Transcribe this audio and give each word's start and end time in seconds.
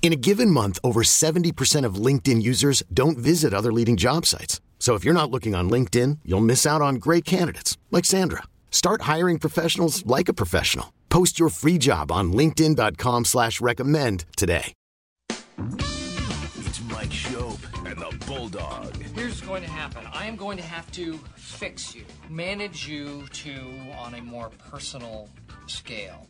In 0.00 0.12
a 0.12 0.16
given 0.16 0.50
month, 0.50 0.78
over 0.82 1.02
70% 1.02 1.84
of 1.84 1.96
LinkedIn 1.96 2.40
users 2.40 2.82
don't 2.94 3.18
visit 3.18 3.52
other 3.52 3.72
leading 3.72 3.98
job 3.98 4.24
sites. 4.24 4.62
So 4.78 4.94
if 4.94 5.04
you're 5.04 5.12
not 5.12 5.30
looking 5.30 5.54
on 5.54 5.68
LinkedIn, 5.68 6.20
you'll 6.24 6.40
miss 6.40 6.64
out 6.64 6.80
on 6.80 6.94
great 6.94 7.26
candidates 7.26 7.76
like 7.90 8.06
Sandra. 8.06 8.44
Start 8.70 9.02
hiring 9.02 9.38
professionals 9.38 10.06
like 10.06 10.30
a 10.30 10.32
professional. 10.32 10.94
Post 11.10 11.38
your 11.38 11.50
free 11.50 11.76
job 11.76 12.10
on 12.10 12.32
LinkedIn.com 12.32 13.26
slash 13.26 13.60
recommend 13.60 14.24
today. 14.36 14.72
It's 15.58 16.80
Mike 16.82 17.10
Schopp 17.10 17.58
and 17.90 18.00
the 18.00 18.26
Bulldog. 18.26 18.94
Here's 19.14 19.34
what's 19.34 19.40
going 19.40 19.62
to 19.62 19.70
happen. 19.70 20.06
I 20.12 20.26
am 20.26 20.36
going 20.36 20.58
to 20.58 20.62
have 20.62 20.90
to 20.92 21.18
fix 21.34 21.94
you, 21.94 22.04
manage 22.30 22.86
you 22.86 23.26
to 23.32 23.56
on 23.98 24.14
a 24.14 24.22
more 24.22 24.50
personal 24.70 25.28
scale, 25.66 26.26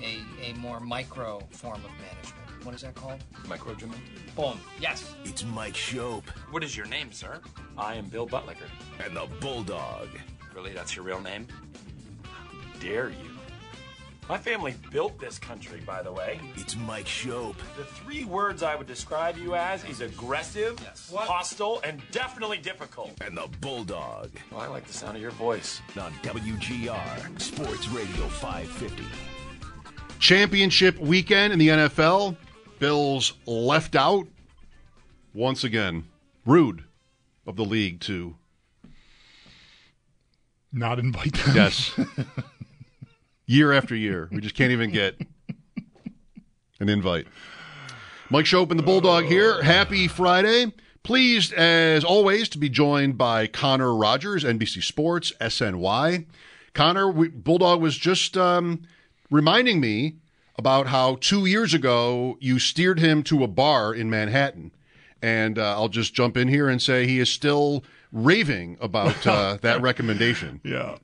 a, 0.00 0.20
a 0.48 0.54
more 0.58 0.78
micro 0.78 1.40
form 1.50 1.82
of 1.84 1.90
management. 2.00 2.39
What 2.62 2.74
is 2.74 2.82
that 2.82 2.94
called? 2.94 3.22
Microgymin. 3.46 3.96
Boom. 4.36 4.58
Yes. 4.80 5.14
It's 5.24 5.44
Mike 5.44 5.74
Schopp 5.74 6.24
What 6.50 6.62
is 6.62 6.76
your 6.76 6.86
name, 6.86 7.10
sir? 7.12 7.40
I 7.78 7.94
am 7.94 8.06
Bill 8.06 8.26
Buttlicker. 8.26 8.68
and 9.04 9.16
the 9.16 9.26
Bulldog. 9.40 10.08
Really, 10.54 10.72
that's 10.72 10.94
your 10.94 11.04
real 11.04 11.20
name? 11.20 11.46
How 12.22 12.78
dare 12.80 13.08
you? 13.10 13.16
My 14.28 14.38
family 14.38 14.74
built 14.92 15.18
this 15.18 15.38
country, 15.40 15.80
by 15.84 16.02
the 16.02 16.12
way. 16.12 16.38
It's 16.54 16.76
Mike 16.76 17.06
Schopp 17.06 17.56
The 17.76 17.84
three 17.84 18.24
words 18.24 18.62
I 18.62 18.76
would 18.76 18.86
describe 18.86 19.36
you 19.38 19.56
as 19.56 19.82
is 19.86 20.02
aggressive, 20.02 20.78
What? 21.10 21.26
hostile, 21.26 21.80
and 21.82 22.00
definitely 22.12 22.58
difficult. 22.58 23.10
and 23.22 23.36
the 23.36 23.48
Bulldog 23.60 24.30
Well, 24.52 24.60
I 24.60 24.66
like 24.68 24.86
the 24.86 24.92
sound 24.92 25.16
of 25.16 25.22
your 25.22 25.32
voice. 25.32 25.80
on 25.98 26.12
WGR 26.22 27.40
Sports 27.40 27.88
Radio 27.88 28.28
550. 28.28 29.02
championship 30.20 30.98
weekend 30.98 31.52
in 31.52 31.58
the 31.58 31.68
NFL. 31.68 32.36
Bills 32.80 33.34
left 33.46 33.94
out 33.94 34.26
once 35.34 35.62
again. 35.62 36.08
Rude 36.46 36.84
of 37.46 37.56
the 37.56 37.64
league 37.64 38.00
to 38.00 38.36
not 40.72 40.98
invite 40.98 41.34
them. 41.34 41.54
yes, 41.54 41.92
year 43.46 43.72
after 43.72 43.94
year, 43.94 44.28
we 44.32 44.40
just 44.40 44.54
can't 44.54 44.72
even 44.72 44.90
get 44.90 45.20
an 46.80 46.88
invite. 46.88 47.26
Mike 48.30 48.46
Schopp 48.46 48.70
and 48.70 48.78
the 48.78 48.84
Bulldog 48.84 49.24
here. 49.26 49.62
Happy 49.62 50.08
Friday. 50.08 50.72
Pleased, 51.02 51.52
as 51.52 52.02
always, 52.02 52.48
to 52.48 52.58
be 52.58 52.68
joined 52.70 53.18
by 53.18 53.46
Connor 53.46 53.94
Rogers, 53.94 54.42
NBC 54.42 54.82
Sports, 54.82 55.32
SNY. 55.40 56.26
Connor, 56.72 57.10
we, 57.10 57.28
Bulldog 57.28 57.82
was 57.82 57.98
just 57.98 58.36
um, 58.38 58.82
reminding 59.30 59.80
me 59.80 60.16
about 60.60 60.88
how 60.88 61.16
two 61.22 61.46
years 61.46 61.72
ago 61.72 62.36
you 62.38 62.58
steered 62.58 62.98
him 62.98 63.22
to 63.22 63.42
a 63.42 63.48
bar 63.48 63.94
in 63.94 64.10
Manhattan. 64.10 64.72
And 65.22 65.58
uh, 65.58 65.72
I'll 65.72 65.88
just 65.88 66.12
jump 66.12 66.36
in 66.36 66.48
here 66.48 66.68
and 66.68 66.82
say 66.82 67.06
he 67.06 67.18
is 67.18 67.30
still 67.30 67.82
raving 68.12 68.76
about 68.78 69.26
uh, 69.26 69.56
that 69.62 69.80
recommendation. 69.80 70.60
Yeah. 70.62 70.98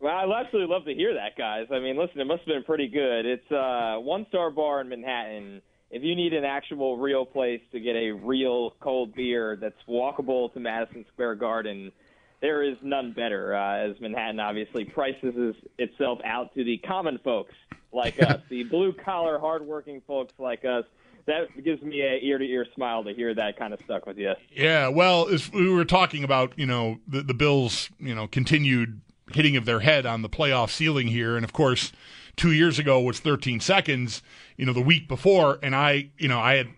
Well, 0.00 0.16
I'd 0.16 0.46
absolutely 0.46 0.74
love 0.74 0.86
to 0.86 0.94
hear 0.94 1.12
that, 1.12 1.36
guys. 1.36 1.66
I 1.70 1.78
mean, 1.78 1.98
listen, 1.98 2.18
it 2.22 2.24
must 2.24 2.40
have 2.40 2.54
been 2.54 2.64
pretty 2.64 2.88
good. 2.88 3.26
It's 3.26 3.50
a 3.50 4.00
one 4.00 4.24
star 4.30 4.50
bar 4.50 4.80
in 4.80 4.88
Manhattan. 4.88 5.60
If 5.90 6.02
you 6.02 6.16
need 6.16 6.32
an 6.32 6.46
actual 6.46 6.96
real 6.96 7.26
place 7.26 7.60
to 7.72 7.80
get 7.80 7.96
a 7.96 8.12
real 8.12 8.70
cold 8.80 9.14
beer 9.14 9.58
that's 9.60 9.76
walkable 9.86 10.50
to 10.54 10.60
Madison 10.60 11.04
Square 11.12 11.34
Garden, 11.34 11.92
there 12.40 12.62
is 12.62 12.78
none 12.82 13.12
better, 13.12 13.54
uh, 13.54 13.90
as 13.90 14.00
Manhattan 14.00 14.40
obviously 14.40 14.86
prices 14.86 15.54
itself 15.78 16.18
out 16.24 16.54
to 16.54 16.64
the 16.64 16.78
common 16.78 17.18
folks 17.22 17.52
like 17.94 18.20
us, 18.22 18.40
the 18.48 18.64
blue 18.64 18.92
collar, 18.92 19.38
hardworking 19.38 20.02
folks 20.06 20.34
like 20.38 20.64
us. 20.64 20.84
That 21.26 21.46
gives 21.64 21.82
me 21.82 22.02
a 22.02 22.18
ear 22.22 22.36
to 22.36 22.44
ear 22.44 22.66
smile 22.74 23.02
to 23.04 23.14
hear 23.14 23.34
that 23.34 23.58
kind 23.58 23.72
of 23.72 23.80
stuck 23.84 24.04
with 24.04 24.18
you. 24.18 24.34
Yeah. 24.52 24.88
Well, 24.88 25.28
as 25.28 25.50
we 25.50 25.70
were 25.70 25.86
talking 25.86 26.22
about, 26.22 26.52
you 26.58 26.66
know, 26.66 26.98
the, 27.08 27.22
the 27.22 27.32
Bills, 27.32 27.88
you 27.98 28.14
know, 28.14 28.26
continued 28.26 29.00
hitting 29.32 29.56
of 29.56 29.64
their 29.64 29.80
head 29.80 30.04
on 30.04 30.20
the 30.20 30.28
playoff 30.28 30.70
ceiling 30.70 31.08
here. 31.08 31.36
And 31.36 31.44
of 31.44 31.54
course, 31.54 31.92
two 32.36 32.52
years 32.52 32.78
ago 32.78 33.00
was 33.00 33.20
13 33.20 33.60
seconds, 33.60 34.22
you 34.58 34.66
know, 34.66 34.74
the 34.74 34.82
week 34.82 35.08
before. 35.08 35.58
And 35.62 35.74
I, 35.74 36.10
you 36.18 36.28
know, 36.28 36.40
I 36.40 36.56
had, 36.56 36.68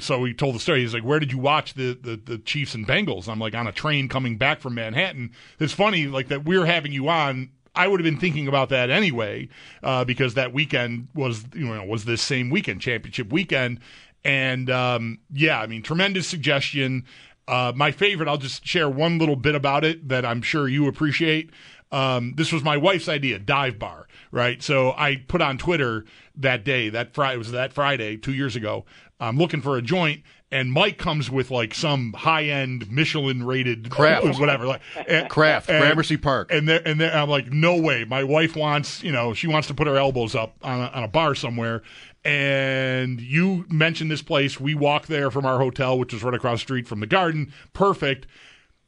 so 0.00 0.24
he 0.24 0.34
told 0.34 0.54
the 0.54 0.60
story. 0.60 0.80
He's 0.80 0.94
like, 0.94 1.04
"Where 1.04 1.20
did 1.20 1.30
you 1.30 1.38
watch 1.38 1.74
the, 1.74 1.92
the 1.92 2.16
the 2.16 2.38
Chiefs 2.38 2.74
and 2.74 2.88
Bengals?" 2.88 3.28
I'm 3.28 3.38
like, 3.38 3.54
"On 3.54 3.66
a 3.66 3.72
train 3.72 4.08
coming 4.08 4.38
back 4.38 4.60
from 4.60 4.74
Manhattan." 4.74 5.32
It's 5.60 5.74
funny, 5.74 6.06
like 6.06 6.28
that 6.28 6.44
we're 6.44 6.64
having 6.64 6.90
you 6.90 7.08
on. 7.08 7.50
I 7.74 7.88
would 7.88 8.00
have 8.00 8.04
been 8.04 8.20
thinking 8.20 8.46
about 8.48 8.68
that 8.68 8.90
anyway, 8.90 9.48
uh, 9.82 10.04
because 10.04 10.34
that 10.34 10.52
weekend 10.52 11.08
was 11.14 11.44
you 11.54 11.66
know 11.66 11.84
was 11.84 12.04
this 12.04 12.22
same 12.22 12.50
weekend, 12.50 12.80
championship 12.80 13.32
weekend, 13.32 13.80
and 14.24 14.70
um, 14.70 15.18
yeah, 15.32 15.60
I 15.60 15.66
mean, 15.66 15.82
tremendous 15.82 16.26
suggestion. 16.26 17.04
Uh, 17.46 17.72
my 17.74 17.90
favorite, 17.90 18.28
I'll 18.28 18.38
just 18.38 18.66
share 18.66 18.88
one 18.88 19.18
little 19.18 19.36
bit 19.36 19.54
about 19.54 19.84
it 19.84 20.08
that 20.08 20.24
I'm 20.24 20.40
sure 20.40 20.66
you 20.66 20.88
appreciate. 20.88 21.50
Um, 21.92 22.32
this 22.36 22.52
was 22.52 22.64
my 22.64 22.76
wife's 22.76 23.08
idea, 23.08 23.38
dive 23.38 23.78
bar, 23.78 24.08
right? 24.32 24.62
So 24.62 24.92
I 24.92 25.16
put 25.28 25.42
on 25.42 25.58
Twitter 25.58 26.04
that 26.36 26.64
day, 26.64 26.88
that 26.88 27.14
Friday, 27.14 27.36
was 27.36 27.52
that 27.52 27.72
Friday 27.72 28.16
two 28.16 28.32
years 28.32 28.56
ago. 28.56 28.84
I'm 29.20 29.36
looking 29.38 29.60
for 29.60 29.76
a 29.76 29.82
joint, 29.82 30.22
and 30.50 30.70
Mike 30.70 30.98
comes 30.98 31.30
with 31.30 31.50
like 31.50 31.74
some 31.74 32.12
high 32.12 32.44
end 32.44 32.90
Michelin 32.90 33.44
rated 33.44 33.90
Craft. 33.90 34.38
whatever, 34.38 34.66
like 34.66 34.80
and- 35.08 35.28
Craft, 35.28 35.68
and- 35.70 35.80
Gramercy 35.82 36.16
Park. 36.16 36.52
and 36.52 36.68
there, 36.68 36.82
and 36.86 37.00
there, 37.00 37.14
I'm 37.16 37.28
like, 37.28 37.50
no 37.52 37.76
way. 37.80 38.04
My 38.04 38.22
wife 38.24 38.54
wants, 38.56 39.02
you 39.02 39.10
know, 39.12 39.34
she 39.34 39.46
wants 39.46 39.68
to 39.68 39.74
put 39.74 39.86
her 39.86 39.96
elbows 39.96 40.34
up 40.34 40.56
on 40.62 40.80
a, 40.80 40.86
on 40.88 41.02
a 41.04 41.08
bar 41.08 41.34
somewhere. 41.34 41.82
And 42.24 43.20
you 43.20 43.66
mentioned 43.68 44.10
this 44.10 44.22
place. 44.22 44.58
We 44.58 44.74
walk 44.74 45.06
there 45.06 45.30
from 45.30 45.44
our 45.44 45.58
hotel, 45.58 45.98
which 45.98 46.14
is 46.14 46.22
right 46.22 46.32
across 46.34 46.58
the 46.60 46.62
street 46.62 46.88
from 46.88 47.00
the 47.00 47.06
garden. 47.06 47.52
Perfect. 47.74 48.26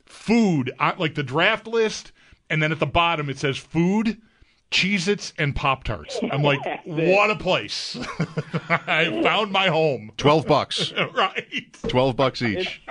Food, 0.06 0.72
I, 0.78 0.94
like 0.96 1.16
the 1.16 1.22
draft 1.22 1.66
list, 1.66 2.12
and 2.48 2.62
then 2.62 2.70
at 2.72 2.78
the 2.78 2.86
bottom 2.86 3.28
it 3.28 3.38
says 3.38 3.58
food, 3.58 4.20
Cheez 4.70 5.08
Its, 5.08 5.32
and 5.38 5.54
Pop 5.54 5.84
Tarts. 5.84 6.18
I'm 6.30 6.42
like, 6.42 6.60
what 6.84 7.30
a 7.30 7.36
place. 7.36 7.96
I 8.68 9.20
found 9.22 9.52
my 9.52 9.68
home. 9.68 10.12
12 10.16 10.46
bucks. 10.46 10.92
right. 11.14 11.66
12 11.88 12.16
bucks 12.16 12.42
each. 12.42 12.82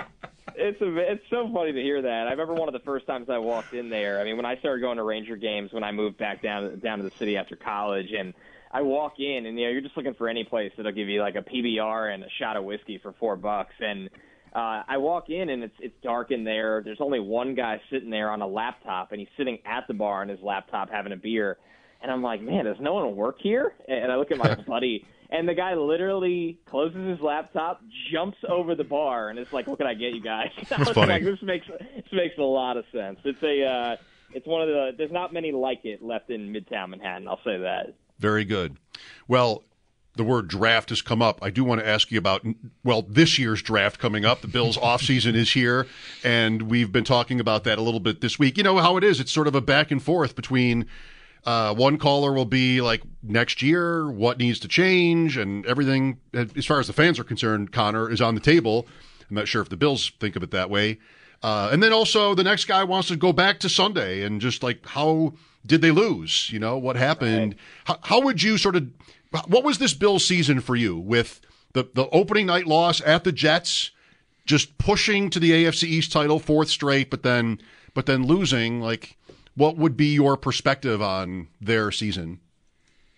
It's 0.58 0.80
a, 0.80 0.96
it's 0.96 1.24
so 1.28 1.50
funny 1.52 1.72
to 1.72 1.82
hear 1.82 2.00
that. 2.00 2.26
I 2.26 2.30
remember 2.30 2.54
one 2.54 2.68
of 2.68 2.72
the 2.72 2.80
first 2.80 3.06
times 3.06 3.28
I 3.28 3.38
walked 3.38 3.74
in 3.74 3.90
there. 3.90 4.20
I 4.20 4.24
mean, 4.24 4.36
when 4.36 4.46
I 4.46 4.56
started 4.56 4.80
going 4.80 4.96
to 4.96 5.02
Ranger 5.02 5.36
games 5.36 5.72
when 5.72 5.84
I 5.84 5.92
moved 5.92 6.16
back 6.16 6.42
down 6.42 6.78
down 6.78 6.98
to 6.98 7.04
the 7.04 7.10
city 7.10 7.36
after 7.36 7.56
college, 7.56 8.10
and 8.18 8.32
I 8.72 8.80
walk 8.80 9.20
in, 9.20 9.44
and 9.44 9.58
you 9.58 9.66
know, 9.66 9.70
you're 9.70 9.82
just 9.82 9.98
looking 9.98 10.14
for 10.14 10.28
any 10.30 10.44
place 10.44 10.72
that'll 10.76 10.92
give 10.92 11.08
you 11.08 11.20
like 11.20 11.34
a 11.34 11.42
PBR 11.42 12.14
and 12.14 12.24
a 12.24 12.30
shot 12.38 12.56
of 12.56 12.64
whiskey 12.64 12.96
for 12.96 13.12
four 13.20 13.36
bucks, 13.36 13.74
and 13.80 14.08
uh, 14.56 14.82
I 14.88 14.96
walk 14.96 15.28
in 15.28 15.50
and 15.50 15.62
it's 15.62 15.74
it's 15.80 15.94
dark 16.02 16.30
in 16.30 16.42
there. 16.42 16.80
There's 16.82 17.00
only 17.02 17.20
one 17.20 17.54
guy 17.54 17.78
sitting 17.90 18.08
there 18.08 18.30
on 18.30 18.40
a 18.40 18.46
laptop, 18.46 19.12
and 19.12 19.20
he's 19.20 19.28
sitting 19.36 19.58
at 19.66 19.86
the 19.86 19.92
bar 19.92 20.22
on 20.22 20.28
his 20.28 20.40
laptop 20.42 20.90
having 20.90 21.12
a 21.12 21.16
beer. 21.16 21.58
And 22.00 22.10
I'm 22.10 22.22
like, 22.22 22.40
man, 22.40 22.64
does 22.64 22.78
no 22.80 22.94
one 22.94 23.16
work 23.16 23.36
here? 23.38 23.74
And 23.86 24.10
I 24.10 24.16
look 24.16 24.30
at 24.30 24.38
my 24.38 24.54
buddy, 24.66 25.04
and 25.28 25.46
the 25.46 25.54
guy 25.54 25.74
literally 25.74 26.58
closes 26.64 27.06
his 27.06 27.20
laptop, 27.20 27.82
jumps 28.10 28.38
over 28.48 28.74
the 28.74 28.84
bar, 28.84 29.28
and 29.28 29.38
it's 29.38 29.52
like, 29.52 29.66
"What 29.66 29.76
can 29.76 29.86
I 29.86 29.94
get 29.94 30.14
you 30.14 30.22
guys?" 30.22 30.50
Was 30.78 30.88
funny. 30.90 31.12
like, 31.12 31.24
this 31.24 31.42
makes 31.42 31.66
this 31.66 32.12
makes 32.12 32.38
a 32.38 32.42
lot 32.42 32.78
of 32.78 32.86
sense. 32.92 33.18
It's 33.24 33.42
a 33.42 33.62
uh, 33.62 33.96
it's 34.32 34.46
one 34.46 34.62
of 34.62 34.68
the 34.68 34.92
there's 34.96 35.12
not 35.12 35.34
many 35.34 35.52
like 35.52 35.84
it 35.84 36.02
left 36.02 36.30
in 36.30 36.50
Midtown 36.50 36.90
Manhattan. 36.90 37.28
I'll 37.28 37.42
say 37.44 37.58
that. 37.58 37.94
Very 38.18 38.46
good. 38.46 38.78
Well, 39.28 39.64
the 40.16 40.24
word 40.24 40.48
draft 40.48 40.88
has 40.88 41.02
come 41.02 41.22
up. 41.22 41.38
I 41.42 41.50
do 41.50 41.62
want 41.64 41.80
to 41.80 41.86
ask 41.86 42.10
you 42.10 42.18
about, 42.18 42.44
well, 42.82 43.02
this 43.02 43.38
year's 43.38 43.62
draft 43.62 43.98
coming 43.98 44.24
up. 44.24 44.40
The 44.40 44.48
Bills' 44.48 44.76
offseason 44.90 45.34
is 45.34 45.52
here, 45.52 45.86
and 46.24 46.62
we've 46.62 46.90
been 46.90 47.04
talking 47.04 47.38
about 47.40 47.64
that 47.64 47.78
a 47.78 47.82
little 47.82 48.00
bit 48.00 48.20
this 48.20 48.38
week. 48.38 48.56
You 48.56 48.62
know 48.64 48.78
how 48.78 48.96
it 48.96 49.04
is. 49.04 49.20
It's 49.20 49.32
sort 49.32 49.46
of 49.46 49.54
a 49.54 49.60
back 49.60 49.90
and 49.90 50.02
forth 50.02 50.34
between 50.34 50.86
Uh, 51.44 51.72
one 51.72 51.96
caller 51.96 52.32
will 52.32 52.44
be 52.44 52.80
like 52.80 53.02
next 53.22 53.62
year, 53.62 54.10
what 54.10 54.36
needs 54.36 54.58
to 54.58 54.66
change, 54.66 55.36
and 55.36 55.64
everything 55.64 56.18
as 56.34 56.66
far 56.66 56.80
as 56.80 56.88
the 56.88 56.92
fans 56.92 57.20
are 57.20 57.24
concerned. 57.24 57.70
Connor 57.70 58.10
is 58.10 58.20
on 58.20 58.34
the 58.34 58.40
table. 58.40 58.84
I'm 59.30 59.36
not 59.36 59.46
sure 59.46 59.62
if 59.62 59.68
the 59.68 59.76
Bills 59.76 60.10
think 60.18 60.34
of 60.34 60.42
it 60.42 60.50
that 60.50 60.70
way. 60.70 60.98
Uh, 61.44 61.68
and 61.70 61.80
then 61.82 61.92
also 61.92 62.34
the 62.34 62.42
next 62.42 62.64
guy 62.64 62.82
wants 62.82 63.06
to 63.08 63.16
go 63.16 63.32
back 63.32 63.60
to 63.60 63.68
Sunday 63.68 64.22
and 64.22 64.40
just 64.40 64.64
like 64.64 64.84
how 64.86 65.34
did 65.64 65.82
they 65.82 65.92
lose? 65.92 66.50
You 66.50 66.58
know 66.58 66.78
what 66.78 66.96
happened? 66.96 67.54
How, 67.84 67.98
how 68.02 68.20
would 68.22 68.42
you 68.42 68.58
sort 68.58 68.74
of 68.74 68.88
what 69.30 69.64
was 69.64 69.78
this 69.78 69.94
Bill 69.94 70.18
season 70.18 70.60
for 70.60 70.76
you 70.76 70.96
with 70.96 71.40
the 71.72 71.88
the 71.94 72.08
opening 72.10 72.46
night 72.46 72.66
loss 72.66 73.00
at 73.02 73.24
the 73.24 73.32
Jets, 73.32 73.90
just 74.44 74.78
pushing 74.78 75.30
to 75.30 75.40
the 75.40 75.50
AFC 75.52 75.84
East 75.84 76.12
title 76.12 76.38
fourth 76.38 76.68
straight, 76.68 77.10
but 77.10 77.22
then 77.22 77.60
but 77.94 78.06
then 78.06 78.26
losing? 78.26 78.80
Like, 78.80 79.16
what 79.54 79.76
would 79.76 79.96
be 79.96 80.14
your 80.14 80.36
perspective 80.36 81.02
on 81.02 81.48
their 81.60 81.90
season? 81.90 82.40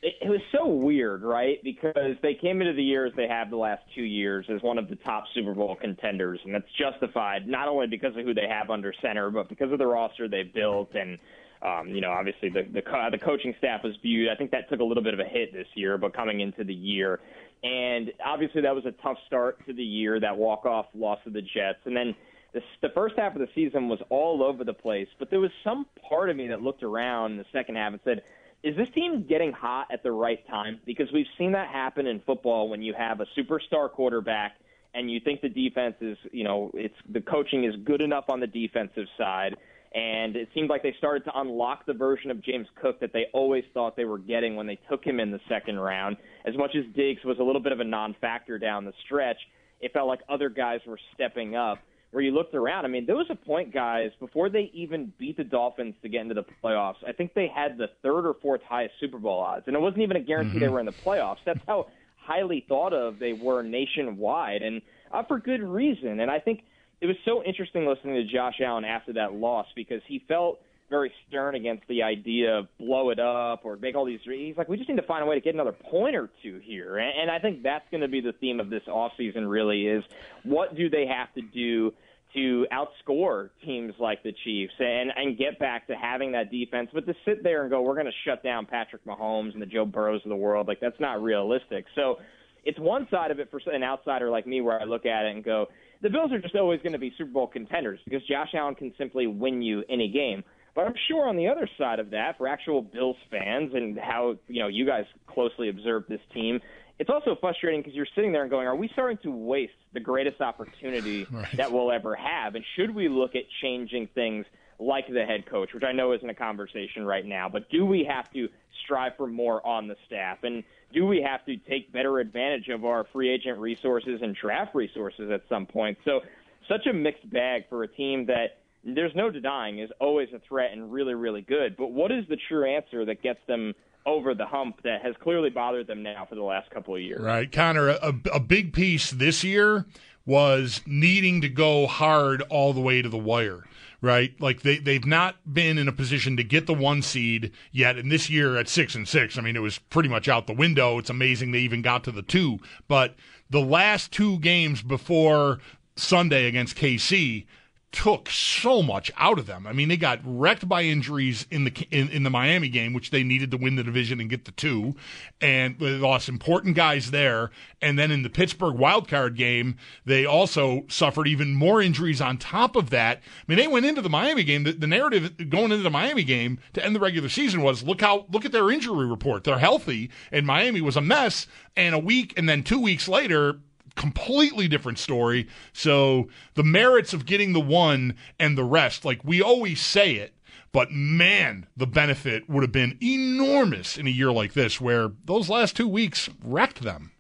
It, 0.03 0.15
it 0.23 0.29
was 0.29 0.41
so 0.53 0.67
weird, 0.67 1.23
right? 1.23 1.63
Because 1.63 2.17
they 2.23 2.35
came 2.35 2.61
into 2.61 2.73
the 2.73 2.83
year 2.83 3.07
as 3.07 3.13
they 3.17 3.27
have 3.27 3.51
the 3.51 3.57
last 3.57 3.83
two 3.95 4.05
years 4.05 4.47
as 4.49 4.63
one 4.63 4.79
of 4.79 4.89
the 4.89 4.97
top 4.97 5.25
Super 5.35 5.55
Bowl 5.55 5.77
contenders, 5.77 6.41
and 6.45 6.55
that's 6.55 6.71
justified 6.79 7.49
not 7.49 7.69
only 7.69 7.89
because 7.89 8.17
of 8.17 8.25
who 8.25 8.35
they 8.35 8.47
have 8.49 8.71
under 8.71 8.95
center, 9.03 9.31
but 9.31 9.49
because 9.49 9.73
of 9.73 9.79
the 9.79 9.87
roster 9.87 10.29
they've 10.29 10.55
built 10.55 10.95
and 10.95 11.19
um, 11.63 11.89
you 11.89 12.01
know, 12.01 12.11
obviously 12.11 12.49
the 12.49 12.63
the, 12.73 12.83
co- 12.83 13.09
the 13.11 13.19
coaching 13.19 13.55
staff 13.59 13.83
was 13.83 13.97
viewed. 14.03 14.29
I 14.29 14.37
think 14.37 14.51
that 14.53 14.69
took 14.69 14.81
a 14.81 14.85
little 14.85 15.03
bit 15.03 15.15
of 15.15 15.21
a 15.21 15.25
hit 15.25 15.53
this 15.53 15.67
year, 15.75 15.99
but 15.99 16.15
coming 16.15 16.41
into 16.41 16.65
the 16.65 16.75
year, 16.75 17.21
and 17.65 18.13
obviously 18.25 18.63
that 18.63 18.75
was 18.75 18.87
a 18.87 18.93
tough 18.93 19.19
start 19.27 19.65
to 19.67 19.73
the 19.73 19.83
year. 19.83 20.21
That 20.21 20.37
walk 20.37 20.67
off 20.67 20.87
loss 20.95 21.19
of 21.27 21.33
the 21.33 21.43
Jets, 21.43 21.81
and 21.85 21.97
then 21.97 22.15
the, 22.53 22.63
the 22.81 22.91
first 22.91 23.17
half 23.19 23.35
of 23.35 23.41
the 23.41 23.49
season 23.55 23.89
was 23.89 24.01
all 24.09 24.43
over 24.43 24.65
the 24.65 24.75
place. 24.75 25.09
But 25.19 25.31
there 25.31 25.41
was 25.41 25.51
some 25.65 25.87
part 26.09 26.31
of 26.31 26.37
me 26.37 26.49
that 26.49 26.63
looked 26.63 26.83
around 26.83 27.33
in 27.33 27.39
the 27.39 27.47
second 27.53 27.77
half 27.77 27.93
and 27.93 28.01
said, 28.05 28.23
"Is 28.63 28.77
this 28.77 28.89
team 28.91 29.25
getting 29.29 29.53
hot 29.53 29.89
at 29.93 30.05
the 30.05 30.13
right 30.13 30.47
time?" 30.47 30.81
Because 30.87 31.11
we've 31.13 31.27
seen 31.37 31.53
that 31.53 31.69
happen 31.69 32.07
in 32.07 32.21
football 32.21 32.69
when 32.69 32.83
you 32.83 32.95
have 32.95 33.21
a 33.21 33.27
superstar 33.37 33.91
quarterback 33.91 34.57
and 34.95 35.11
you 35.11 35.21
think 35.21 35.41
the 35.43 35.49
defense 35.49 35.97
is, 36.01 36.17
you 36.33 36.45
know, 36.45 36.71
it's 36.75 36.95
the 37.09 37.21
coaching 37.21 37.65
is 37.65 37.75
good 37.85 38.01
enough 38.01 38.25
on 38.31 38.41
the 38.41 38.47
defensive 38.47 39.07
side 39.19 39.57
and 39.95 40.37
it 40.37 40.49
seemed 40.55 40.69
like 40.69 40.83
they 40.83 40.95
started 40.99 41.25
to 41.25 41.33
unlock 41.35 41.87
the 41.87 41.95
version 41.95 42.31
of 42.31 42.43
James 42.43 42.67
Cook 42.81 43.01
that 43.01 43.13
they 43.13 43.27
always 43.33 43.65
thought 43.73 43.97
they 43.97 44.05
were 44.05 44.19
getting 44.19 44.55
when 44.57 44.67
they 44.67 44.79
took 44.91 45.05
him 45.05 45.19
in 45.19 45.31
the 45.31 45.41
second 45.49 45.79
round. 45.79 46.17
As 46.45 46.57
much 46.57 46.73
as 46.77 46.85
Diggs 46.95 47.25
was 47.25 47.39
a 47.39 47.43
little 47.43 47.63
bit 47.63 47.73
of 47.73 47.81
a 47.81 47.85
non-factor 47.85 48.59
down 48.59 48.85
the 48.85 48.93
stretch, 49.07 49.39
it 49.81 49.93
felt 49.93 50.09
like 50.09 50.21
other 50.29 50.49
guys 50.51 50.81
were 50.87 50.99
stepping 51.15 51.57
up. 51.57 51.79
Where 52.11 52.23
you 52.23 52.31
looked 52.31 52.55
around, 52.55 52.87
I 52.87 52.89
mean, 52.89 53.05
there 53.05 53.17
was 53.17 53.27
a 53.29 53.35
point, 53.35 53.71
guys, 53.71 54.11
before 54.19 54.49
they 54.49 54.71
even 54.73 55.13
beat 55.19 55.37
the 55.37 55.45
Dolphins 55.45 55.95
to 56.01 56.09
get 56.09 56.23
into 56.23 56.33
the 56.33 56.45
playoffs. 56.65 56.97
I 57.07 57.13
think 57.13 57.35
they 57.35 57.49
had 57.55 57.77
the 57.77 57.89
third 58.03 58.27
or 58.27 58.33
fourth 58.41 58.63
highest 58.67 58.95
Super 58.99 59.19
Bowl 59.19 59.39
odds, 59.41 59.65
and 59.67 59.77
it 59.77 59.79
wasn't 59.79 60.01
even 60.01 60.17
a 60.17 60.21
guarantee 60.21 60.53
mm-hmm. 60.53 60.61
they 60.61 60.69
were 60.69 60.81
in 60.81 60.87
the 60.87 60.93
playoffs. 60.93 61.37
That's 61.45 61.61
how 61.67 61.89
highly 62.17 62.65
thought 62.67 62.95
of 62.95 63.19
they 63.19 63.35
were 63.35 63.63
nationwide, 63.63 64.63
and 64.63 64.81
uh, 65.13 65.23
for 65.25 65.39
good 65.39 65.63
reason. 65.63 66.21
And 66.21 66.31
I 66.31 66.39
think 66.39 66.63
it 67.01 67.07
was 67.07 67.17
so 67.25 67.43
interesting 67.45 67.87
listening 67.87 68.15
to 68.15 68.25
Josh 68.25 68.61
Allen 68.65 68.85
after 68.85 69.13
that 69.15 69.35
loss 69.35 69.67
because 69.75 70.03
he 70.07 70.25
felt 70.29 70.61
very 70.91 71.13
stern 71.29 71.55
against 71.55 71.87
the 71.89 72.03
idea 72.03 72.59
of 72.59 72.67
blow 72.79 73.11
it 73.11 73.19
up 73.19 73.61
or 73.65 73.77
make 73.77 73.95
all 73.95 74.07
these. 74.07 74.21
He's 74.25 74.57
like, 74.57 74.69
we 74.69 74.77
just 74.77 74.89
need 74.89 74.97
to 74.97 75.03
find 75.03 75.23
a 75.23 75.27
way 75.27 75.35
to 75.35 75.41
get 75.41 75.55
another 75.55 75.73
point 75.73 76.17
or 76.17 76.31
two 76.43 76.61
here, 76.63 76.99
and, 76.99 77.13
and 77.23 77.31
I 77.31 77.39
think 77.39 77.63
that's 77.63 77.85
going 77.91 78.01
to 78.01 78.09
be 78.09 78.21
the 78.21 78.33
theme 78.33 78.59
of 78.59 78.71
this 78.71 78.83
offseason. 78.89 79.49
Really, 79.49 79.87
is 79.87 80.03
what 80.45 80.75
do 80.75 80.89
they 80.89 81.07
have 81.07 81.33
to 81.35 81.43
do 81.43 81.93
to 82.35 82.67
outscore 82.73 83.51
teams 83.65 83.95
like 83.99 84.23
the 84.23 84.33
Chiefs 84.45 84.75
and 84.79 85.11
and 85.15 85.39
get 85.39 85.59
back 85.59 85.87
to 85.89 85.95
having 85.95 86.33
that 86.33 86.51
defense, 86.51 86.91
but 86.93 87.07
to 87.07 87.15
sit 87.25 87.43
there 87.43 87.63
and 87.63 87.71
go, 87.71 87.83
we're 87.83 87.95
going 87.95 88.07
to 88.07 88.13
shut 88.25 88.43
down 88.43 88.67
Patrick 88.67 89.05
Mahomes 89.05 89.53
and 89.53 89.63
the 89.63 89.67
Joe 89.67 89.85
Burrows 89.85 90.23
of 90.25 90.31
the 90.31 90.37
world, 90.37 90.69
like 90.69 90.81
that's 90.81 91.01
not 91.01 91.23
realistic. 91.23 91.87
So 91.95 92.19
it's 92.65 92.79
one 92.79 93.07
side 93.11 93.31
of 93.31 93.41
it 93.41 93.51
for 93.51 93.61
an 93.71 93.83
outsider 93.83 94.31
like 94.31 94.47
me 94.47 94.61
where 94.61 94.81
I 94.81 94.85
look 94.85 95.07
at 95.07 95.25
it 95.25 95.35
and 95.35 95.45
go, 95.45 95.69
the 96.03 96.11
Bills 96.11 96.33
are 96.33 96.39
just 96.39 96.55
always 96.55 96.81
going 96.81 96.93
to 96.93 96.99
be 96.99 97.13
Super 97.17 97.31
Bowl 97.31 97.47
contenders 97.47 98.01
because 98.05 98.23
Josh 98.27 98.51
Allen 98.55 98.75
can 98.75 98.93
simply 98.97 99.27
win 99.27 99.63
you 99.63 99.85
any 99.89 100.09
game. 100.09 100.45
But 100.75 100.87
I'm 100.87 100.95
sure 101.09 101.29
on 101.29 101.37
the 101.37 101.49
other 101.49 101.69
side 101.77 101.99
of 101.99 102.11
that, 102.11 102.39
for 102.39 102.47
actual 102.47 102.83
Bills 102.83 103.17
fans 103.31 103.73
and 103.75 103.99
how 103.99 104.37
you 104.47 104.63
know 104.63 104.69
you 104.69 104.87
guys 104.87 105.07
closely 105.27 105.71
observe 105.71 106.05
this 106.09 106.21
team, 106.33 106.61
it's 107.01 107.11
also 107.11 107.37
frustrating 107.41 107.81
because 107.81 107.95
you're 107.95 108.07
sitting 108.15 108.31
there 108.33 108.43
and 108.43 108.51
going, 108.51 108.67
"Are 108.67 108.77
we 108.77 108.89
starting 108.93 109.19
to 109.25 109.31
waste 109.31 109.73
the 109.93 110.01
greatest 110.01 110.41
opportunity 110.41 111.27
right. 111.33 111.57
that 111.57 111.73
we'll 111.73 111.91
ever 111.91 112.15
have? 112.15 112.55
And 112.55 112.65
should 112.77 112.95
we 112.95 113.09
look 113.09 113.35
at 113.35 113.43
changing 113.61 114.09
things 114.15 114.47
like 114.79 115.07
the 115.09 115.25
head 115.25 115.47
coach, 115.47 115.75
which 115.75 115.83
I 115.83 115.93
know 115.93 116.13
isn't 116.13 116.29
a 116.29 116.35
conversation 116.35 117.05
right 117.05 117.25
now, 117.25 117.49
but 117.49 117.69
do 117.71 117.85
we 117.85 118.05
have 118.05 118.31
to 118.33 118.49
strive 118.85 119.17
for 119.17 119.27
more 119.27 119.65
on 119.67 119.89
the 119.89 119.97
staff? 120.07 120.39
And 120.45 120.63
do 120.93 121.07
we 121.07 121.21
have 121.23 121.45
to 121.47 121.57
take 121.57 121.93
better 121.93 122.21
advantage 122.21 122.69
of 122.69 122.85
our 122.85 123.05
free 123.13 123.31
agent 123.31 123.59
resources 123.59 124.21
and 124.23 124.35
draft 124.35 124.75
resources 124.75 125.31
at 125.31 125.43
some 125.49 125.67
point? 125.67 125.99
So, 126.05 126.21
such 126.69 126.87
a 126.87 126.93
mixed 126.93 127.29
bag 127.31 127.65
for 127.69 127.83
a 127.83 127.89
team 127.89 128.27
that 128.27 128.59
there's 128.85 129.15
no 129.15 129.31
denying 129.31 129.79
is 129.79 129.91
always 130.01 130.29
a 130.35 130.41
threat 130.49 130.73
and 130.73 130.93
really, 130.93 131.15
really 131.15 131.41
good. 131.41 131.77
But 131.77 131.93
what 131.93 132.13
is 132.13 132.25
the 132.29 132.37
true 132.49 132.65
answer 132.65 133.05
that 133.07 133.23
gets 133.23 133.41
them 133.47 133.75
over 134.07 134.35
the 134.35 134.47
hump 134.47 134.83
that 134.85 135.03
has 135.03 135.15
clearly 135.23 135.51
bothered 135.51 135.87
them 135.87 136.03
now 136.03 136.27
for 136.29 136.35
the 136.35 136.43
last 136.43 136.71
couple 136.71 136.95
of 136.95 137.01
years? 137.01 137.21
Right, 137.21 137.51
Connor. 137.51 137.89
A, 137.89 138.15
a 138.35 138.41
big 138.41 138.73
piece 138.73 139.11
this 139.11 139.43
year 139.43 139.87
was 140.27 140.83
needing 140.87 141.41
to 141.41 141.49
go 141.49 141.87
hard 141.87 142.43
all 142.51 142.73
the 142.73 142.81
way 142.81 143.01
to 143.01 143.09
the 143.09 143.19
wire 143.19 143.65
right? 144.01 144.39
Like 144.41 144.63
they 144.63 144.79
they've 144.79 145.05
not 145.05 145.37
been 145.53 145.79
in 145.79 145.89
a 145.89 145.93
position 145.93 146.37
to 146.37 146.45
get 146.45 146.67
the 146.67 146.75
one 146.75 147.03
seed 147.03 147.53
yet. 147.73 147.97
And 147.97 148.11
this 148.11 148.31
year 148.31 148.57
at 148.57 148.69
six 148.69 148.95
and 148.95 149.09
six, 149.09 149.37
I 149.37 149.41
mean, 149.41 149.57
it 149.57 149.63
was 149.63 149.79
pretty 149.79 150.09
much 150.09 150.29
out 150.29 150.47
the 150.47 150.53
window. 150.53 150.99
It's 150.99 151.11
amazing 151.11 151.53
they 151.53 151.59
even 151.59 151.83
got 151.83 152.05
to 152.05 152.13
the 152.13 152.23
two. 152.23 152.59
But 152.87 153.17
the 153.51 153.61
last 153.61 154.13
two 154.13 154.39
games 154.39 154.83
before 154.83 155.59
Sunday 155.97 156.47
against 156.47 156.77
KC, 156.77 157.47
took 157.91 158.29
so 158.29 158.83
much 158.83 159.11
out 159.17 159.39
of 159.39 159.47
them. 159.47 159.67
I 159.67 159.73
mean, 159.73 159.89
they 159.89 159.97
got 159.97 160.21
wrecked 160.23 160.69
by 160.69 160.83
injuries 160.83 161.47
in 161.51 161.65
the 161.65 161.87
in, 161.91 162.11
in 162.11 162.23
the 162.23 162.31
Miami 162.31 162.69
game, 162.69 162.93
which 162.93 163.11
they 163.11 163.23
needed 163.23 163.51
to 163.51 163.57
win 163.57 163.77
the 163.77 163.83
division 163.83 164.21
and 164.21 164.29
get 164.29 164.45
the 164.45 164.53
two, 164.53 164.95
and 165.41 165.79
they 165.79 165.93
lost 165.93 166.29
important 166.29 166.77
guys 166.77 167.11
there. 167.11 167.51
And 167.81 167.99
then 167.99 168.11
in 168.11 168.23
the 168.23 168.31
Pittsburgh 168.31 168.77
wildcard 168.77 169.37
game, 169.37 169.77
they 170.05 170.27
also 170.27 170.85
suffered 170.89 171.29
even 171.29 171.55
more 171.55 171.81
injuries 171.81 172.21
on 172.21 172.37
top 172.37 172.77
of 172.77 172.91
that. 172.91 173.19
I 173.19 173.21
mean, 173.47 173.59
they 173.59 173.69
went 173.69 173.87
into 173.87 174.03
the 174.03 174.11
Miami 174.11 174.45
game. 174.45 174.65
The, 174.65 174.73
the 174.73 174.87
narrative 174.87 175.49
going 175.49 175.73
into 175.73 175.83
the 175.83 175.91
Miami 175.91 176.25
game 176.25 176.59
to 176.75 176.85
end 176.85 176.95
the 176.95 177.01
regular 177.01 177.29
season 177.29 177.63
was 177.63 177.83
look 177.83 178.03
how 178.03 178.27
look 178.31 178.45
at 178.45 178.53
their 178.53 178.71
injury 178.71 179.07
report. 179.07 179.45
They're 179.45 179.59
healthy, 179.59 180.11
and 180.31 180.47
Miami 180.47 180.81
was 180.83 180.97
a 180.97 181.01
mess. 181.01 181.47
And 181.77 181.95
a 181.95 181.99
week 181.99 182.35
and 182.37 182.49
then 182.49 182.65
two 182.65 182.81
weeks 182.81 183.07
later, 183.07 183.61
completely 183.99 184.69
different 184.69 184.99
story. 184.99 185.49
So 185.75 186.29
the 186.55 186.63
merits 186.63 187.13
of 187.13 187.27
getting 187.27 187.53
the 187.53 187.61
one 187.61 188.15
and 188.39 188.57
the 188.57 188.65
rest, 188.65 189.05
like 189.05 189.23
we 189.25 189.43
always 189.43 189.81
say 189.81 190.15
it, 190.15 190.33
but 190.73 190.93
man, 190.93 191.67
the 191.77 191.87
benefit 191.87 192.49
would 192.49 192.63
have 192.63 192.73
been 192.73 192.97
enormous 193.03 193.99
in 193.99 194.07
a 194.07 194.11
year 194.11 194.31
like 194.31 194.53
this 194.53 194.81
where 194.81 195.11
those 195.25 195.51
last 195.51 195.77
two 195.77 195.89
weeks 195.89 196.31
wrecked 196.43 196.83
them. 196.83 197.11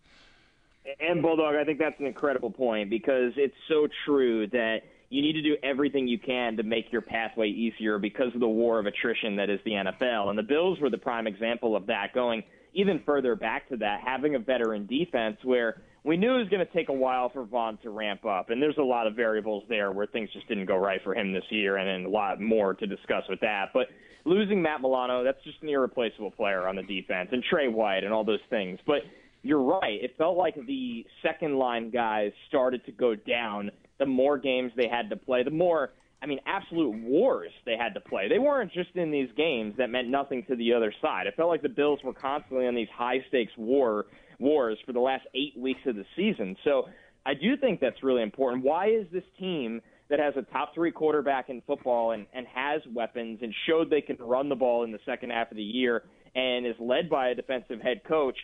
And 1.00 1.20
Bulldog, 1.20 1.54
I 1.56 1.64
think 1.64 1.78
that's 1.78 1.98
an 1.98 2.06
incredible 2.06 2.50
point 2.50 2.90
because 2.90 3.32
it's 3.36 3.54
so 3.68 3.88
true 4.06 4.46
that 4.48 4.82
you 5.10 5.20
need 5.20 5.32
to 5.34 5.42
do 5.42 5.56
everything 5.62 6.06
you 6.06 6.18
can 6.18 6.56
to 6.58 6.62
make 6.62 6.92
your 6.92 7.00
pathway 7.00 7.48
easier 7.48 7.98
because 7.98 8.34
of 8.34 8.40
the 8.40 8.48
war 8.48 8.78
of 8.78 8.86
attrition 8.86 9.36
that 9.36 9.50
is 9.50 9.58
the 9.64 9.72
NFL. 9.72 10.28
And 10.28 10.38
the 10.38 10.42
Bills 10.42 10.78
were 10.80 10.90
the 10.90 10.98
prime 10.98 11.26
example 11.26 11.74
of 11.74 11.86
that 11.86 12.12
going 12.14 12.44
even 12.74 13.02
further 13.04 13.34
back 13.34 13.68
to 13.70 13.78
that, 13.78 14.00
having 14.04 14.34
a 14.34 14.38
veteran 14.38 14.86
defense 14.86 15.38
where 15.42 15.80
we 16.08 16.16
knew 16.16 16.36
it 16.36 16.38
was 16.38 16.48
going 16.48 16.66
to 16.66 16.72
take 16.72 16.88
a 16.88 16.92
while 16.92 17.28
for 17.28 17.44
Von 17.44 17.76
to 17.82 17.90
ramp 17.90 18.24
up, 18.24 18.48
and 18.48 18.62
there's 18.62 18.78
a 18.78 18.82
lot 18.82 19.06
of 19.06 19.14
variables 19.14 19.62
there 19.68 19.92
where 19.92 20.06
things 20.06 20.30
just 20.32 20.48
didn't 20.48 20.64
go 20.64 20.76
right 20.76 21.00
for 21.04 21.14
him 21.14 21.34
this 21.34 21.44
year, 21.50 21.76
and, 21.76 21.86
and 21.86 22.06
a 22.06 22.08
lot 22.08 22.40
more 22.40 22.72
to 22.72 22.86
discuss 22.86 23.24
with 23.28 23.40
that. 23.40 23.66
But 23.74 23.88
losing 24.24 24.62
Matt 24.62 24.80
Milano, 24.80 25.22
that's 25.22 25.44
just 25.44 25.62
an 25.62 25.68
irreplaceable 25.68 26.30
player 26.30 26.66
on 26.66 26.76
the 26.76 26.82
defense, 26.82 27.28
and 27.30 27.44
Tre 27.44 27.68
White, 27.68 28.04
and 28.04 28.12
all 28.14 28.24
those 28.24 28.40
things. 28.48 28.78
But 28.86 29.02
you're 29.42 29.62
right. 29.62 30.02
It 30.02 30.14
felt 30.16 30.38
like 30.38 30.54
the 30.66 31.04
second 31.22 31.58
line 31.58 31.90
guys 31.90 32.32
started 32.48 32.86
to 32.86 32.92
go 32.92 33.14
down. 33.14 33.70
The 33.98 34.06
more 34.06 34.38
games 34.38 34.72
they 34.76 34.88
had 34.88 35.10
to 35.10 35.16
play, 35.16 35.42
the 35.42 35.50
more 35.50 35.90
I 36.20 36.26
mean, 36.26 36.40
absolute 36.46 37.00
wars 37.02 37.50
they 37.64 37.76
had 37.78 37.94
to 37.94 38.00
play. 38.00 38.28
They 38.28 38.40
weren't 38.40 38.72
just 38.72 38.90
in 38.96 39.12
these 39.12 39.28
games 39.36 39.74
that 39.78 39.88
meant 39.88 40.08
nothing 40.08 40.44
to 40.48 40.56
the 40.56 40.72
other 40.72 40.92
side. 41.00 41.26
It 41.28 41.34
felt 41.36 41.48
like 41.48 41.62
the 41.62 41.68
Bills 41.68 42.00
were 42.02 42.12
constantly 42.12 42.66
on 42.66 42.74
these 42.74 42.88
high 42.92 43.24
stakes 43.28 43.52
war 43.56 44.06
wars 44.38 44.78
for 44.86 44.92
the 44.92 45.00
last 45.00 45.26
eight 45.34 45.54
weeks 45.58 45.80
of 45.86 45.96
the 45.96 46.04
season. 46.16 46.56
So 46.64 46.84
I 47.26 47.34
do 47.34 47.56
think 47.56 47.80
that's 47.80 48.02
really 48.02 48.22
important. 48.22 48.64
Why 48.64 48.88
is 48.88 49.06
this 49.12 49.24
team 49.38 49.80
that 50.10 50.18
has 50.18 50.34
a 50.36 50.42
top 50.52 50.74
three 50.74 50.90
quarterback 50.90 51.50
in 51.50 51.62
football 51.66 52.12
and, 52.12 52.26
and 52.32 52.46
has 52.46 52.80
weapons 52.94 53.40
and 53.42 53.54
showed 53.66 53.90
they 53.90 54.00
can 54.00 54.16
run 54.18 54.48
the 54.48 54.54
ball 54.54 54.84
in 54.84 54.92
the 54.92 54.98
second 55.04 55.30
half 55.30 55.50
of 55.50 55.56
the 55.56 55.62
year 55.62 56.04
and 56.34 56.66
is 56.66 56.74
led 56.78 57.10
by 57.10 57.28
a 57.28 57.34
defensive 57.34 57.80
head 57.80 58.00
coach, 58.06 58.36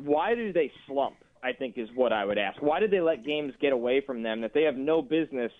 why 0.00 0.34
do 0.34 0.52
they 0.52 0.70
slump? 0.86 1.16
I 1.44 1.52
think 1.52 1.76
is 1.76 1.88
what 1.96 2.12
I 2.12 2.24
would 2.24 2.38
ask. 2.38 2.62
Why 2.62 2.78
did 2.78 2.92
they 2.92 3.00
let 3.00 3.24
games 3.24 3.52
get 3.60 3.72
away 3.72 4.00
from 4.06 4.22
them 4.22 4.42
that 4.42 4.54
they 4.54 4.62
have 4.62 4.76
no 4.76 5.02
business 5.02 5.50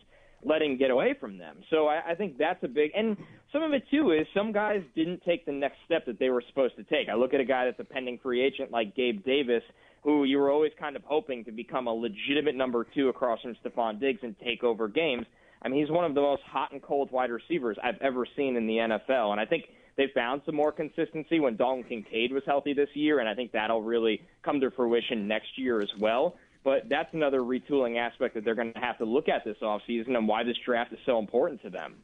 letting 0.45 0.77
get 0.77 0.91
away 0.91 1.15
from 1.19 1.39
them. 1.39 1.59
So 1.71 1.87
I, 1.87 2.11
I 2.11 2.15
think 2.15 2.39
that's 2.39 2.63
a 2.65 2.69
big 2.69 2.91
and 2.97 3.17
some 3.53 3.63
of 3.63 3.73
it 3.73 3.85
too 3.91 4.13
is 4.13 4.27
some 4.35 4.53
guys 4.53 4.83
didn't 4.95 5.23
take 5.25 5.47
the 5.47 5.53
next 5.53 5.77
step 5.85 6.07
that 6.07 6.19
they 6.19 6.31
were 6.31 6.43
supposed 6.49 6.77
to 6.77 6.85
take. 6.85 7.09
I 7.09 7.15
look 7.15 7.35
at 7.35 7.41
a 7.41 7.45
guy 7.45 7.67
that's 7.67 7.81
a 7.81 7.85
pending 7.85 8.19
free 8.23 8.43
agent 8.43 8.71
like 8.71 8.97
Gabe 8.97 9.25
Davis, 9.25 9.63
who 10.03 10.25
you 10.25 10.39
were 10.39 10.51
always 10.51 10.73
kind 10.79 10.97
of 10.97 11.03
hoping 11.05 11.45
to 11.45 11.53
become 11.53 11.87
a 11.87 11.93
legitimate 11.93 12.57
number 12.57 12.87
two 12.95 13.09
across 13.09 13.41
from 13.43 13.55
Stefon 13.65 14.01
Diggs 14.01 14.21
and 14.23 14.35
take 14.45 14.65
over 14.65 14.89
games. 14.89 15.27
I 15.63 15.69
mean, 15.69 15.81
he's 15.81 15.91
one 15.91 16.05
of 16.05 16.15
the 16.15 16.21
most 16.21 16.43
hot 16.43 16.73
and 16.73 16.83
cold 16.83 17.13
wide 17.13 17.31
receivers 17.31 17.77
I've 17.83 18.01
ever 18.01 18.27
seen 18.37 18.57
in 18.57 18.67
the 18.67 18.79
NFL, 18.79 19.31
and 19.31 19.41
I 19.41 19.45
think 19.45 19.67
they 19.97 20.07
found 20.15 20.43
some 20.45 20.57
more 20.57 20.73
consistency 20.73 21.39
when 21.39 21.57
Dalton 21.57 21.85
Kincaid 21.85 22.33
was 22.33 22.43
healthy 22.47 22.73
this 22.73 22.89
year, 22.95 23.21
and 23.21 23.29
I 23.29 23.35
think 23.35 23.53
that'll 23.53 23.83
really 23.83 24.23
come 24.43 24.61
to 24.61 24.71
fruition 24.71 25.29
next 25.29 25.57
year 25.57 25.81
as 25.81 25.91
well. 26.01 26.37
But 26.65 26.89
that's 26.89 27.13
another 27.13 27.41
retooling 27.41 27.99
aspect 27.99 28.35
that 28.35 28.45
they're 28.45 28.55
going 28.55 28.73
to 28.73 28.79
have 28.79 28.99
to 28.99 29.05
look 29.05 29.29
at 29.29 29.45
this 29.45 29.57
offseason 29.63 30.17
and 30.17 30.29
why 30.29 30.45
this 30.45 30.57
draft 30.65 30.93
is 30.93 30.99
so 31.05 31.19
important 31.19 31.63
to 31.63 31.71
them. 31.71 31.97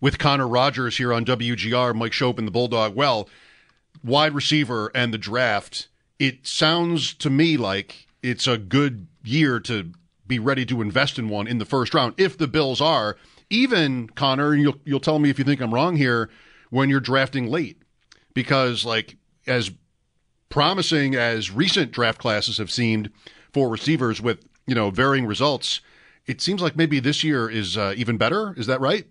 With 0.00 0.18
Connor 0.18 0.48
Rogers 0.48 0.98
here 0.98 1.12
on 1.12 1.24
WGR, 1.24 1.94
Mike 1.94 2.12
Schopp 2.12 2.38
and 2.38 2.46
the 2.46 2.52
Bulldog. 2.52 2.94
Well, 2.94 3.28
wide 4.04 4.34
receiver 4.34 4.90
and 4.94 5.14
the 5.14 5.18
draft, 5.18 5.88
it 6.18 6.46
sounds 6.46 7.14
to 7.14 7.30
me 7.30 7.56
like 7.56 8.06
it's 8.22 8.46
a 8.46 8.58
good 8.58 9.06
year 9.24 9.60
to 9.60 9.92
be 10.26 10.38
ready 10.38 10.64
to 10.66 10.80
invest 10.80 11.18
in 11.18 11.28
one 11.28 11.46
in 11.46 11.58
the 11.58 11.64
first 11.64 11.94
round 11.94 12.14
if 12.16 12.36
the 12.36 12.48
Bills 12.48 12.80
are. 12.80 13.16
Even 13.50 14.08
Connor, 14.08 14.54
you'll 14.54 14.76
you'll 14.84 15.00
tell 15.00 15.18
me 15.18 15.30
if 15.30 15.38
you 15.38 15.44
think 15.44 15.60
I'm 15.60 15.74
wrong 15.74 15.96
here 15.96 16.30
when 16.70 16.88
you're 16.88 17.00
drafting 17.00 17.48
late. 17.48 17.82
Because 18.34 18.84
like 18.84 19.16
as 19.46 19.70
promising 20.48 21.14
as 21.14 21.50
recent 21.50 21.92
draft 21.92 22.18
classes 22.18 22.58
have 22.58 22.70
seemed 22.70 23.10
for 23.52 23.68
receivers 23.68 24.20
with, 24.20 24.44
you 24.66 24.74
know, 24.74 24.90
varying 24.90 25.26
results, 25.26 25.80
it 26.26 26.40
seems 26.40 26.62
like 26.62 26.76
maybe 26.76 27.00
this 27.00 27.22
year 27.24 27.48
is 27.48 27.76
uh, 27.76 27.94
even 27.96 28.16
better. 28.16 28.54
Is 28.56 28.66
that 28.66 28.80
right? 28.80 29.06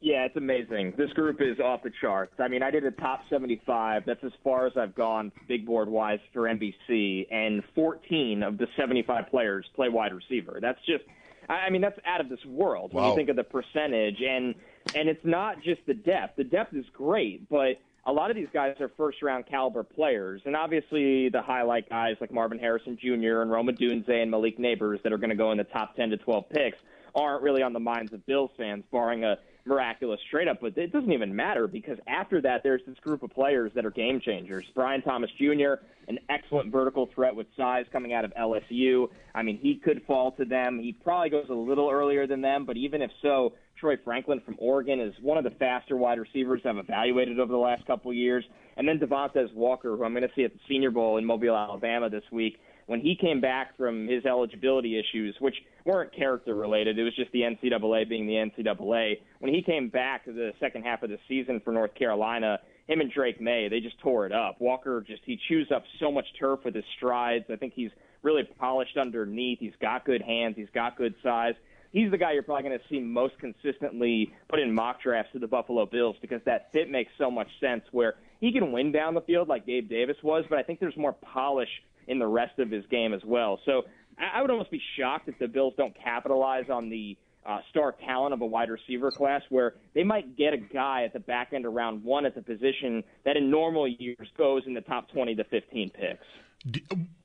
Yeah, 0.00 0.24
it's 0.24 0.36
amazing. 0.36 0.94
This 0.96 1.12
group 1.12 1.40
is 1.40 1.60
off 1.60 1.84
the 1.84 1.92
charts. 2.00 2.34
I 2.40 2.48
mean, 2.48 2.60
I 2.60 2.72
did 2.72 2.84
a 2.84 2.90
top 2.90 3.22
75. 3.30 4.02
That's 4.04 4.24
as 4.24 4.32
far 4.42 4.66
as 4.66 4.72
I've 4.76 4.96
gone 4.96 5.30
big 5.46 5.64
board 5.64 5.88
wise 5.88 6.18
for 6.32 6.42
NBC, 6.42 7.28
and 7.30 7.62
14 7.76 8.42
of 8.42 8.58
the 8.58 8.66
75 8.76 9.28
players 9.30 9.64
play 9.76 9.88
wide 9.88 10.12
receiver. 10.12 10.58
That's 10.60 10.80
just, 10.86 11.04
I 11.48 11.70
mean, 11.70 11.82
that's 11.82 12.00
out 12.04 12.20
of 12.20 12.28
this 12.28 12.44
world 12.44 12.92
when 12.92 13.04
you 13.04 13.14
think 13.14 13.28
of 13.28 13.36
the 13.36 13.44
percentage. 13.44 14.20
And 14.20 14.56
and 14.96 15.08
it's 15.08 15.24
not 15.24 15.62
just 15.62 15.80
the 15.86 15.94
depth. 15.94 16.34
The 16.36 16.44
depth 16.44 16.74
is 16.74 16.86
great, 16.92 17.48
but 17.48 17.78
a 18.04 18.12
lot 18.12 18.30
of 18.30 18.36
these 18.36 18.48
guys 18.52 18.74
are 18.80 18.90
first 18.96 19.22
round 19.22 19.46
caliber 19.46 19.82
players, 19.82 20.42
and 20.44 20.56
obviously 20.56 21.28
the 21.28 21.40
highlight 21.40 21.88
guys 21.88 22.16
like 22.20 22.32
Marvin 22.32 22.58
Harrison 22.58 22.98
Jr. 23.00 23.42
and 23.42 23.50
Rome 23.50 23.68
Odunze 23.68 24.10
and 24.10 24.30
Malik 24.30 24.58
Nabers 24.58 25.02
that 25.02 25.12
are 25.12 25.18
going 25.18 25.30
to 25.30 25.36
go 25.36 25.52
in 25.52 25.58
the 25.58 25.64
top 25.64 25.94
10 25.94 26.10
to 26.10 26.16
12 26.16 26.48
picks 26.50 26.78
aren't 27.14 27.42
really 27.42 27.62
on 27.62 27.72
the 27.72 27.80
minds 27.80 28.12
of 28.12 28.24
Bills 28.26 28.50
fans, 28.56 28.84
barring 28.90 29.22
a 29.22 29.36
miraculous 29.64 30.20
straight 30.28 30.48
up. 30.48 30.58
But 30.60 30.76
it 30.76 30.92
doesn't 30.92 31.12
even 31.12 31.34
matter 31.34 31.66
because 31.66 31.98
after 32.06 32.40
that, 32.42 32.62
there's 32.62 32.82
this 32.86 32.98
group 32.98 33.22
of 33.22 33.30
players 33.30 33.72
that 33.74 33.84
are 33.84 33.90
game 33.90 34.20
changers. 34.20 34.64
Brian 34.74 35.02
Thomas 35.02 35.30
Jr., 35.38 35.74
an 36.08 36.18
excellent 36.28 36.72
vertical 36.72 37.08
threat 37.14 37.34
with 37.34 37.46
size 37.56 37.86
coming 37.92 38.12
out 38.12 38.24
of 38.24 38.32
LSU. 38.34 39.08
I 39.34 39.42
mean, 39.42 39.58
he 39.58 39.76
could 39.76 40.02
fall 40.06 40.32
to 40.32 40.44
them. 40.44 40.80
He 40.80 40.92
probably 40.92 41.30
goes 41.30 41.46
a 41.48 41.54
little 41.54 41.88
earlier 41.90 42.26
than 42.26 42.40
them, 42.40 42.64
but 42.66 42.76
even 42.76 43.02
if 43.02 43.10
so, 43.22 43.54
Troy 43.78 43.96
Franklin 44.04 44.40
from 44.44 44.56
Oregon 44.58 45.00
is 45.00 45.14
one 45.20 45.38
of 45.38 45.44
the 45.44 45.50
faster 45.50 45.96
wide 45.96 46.18
receivers 46.18 46.60
I've 46.64 46.76
evaluated 46.76 47.40
over 47.40 47.52
the 47.52 47.58
last 47.58 47.86
couple 47.86 48.12
years. 48.12 48.44
And 48.76 48.88
then 48.88 48.98
Devontez 48.98 49.52
Walker, 49.54 49.96
who 49.96 50.04
I'm 50.04 50.12
going 50.12 50.22
to 50.22 50.34
see 50.34 50.44
at 50.44 50.52
the 50.52 50.60
Senior 50.68 50.90
Bowl 50.90 51.18
in 51.18 51.24
Mobile, 51.24 51.56
Alabama 51.56 52.08
this 52.08 52.22
week. 52.30 52.58
When 52.86 53.00
he 53.00 53.16
came 53.16 53.40
back 53.40 53.76
from 53.76 54.08
his 54.08 54.24
eligibility 54.24 54.98
issues, 54.98 55.36
which 55.38 55.56
weren't 55.84 56.14
character 56.14 56.54
related, 56.54 56.98
it 56.98 57.02
was 57.02 57.14
just 57.14 57.32
the 57.32 57.40
NCAA 57.40 58.08
being 58.08 58.26
the 58.26 58.34
NCAA. 58.34 59.20
When 59.38 59.52
he 59.52 59.62
came 59.62 59.88
back 59.88 60.24
to 60.24 60.32
the 60.32 60.52
second 60.60 60.82
half 60.82 61.02
of 61.02 61.10
the 61.10 61.18
season 61.28 61.60
for 61.64 61.72
North 61.72 61.94
Carolina, 61.94 62.58
him 62.86 63.00
and 63.00 63.10
Drake 63.10 63.40
Maye, 63.40 63.68
they 63.68 63.80
just 63.80 63.98
tore 64.00 64.26
it 64.26 64.32
up. 64.32 64.60
Walker 64.60 65.04
just 65.06 65.22
he 65.24 65.38
chews 65.48 65.70
up 65.74 65.84
so 66.00 66.10
much 66.10 66.26
turf 66.38 66.60
with 66.64 66.74
his 66.74 66.84
strides. 66.96 67.44
I 67.50 67.56
think 67.56 67.74
he's 67.74 67.90
really 68.22 68.42
polished 68.58 68.96
underneath. 68.96 69.58
He's 69.60 69.74
got 69.80 70.04
good 70.04 70.22
hands. 70.22 70.56
He's 70.56 70.70
got 70.74 70.96
good 70.96 71.14
size 71.22 71.54
he's 71.92 72.10
the 72.10 72.18
guy 72.18 72.32
you're 72.32 72.42
probably 72.42 72.68
going 72.68 72.78
to 72.78 72.84
see 72.88 72.98
most 72.98 73.38
consistently 73.38 74.34
put 74.48 74.58
in 74.58 74.74
mock 74.74 75.02
drafts 75.02 75.32
to 75.32 75.38
the 75.38 75.46
Buffalo 75.46 75.86
Bills 75.86 76.16
because 76.20 76.40
that 76.46 76.72
fit 76.72 76.90
makes 76.90 77.12
so 77.18 77.30
much 77.30 77.48
sense 77.60 77.84
where 77.92 78.14
he 78.40 78.50
can 78.50 78.72
win 78.72 78.90
down 78.90 79.14
the 79.14 79.20
field 79.20 79.48
like 79.48 79.66
Gabe 79.66 79.88
Davis 79.88 80.16
was, 80.22 80.44
but 80.50 80.58
I 80.58 80.62
think 80.62 80.80
there's 80.80 80.96
more 80.96 81.12
polish 81.12 81.68
in 82.08 82.18
the 82.18 82.26
rest 82.26 82.58
of 82.58 82.70
his 82.70 82.84
game 82.86 83.12
as 83.12 83.22
well. 83.24 83.60
So 83.64 83.82
I 84.18 84.40
would 84.40 84.50
almost 84.50 84.70
be 84.70 84.80
shocked 84.98 85.28
if 85.28 85.38
the 85.38 85.48
Bills 85.48 85.74
don't 85.76 85.94
capitalize 86.02 86.66
on 86.70 86.90
the 86.90 87.16
uh, 87.44 87.58
star 87.70 87.94
talent 88.04 88.32
of 88.32 88.40
a 88.40 88.46
wide 88.46 88.70
receiver 88.70 89.10
class 89.10 89.42
where 89.48 89.74
they 89.94 90.04
might 90.04 90.36
get 90.36 90.52
a 90.52 90.58
guy 90.58 91.02
at 91.04 91.12
the 91.12 91.20
back 91.20 91.52
end 91.52 91.66
of 91.66 91.72
round 91.72 92.04
one 92.04 92.24
at 92.24 92.34
the 92.34 92.42
position 92.42 93.02
that 93.24 93.36
in 93.36 93.50
normal 93.50 93.88
years 93.88 94.28
goes 94.38 94.62
in 94.66 94.74
the 94.74 94.80
top 94.82 95.10
20 95.10 95.34
to 95.34 95.44
15 95.44 95.90
picks. 95.90 96.24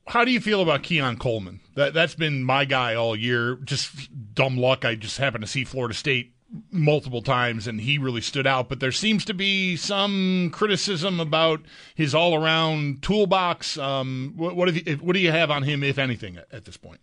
How 0.07 0.25
do 0.25 0.31
you 0.31 0.39
feel 0.39 0.61
about 0.61 0.81
Keon 0.83 1.17
Coleman? 1.17 1.59
That 1.75 1.93
that's 1.93 2.15
been 2.15 2.43
my 2.43 2.65
guy 2.65 2.95
all 2.95 3.15
year. 3.15 3.57
Just 3.57 4.09
dumb 4.33 4.57
luck. 4.57 4.83
I 4.83 4.95
just 4.95 5.17
happened 5.17 5.43
to 5.43 5.47
see 5.47 5.63
Florida 5.63 5.93
State 5.93 6.33
multiple 6.71 7.21
times, 7.21 7.67
and 7.67 7.81
he 7.81 7.97
really 7.97 8.21
stood 8.21 8.47
out. 8.47 8.69
But 8.69 8.79
there 8.79 8.91
seems 8.91 9.25
to 9.25 9.33
be 9.33 9.75
some 9.75 10.49
criticism 10.53 11.19
about 11.19 11.61
his 11.95 12.15
all-around 12.15 13.01
toolbox. 13.03 13.77
Um, 13.77 14.33
what, 14.35 14.55
what, 14.55 14.73
you, 14.73 14.95
what 14.97 15.13
do 15.13 15.19
you 15.19 15.31
have 15.31 15.51
on 15.51 15.63
him, 15.63 15.83
if 15.83 15.97
anything, 15.97 16.37
at, 16.37 16.47
at 16.51 16.65
this 16.65 16.77
point? 16.77 16.99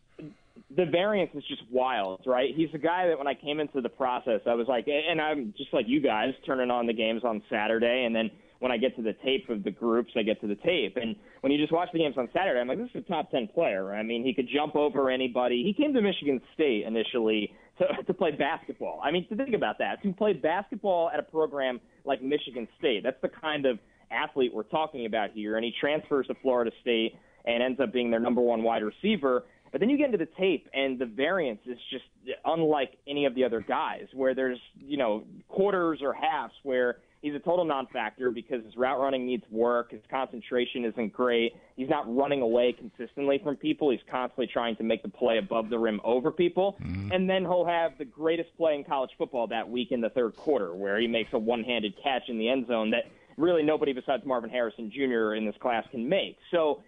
the 0.76 0.84
variance 0.86 1.30
is 1.34 1.44
just 1.46 1.62
wild, 1.70 2.22
right? 2.26 2.54
He's 2.54 2.70
a 2.74 2.78
guy 2.78 3.08
that 3.08 3.18
when 3.18 3.26
I 3.26 3.34
came 3.34 3.60
into 3.60 3.80
the 3.80 3.88
process, 3.88 4.40
I 4.46 4.54
was 4.54 4.66
like, 4.66 4.88
and 4.88 5.20
I'm 5.20 5.54
just 5.56 5.72
like 5.72 5.86
you 5.88 6.00
guys, 6.00 6.34
turning 6.46 6.70
on 6.70 6.86
the 6.86 6.92
games 6.92 7.22
on 7.24 7.42
Saturday, 7.50 8.04
and 8.04 8.14
then 8.14 8.30
when 8.58 8.72
I 8.72 8.76
get 8.76 8.96
to 8.96 9.02
the 9.02 9.12
tape 9.12 9.48
of 9.50 9.62
the 9.62 9.70
groups, 9.70 10.12
I 10.16 10.22
get 10.22 10.40
to 10.40 10.46
the 10.46 10.54
tape, 10.56 10.96
and 10.96 11.16
when 11.42 11.52
you 11.52 11.58
just 11.58 11.72
watch 11.72 11.90
the 11.92 11.98
games 11.98 12.16
on 12.16 12.28
Saturday, 12.32 12.58
I'm 12.58 12.68
like, 12.68 12.78
this 12.78 12.88
is 12.94 13.04
a 13.06 13.08
top 13.08 13.30
ten 13.30 13.48
player. 13.48 13.94
I 13.94 14.02
mean, 14.02 14.24
he 14.24 14.34
could 14.34 14.48
jump 14.52 14.74
over 14.74 15.10
anybody. 15.10 15.62
He 15.62 15.74
came 15.80 15.92
to 15.94 16.00
Michigan 16.00 16.40
State 16.54 16.84
initially 16.86 17.52
to, 17.78 18.02
to 18.04 18.14
play 18.14 18.30
basketball. 18.30 19.00
I 19.02 19.10
mean, 19.10 19.26
to 19.28 19.36
think 19.36 19.54
about 19.54 19.78
that, 19.78 20.02
to 20.02 20.12
play 20.12 20.32
basketball 20.32 21.10
at 21.12 21.18
a 21.18 21.22
program 21.22 21.80
like 22.04 22.22
Michigan 22.22 22.68
State, 22.78 23.02
that's 23.02 23.20
the 23.22 23.28
kind 23.28 23.66
of 23.66 23.78
athlete 24.10 24.52
we're 24.54 24.62
talking 24.64 25.06
about 25.06 25.30
here, 25.32 25.56
and 25.56 25.64
he 25.64 25.72
transfers 25.80 26.26
to 26.28 26.34
Florida 26.42 26.70
State 26.80 27.16
and 27.44 27.62
ends 27.62 27.80
up 27.80 27.92
being 27.92 28.10
their 28.10 28.20
number 28.20 28.40
one 28.40 28.62
wide 28.62 28.82
receiver. 28.82 29.44
But 29.72 29.80
then 29.80 29.90
you 29.90 29.98
get 29.98 30.06
into 30.06 30.18
the 30.18 30.28
tape, 30.38 30.68
and 30.72 30.98
the 30.98 31.06
variance 31.06 31.60
is 31.66 31.78
just 31.90 32.04
unlike 32.44 32.96
any 33.08 33.24
of 33.24 33.34
the 33.34 33.42
other 33.42 33.60
guys, 33.60 34.06
where 34.14 34.32
there's, 34.32 34.60
you 34.78 34.96
know, 34.96 35.24
quarters 35.48 35.98
or 36.00 36.14
halves 36.14 36.54
where 36.62 36.98
he's 37.24 37.34
a 37.34 37.38
total 37.38 37.64
non 37.64 37.86
factor 37.86 38.30
because 38.30 38.62
his 38.62 38.76
route 38.76 39.00
running 39.00 39.24
needs 39.24 39.44
work, 39.50 39.92
his 39.92 40.02
concentration 40.10 40.84
isn't 40.84 41.12
great, 41.12 41.54
he's 41.74 41.88
not 41.88 42.04
running 42.14 42.42
away 42.42 42.72
consistently 42.72 43.40
from 43.42 43.56
people, 43.56 43.90
he's 43.90 44.00
constantly 44.10 44.46
trying 44.46 44.76
to 44.76 44.82
make 44.82 45.02
the 45.02 45.08
play 45.08 45.38
above 45.38 45.70
the 45.70 45.78
rim 45.78 46.00
over 46.04 46.30
people. 46.30 46.76
Mm-hmm. 46.82 47.12
And 47.12 47.28
then 47.28 47.42
he'll 47.42 47.64
have 47.64 47.92
the 47.96 48.04
greatest 48.04 48.54
play 48.58 48.74
in 48.74 48.84
college 48.84 49.10
football 49.16 49.46
that 49.46 49.68
week 49.68 49.90
in 49.90 50.02
the 50.02 50.10
third 50.10 50.36
quarter, 50.36 50.74
where 50.74 51.00
he 51.00 51.06
makes 51.06 51.32
a 51.32 51.38
one 51.38 51.64
handed 51.64 51.94
catch 52.02 52.28
in 52.28 52.38
the 52.38 52.48
end 52.48 52.66
zone 52.66 52.90
that 52.90 53.04
really 53.38 53.62
nobody 53.62 53.94
besides 53.94 54.22
Marvin 54.26 54.50
Harrison 54.50 54.92
Jr. 54.94 55.34
in 55.34 55.46
this 55.46 55.56
class 55.60 55.84
can 55.90 56.06
make. 56.06 56.36
So, 56.50 56.82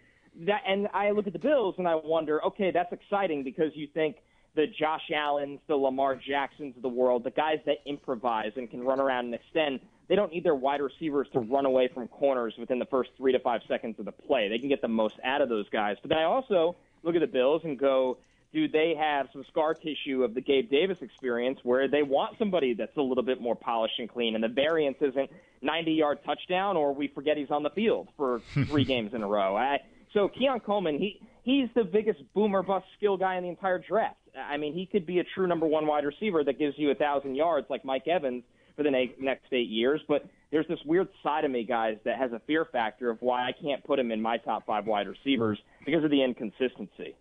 that 0.47 0.61
and 0.69 0.87
I 0.93 1.13
look 1.13 1.27
at 1.27 1.33
the 1.33 1.39
Bills 1.39 1.77
and 1.79 1.89
I 1.89 1.95
wonder, 1.95 2.45
okay, 2.45 2.71
that's 2.71 2.93
exciting 2.93 3.43
because 3.43 3.71
you 3.75 3.89
think 3.95 4.17
the 4.55 4.67
Josh 4.79 5.11
Allens, 5.15 5.61
the 5.67 5.77
Lamar 5.77 6.15
Jacksons 6.15 6.77
of 6.77 6.83
the 6.83 6.91
world, 6.91 7.25
the 7.25 7.31
guys 7.31 7.59
that 7.65 7.77
improvise 7.87 8.53
and 8.57 8.71
can 8.71 8.83
run 8.83 9.01
around 9.01 9.27
and 9.27 9.35
extend, 9.35 9.81
they 10.09 10.15
don't 10.15 10.33
need 10.33 10.45
their 10.45 10.55
wide 10.55 10.81
receivers 10.81 11.27
to 11.33 11.41
run 11.41 11.67
away 11.67 11.89
from 11.93 12.09
corners 12.09 12.55
within 12.59 12.79
the 12.79 12.87
first 12.87 13.11
three 13.17 13.33
to 13.33 13.41
five 13.41 13.61
seconds 13.69 13.99
of 13.99 14.05
the 14.05 14.13
play. 14.13 14.49
They 14.49 14.59
can 14.59 14.69
get 14.69 14.83
the 14.83 14.89
most 14.89 15.15
out 15.25 15.41
of 15.41 15.49
those 15.49 15.69
guys. 15.71 15.97
But 16.01 16.11
then 16.11 16.19
I 16.19 16.25
also 16.25 16.77
look 17.03 17.15
at 17.15 17.21
the 17.21 17.27
Bills 17.27 17.63
and 17.65 17.79
go, 17.79 18.19
do 18.53 18.69
they 18.69 18.95
have 18.99 19.29
some 19.33 19.45
scar 19.51 19.75
tissue 19.75 20.23
of 20.23 20.35
the 20.35 20.41
Gabe 20.41 20.71
Davis 20.71 20.99
experience 21.01 21.59
where 21.63 21.89
they 21.89 22.03
want 22.03 22.39
somebody 22.39 22.75
that's 22.75 22.97
a 22.97 23.03
little 23.03 23.25
bit 23.25 23.41
more 23.41 23.57
polished 23.57 23.99
and 23.99 24.09
clean 24.09 24.35
and 24.35 24.43
the 24.43 24.49
variance 24.49 24.97
isn't 25.01 25.31
90 25.63 25.93
yard 25.93 26.19
touchdown 26.25 26.77
or 26.77 26.95
we 26.95 27.09
forget 27.09 27.37
he's 27.37 27.51
on 27.51 27.63
the 27.63 27.71
field 27.71 28.09
for 28.17 28.41
three 28.67 28.85
games 28.85 29.13
in 29.13 29.23
a 29.23 29.27
row. 29.27 29.57
I, 29.57 29.81
so 30.15 30.29
Keon 30.29 30.61
Coleman, 30.61 30.99
he 30.99 31.21
he's 31.43 31.69
the 31.75 31.85
biggest 31.85 32.21
boomer 32.35 32.63
bust 32.63 32.87
skill 32.97 33.17
guy 33.17 33.37
in 33.37 33.43
the 33.43 33.49
entire 33.51 33.79
draft. 33.79 34.17
I 34.37 34.57
mean, 34.57 34.75
he 34.75 34.87
could 34.87 35.07
be 35.07 35.19
a 35.19 35.25
true 35.25 35.47
number 35.47 35.67
one 35.67 35.87
wide 35.87 36.05
receiver 36.05 36.45
that 36.45 36.59
gives 36.59 36.75
you 36.79 36.91
a 36.91 36.95
thousand 36.95 37.35
yards 37.35 37.67
like 37.69 37.85
Mike 37.85 38.07
Evans 38.07 38.45
for 38.77 38.83
the 38.83 38.91
ne- 38.91 39.15
next 39.19 39.53
eight 39.53 39.69
years. 39.69 40.01
But 40.07 40.27
there's 40.51 40.69
this 40.69 40.79
weird 40.85 41.09
side 41.23 41.45
of 41.45 41.51
me, 41.51 41.65
guys, 41.65 41.97
that 42.05 42.19
has 42.19 42.33
a 42.33 42.41
fear 42.47 42.65
factor 42.65 43.11
of 43.11 43.19
why 43.21 43.47
I 43.47 43.53
can't 43.53 43.83
put 43.85 43.99
him 43.99 44.13
in 44.13 44.21
my 44.21 44.37
top 44.39 44.67
five 44.67 44.87
wide 44.87 45.09
receivers 45.09 45.59
because 45.85 46.05
of 46.05 46.11
the 46.11 46.23
inconsistency. 46.23 47.17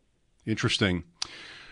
Interesting. 0.46 1.04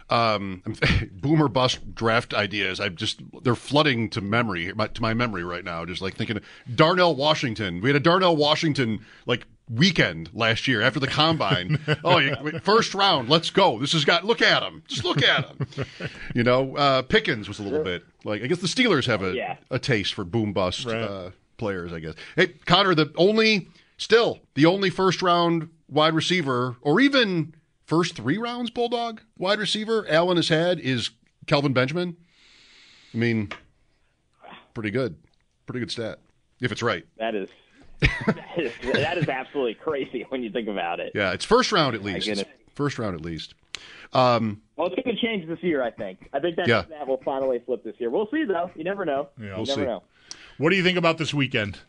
Um, 0.10 0.64
boomer 1.12 1.48
bust 1.48 1.96
draft 1.96 2.34
ideas. 2.34 2.80
I'm 2.80 2.96
just 2.96 3.22
they're 3.44 3.56
flooding 3.56 4.10
to 4.12 4.22
memory 4.22 4.72
to 4.72 5.02
my 5.02 5.14
memory 5.14 5.44
right 5.44 5.64
now. 5.64 5.86
Just 5.86 6.02
like 6.02 6.16
thinking 6.16 6.40
Darnell 6.74 7.16
Washington. 7.16 7.82
We 7.82 7.90
had 7.90 7.96
a 7.96 8.02
Darnell 8.02 8.36
Washington 8.36 9.06
like 9.26 9.46
weekend 9.70 10.30
last 10.34 10.68
year 10.68 10.82
after 10.82 11.00
the 11.00 11.08
combine. 11.08 11.80
oh, 12.04 12.18
you, 12.20 12.36
first 12.64 12.94
round, 12.94 13.30
let's 13.30 13.50
go. 13.50 13.80
This 13.80 13.94
has 13.94 14.06
got 14.06 14.26
look 14.26 14.42
at 14.42 14.62
him, 14.64 14.84
just 14.88 15.04
look 15.04 15.24
at 15.24 15.46
him. 15.48 15.68
you 16.36 16.44
know, 16.44 16.76
uh, 16.76 17.02
Pickens 17.04 17.48
was 17.48 17.60
a 17.60 17.64
little 17.64 17.84
bit 17.84 18.04
like 18.24 18.42
I 18.44 18.48
guess 18.48 18.60
the 18.60 18.68
Steelers 18.68 19.06
have 19.08 19.24
a 19.24 19.34
Yeah. 19.34 19.58
a 19.72 19.80
taste 19.80 20.14
for 20.14 20.24
boom 20.24 20.54
bust 20.54 20.86
Right. 20.86 20.96
uh, 21.02 21.32
players. 21.58 21.94
I 21.94 22.00
guess. 22.00 22.16
Hey, 22.36 22.48
Connor, 22.66 22.94
the 22.96 23.12
only 23.16 23.68
still 23.98 24.40
the 24.56 24.66
only 24.66 24.90
first 24.90 25.22
round 25.22 25.70
wide 25.90 26.14
receiver, 26.14 26.76
or 26.82 27.00
even 27.00 27.54
first 27.86 28.16
three 28.16 28.38
rounds 28.38 28.70
bulldog 28.70 29.22
wide 29.38 29.60
receiver 29.60 30.06
Allen 30.10 30.38
has 30.38 30.50
had 30.50 30.80
is 30.80 31.12
Kelvin 31.48 31.74
Benjamin. 31.74 32.18
I 33.14 33.18
mean, 33.18 33.50
pretty 34.74 34.90
good, 34.92 35.16
pretty 35.68 35.80
good 35.80 35.92
stat 35.92 36.20
if 36.60 36.72
it's 36.72 36.82
right. 36.82 37.06
That 37.18 37.36
is, 37.36 37.50
that 38.02 38.46
is 38.58 38.72
that 38.94 39.18
is 39.18 39.30
absolutely 39.30 39.76
crazy 39.76 40.26
when 40.30 40.44
you 40.44 40.50
think 40.52 40.68
about 40.68 41.00
it. 41.00 41.12
Yeah, 41.16 41.32
it's 41.34 41.46
first 41.46 41.72
round 41.72 41.96
at 41.96 42.04
least. 42.04 42.44
First 42.76 42.98
round 43.00 43.16
at 43.16 43.22
least. 43.22 43.54
Um, 44.14 44.62
Well, 44.76 44.88
it's 44.88 44.96
going 45.04 45.16
to 45.16 45.22
change 45.22 45.48
this 45.48 45.62
year, 45.64 45.84
I 45.84 45.90
think. 45.92 46.30
I 46.34 46.40
think 46.40 46.56
that 46.58 46.68
Yeah. 46.68 46.84
that 46.90 47.08
will 47.08 47.22
finally 47.26 47.60
flip 47.66 47.84
this 47.84 47.96
year. 48.00 48.10
We'll 48.12 48.28
see, 48.32 48.44
though. 48.46 48.70
You 48.76 48.84
never 48.84 49.06
know. 49.06 49.30
Yeah, 49.40 49.46
you 49.46 49.50
we'll 49.58 49.66
never 49.66 49.82
see. 49.82 49.86
know. 49.86 50.04
What 50.60 50.70
do 50.70 50.76
you 50.76 50.84
think 50.84 50.98
about 50.98 51.18
this 51.18 51.34
weekend? 51.34 51.80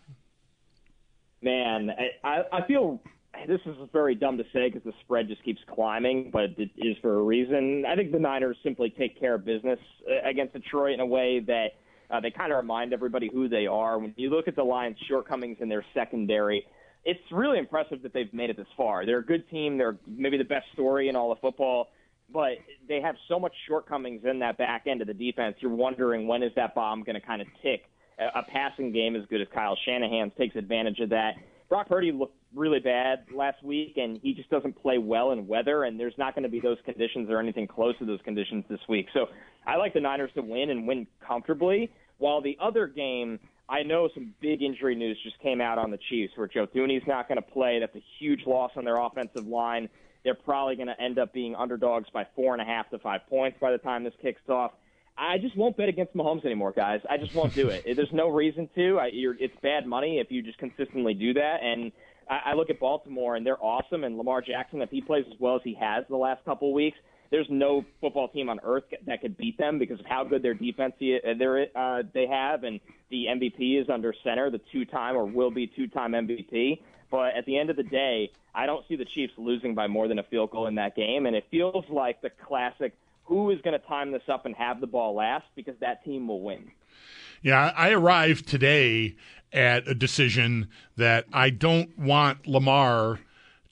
Man, 1.43 1.91
I, 1.91 2.27
I 2.29 2.43
I 2.53 2.67
feel 2.67 3.03
this 3.47 3.61
is 3.67 3.77
very 3.93 4.15
dumb 4.15 4.39
to 4.39 4.45
say 4.53 4.69
because 4.71 4.83
the 4.85 4.93
spread 5.01 5.29
just 5.29 5.43
keeps 5.45 5.61
climbing, 5.75 6.31
but 6.31 6.51
it 6.59 6.71
is 6.77 6.97
for 7.03 7.19
a 7.19 7.23
reason. 7.23 7.85
I 7.87 7.97
think 7.97 8.13
the 8.13 8.19
Niners 8.19 8.57
simply 8.63 8.89
take 8.91 9.19
care 9.21 9.35
of 9.35 9.45
business 9.45 9.79
uh, 10.09 10.27
against 10.29 10.55
Detroit 10.55 10.95
in 10.95 11.01
a 11.01 11.07
way 11.07 11.41
that 11.41 11.73
uh, 12.11 12.21
they 12.21 12.31
kind 12.31 12.53
of 12.53 12.59
remind 12.59 12.93
everybody 12.93 13.31
who 13.33 13.49
they 13.49 13.67
are. 13.67 13.99
When 13.99 14.15
you 14.17 14.31
look 14.31 14.49
at 14.49 14.57
the 14.57 14.63
Lions' 14.65 14.97
shortcomings 15.09 15.59
in 15.61 15.69
their 15.69 15.85
secondary, 15.95 16.67
it's 17.05 17.21
really 17.31 17.59
impressive 17.59 18.03
that 18.03 18.13
they've 18.13 18.33
made 18.33 18.51
it 18.51 18.57
this 18.57 18.67
far. 18.77 19.05
They're 19.05 19.19
a 19.19 19.25
good 19.25 19.49
team. 19.51 19.77
They're 19.77 19.97
maybe 20.07 20.39
the 20.39 20.45
best 20.45 20.67
story 20.73 21.09
in 21.09 21.17
all 21.17 21.33
of 21.33 21.39
football, 21.41 21.89
but 22.33 22.53
they 22.89 23.01
have 23.01 23.17
so 23.29 23.39
much 23.39 23.53
shortcomings 23.69 24.23
in 24.25 24.39
that 24.39 24.57
back 24.59 24.87
end 24.87 25.01
of 25.01 25.07
the 25.07 25.15
defense. 25.15 25.57
You're 25.61 25.75
wondering 25.75 26.27
when 26.27 26.43
is 26.43 26.53
that 26.57 26.75
bomb 26.75 27.03
going 27.03 27.21
to 27.21 27.27
kind 27.27 27.43
of 27.43 27.49
tick? 27.63 27.85
A, 28.17 28.43
passing 28.45 28.93
game 28.93 29.17
as 29.17 29.23
good 29.29 29.41
as 29.41 29.49
Kyle 29.53 29.77
Shanahan's 29.85 30.33
takes 30.39 30.55
advantage 30.55 31.01
of 31.01 31.09
that. 31.09 31.33
Brock 31.69 31.89
Purdy 31.89 32.13
looked 32.13 32.37
really 32.55 32.81
bad 32.81 33.27
last 33.35 33.63
week, 33.63 33.95
and 33.97 34.19
he 34.23 34.35
just 34.35 34.51
doesn't 34.51 34.81
play 34.81 34.99
well 34.99 35.33
in 35.33 35.47
weather, 35.47 35.85
and 35.85 35.99
there's 35.99 36.17
not 36.19 36.35
going 36.35 36.45
to 36.45 36.49
be 36.49 36.61
those 36.61 36.79
conditions 36.85 37.31
or 37.31 37.39
anything 37.39 37.67
close 37.67 37.97
to 37.99 38.05
those 38.05 38.21
conditions 38.25 38.65
this 38.69 38.81
week. 38.89 39.07
So 39.13 39.27
I 39.67 39.77
like 39.77 39.95
the 39.95 40.01
Niners 40.01 40.31
to 40.35 40.43
win 40.43 40.71
and 40.71 40.87
win 40.87 41.07
comfortably. 41.27 41.91
While 42.19 42.41
the 42.43 42.57
other 42.61 42.87
game, 42.87 43.41
I 43.69 43.83
know 43.83 44.09
some 44.15 44.35
big 44.41 44.63
injury 44.63 44.95
news 44.95 45.19
just 45.23 45.39
came 45.41 45.61
out 45.61 45.79
on 45.79 45.91
the 45.91 45.99
Chiefs, 46.09 46.33
where 46.37 46.47
Joe 46.47 46.67
Thuney's 46.67 47.07
not 47.07 47.29
going 47.29 47.37
to 47.37 47.51
play. 47.51 47.79
That's 47.81 47.97
a 47.97 48.03
huge 48.19 48.47
loss 48.47 48.73
on 48.77 48.85
their 48.85 48.99
offensive 48.99 49.47
line. 49.47 49.89
They're 50.23 50.35
probably 50.35 50.77
going 50.77 50.89
to 50.89 51.01
end 51.01 51.19
up 51.19 51.33
being 51.33 51.55
underdogs 51.55 52.09
by 52.13 52.27
four 52.35 52.53
and 52.55 52.63
a 52.63 52.65
half 52.65 52.89
to 52.91 52.99
five 52.99 53.23
points 53.29 53.59
by 53.61 53.73
the 53.73 53.79
time 53.79 54.05
this 54.05 54.15
kicks 54.23 54.41
off. 54.49 54.73
I 55.17 55.39
just 55.39 55.57
won't 55.57 55.77
bet 55.77 55.89
against 55.89 56.15
Mahomes 56.15 56.45
anymore, 56.45 56.73
guys. 56.73 57.01
I 57.09 57.19
just 57.19 57.35
won't 57.35 57.55
do 57.55 57.69
it. 57.69 57.85
There's 57.97 58.13
no 58.13 58.29
reason 58.29 58.69
to. 58.75 58.99
I, 58.99 59.07
you're, 59.13 59.37
it's 59.39 59.55
bad 59.63 59.87
money 59.87 60.19
if 60.19 60.31
you 60.31 60.43
just 60.43 60.59
consistently 60.59 61.15
do 61.15 61.35
that. 61.35 61.63
And 61.63 61.93
I, 62.29 62.51
I 62.51 62.55
look 62.55 62.71
at 62.71 62.81
Baltimore, 62.81 63.37
and 63.37 63.47
they're 63.47 63.63
awesome. 63.63 64.05
And 64.05 64.17
Lamar 64.17 64.43
Jackson, 64.43 64.83
if 64.83 64.91
he 64.91 65.01
plays 65.01 65.25
as 65.31 65.39
well 65.39 65.57
as 65.57 65.63
he 65.63 65.75
has 65.75 66.05
the 66.09 66.17
last 66.17 66.45
couple 66.45 66.73
weeks, 66.73 66.99
there's 67.31 67.47
no 67.51 67.85
football 68.01 68.29
team 68.29 68.49
on 68.49 68.61
earth 68.63 68.85
that 69.07 69.21
could 69.21 69.37
beat 69.37 69.59
them 69.59 69.79
because 69.79 69.99
of 69.99 70.07
how 70.07 70.25
good 70.25 70.43
their 70.43 70.55
defense 70.55 70.95
uh, 71.01 71.79
uh, 71.79 72.03
they 72.13 72.27
have, 72.27 72.65
and 72.65 72.81
the 73.11 73.27
MVP 73.27 73.81
is 73.81 73.89
under 73.89 74.15
center, 74.23 74.51
the 74.51 74.61
two-time 74.71 75.17
or 75.17 75.25
will 75.25 75.51
be 75.51 75.67
two-time 75.67 76.13
MVP. 76.13 76.81
But 77.11 77.35
at 77.35 77.45
the 77.47 77.59
end 77.59 77.71
of 77.71 77.77
the 77.77 77.83
day, 77.83 78.31
I 78.55 78.67
don't 78.67 78.87
see 78.89 78.97
the 78.97 79.05
Chiefs 79.05 79.33
losing 79.37 79.75
by 79.75 79.87
more 79.87 80.07
than 80.09 80.19
a 80.19 80.23
field 80.23 80.51
goal 80.51 80.67
in 80.67 80.77
that 80.77 80.95
game, 80.95 81.27
and 81.27 81.35
it 81.35 81.45
feels 81.51 81.85
like 81.89 82.21
the 82.23 82.31
classic 82.31 82.95
who 83.25 83.51
is 83.51 83.61
going 83.63 83.79
to 83.79 83.87
time 83.87 84.13
this 84.13 84.23
up 84.29 84.47
and 84.47 84.55
have 84.55 84.81
the 84.81 84.87
ball 84.87 85.15
last 85.15 85.47
because 85.57 85.75
that 85.81 86.05
team 86.05 86.29
will 86.29 86.41
win. 86.41 86.71
Yeah, 87.43 87.73
I 87.77 87.91
arrived 87.91 88.49
today 88.49 89.17
at 89.55 89.87
a 89.89 89.95
decision 89.95 90.69
that 90.97 91.25
I 91.33 91.51
don't 91.51 91.97
want 91.99 92.47
Lamar 92.47 93.21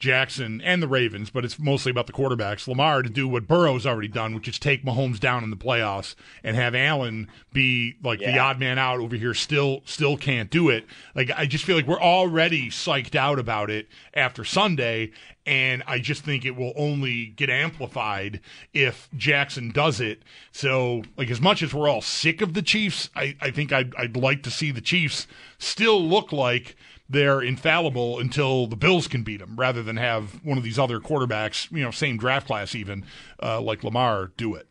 Jackson 0.02 0.60
and 0.62 0.82
the 0.82 0.88
Ravens, 0.88 1.30
but 1.30 1.44
it's 1.44 1.60
mostly 1.60 1.90
about 1.90 2.08
the 2.08 2.12
quarterbacks. 2.12 2.66
Lamar 2.66 3.02
to 3.02 3.08
do 3.08 3.28
what 3.28 3.46
Burrow's 3.46 3.86
already 3.86 4.08
done, 4.08 4.34
which 4.34 4.48
is 4.48 4.58
take 4.58 4.84
Mahomes 4.84 5.20
down 5.20 5.44
in 5.44 5.50
the 5.50 5.56
playoffs 5.56 6.16
and 6.42 6.56
have 6.56 6.74
Allen 6.74 7.28
be 7.52 7.94
like 8.02 8.18
the 8.18 8.36
odd 8.36 8.58
man 8.58 8.80
out 8.80 8.98
over 8.98 9.14
here. 9.14 9.32
Still, 9.32 9.80
still 9.84 10.16
can't 10.16 10.50
do 10.50 10.68
it. 10.70 10.86
Like 11.14 11.30
I 11.36 11.46
just 11.46 11.64
feel 11.64 11.76
like 11.76 11.86
we're 11.86 12.02
already 12.02 12.68
psyched 12.68 13.14
out 13.14 13.38
about 13.38 13.70
it 13.70 13.86
after 14.12 14.44
Sunday, 14.44 15.12
and 15.46 15.84
I 15.86 16.00
just 16.00 16.24
think 16.24 16.44
it 16.44 16.56
will 16.56 16.72
only 16.74 17.26
get 17.26 17.48
amplified 17.48 18.40
if 18.74 19.08
Jackson 19.16 19.70
does 19.70 20.00
it. 20.00 20.24
So, 20.50 21.04
like 21.16 21.30
as 21.30 21.40
much 21.40 21.62
as 21.62 21.72
we're 21.72 21.88
all 21.88 22.02
sick 22.02 22.40
of 22.40 22.54
the 22.54 22.62
Chiefs, 22.62 23.08
I, 23.14 23.36
I 23.40 23.52
think 23.52 23.72
I'd, 23.72 23.94
I'd 23.94 24.16
like 24.16 24.42
to 24.42 24.50
see 24.50 24.72
the 24.72 24.80
Chiefs 24.80 25.28
still 25.58 26.02
look 26.02 26.32
like 26.32 26.74
they're 27.12 27.40
infallible 27.40 28.18
until 28.18 28.66
the 28.66 28.76
Bills 28.76 29.06
can 29.06 29.22
beat 29.22 29.38
them, 29.38 29.54
rather 29.56 29.82
than 29.82 29.96
have 29.96 30.44
one 30.44 30.58
of 30.58 30.64
these 30.64 30.78
other 30.78 30.98
quarterbacks, 30.98 31.70
you 31.70 31.82
know, 31.82 31.90
same 31.90 32.16
draft 32.16 32.46
class 32.46 32.74
even, 32.74 33.04
uh, 33.42 33.60
like 33.60 33.84
Lamar, 33.84 34.32
do 34.36 34.54
it. 34.54 34.66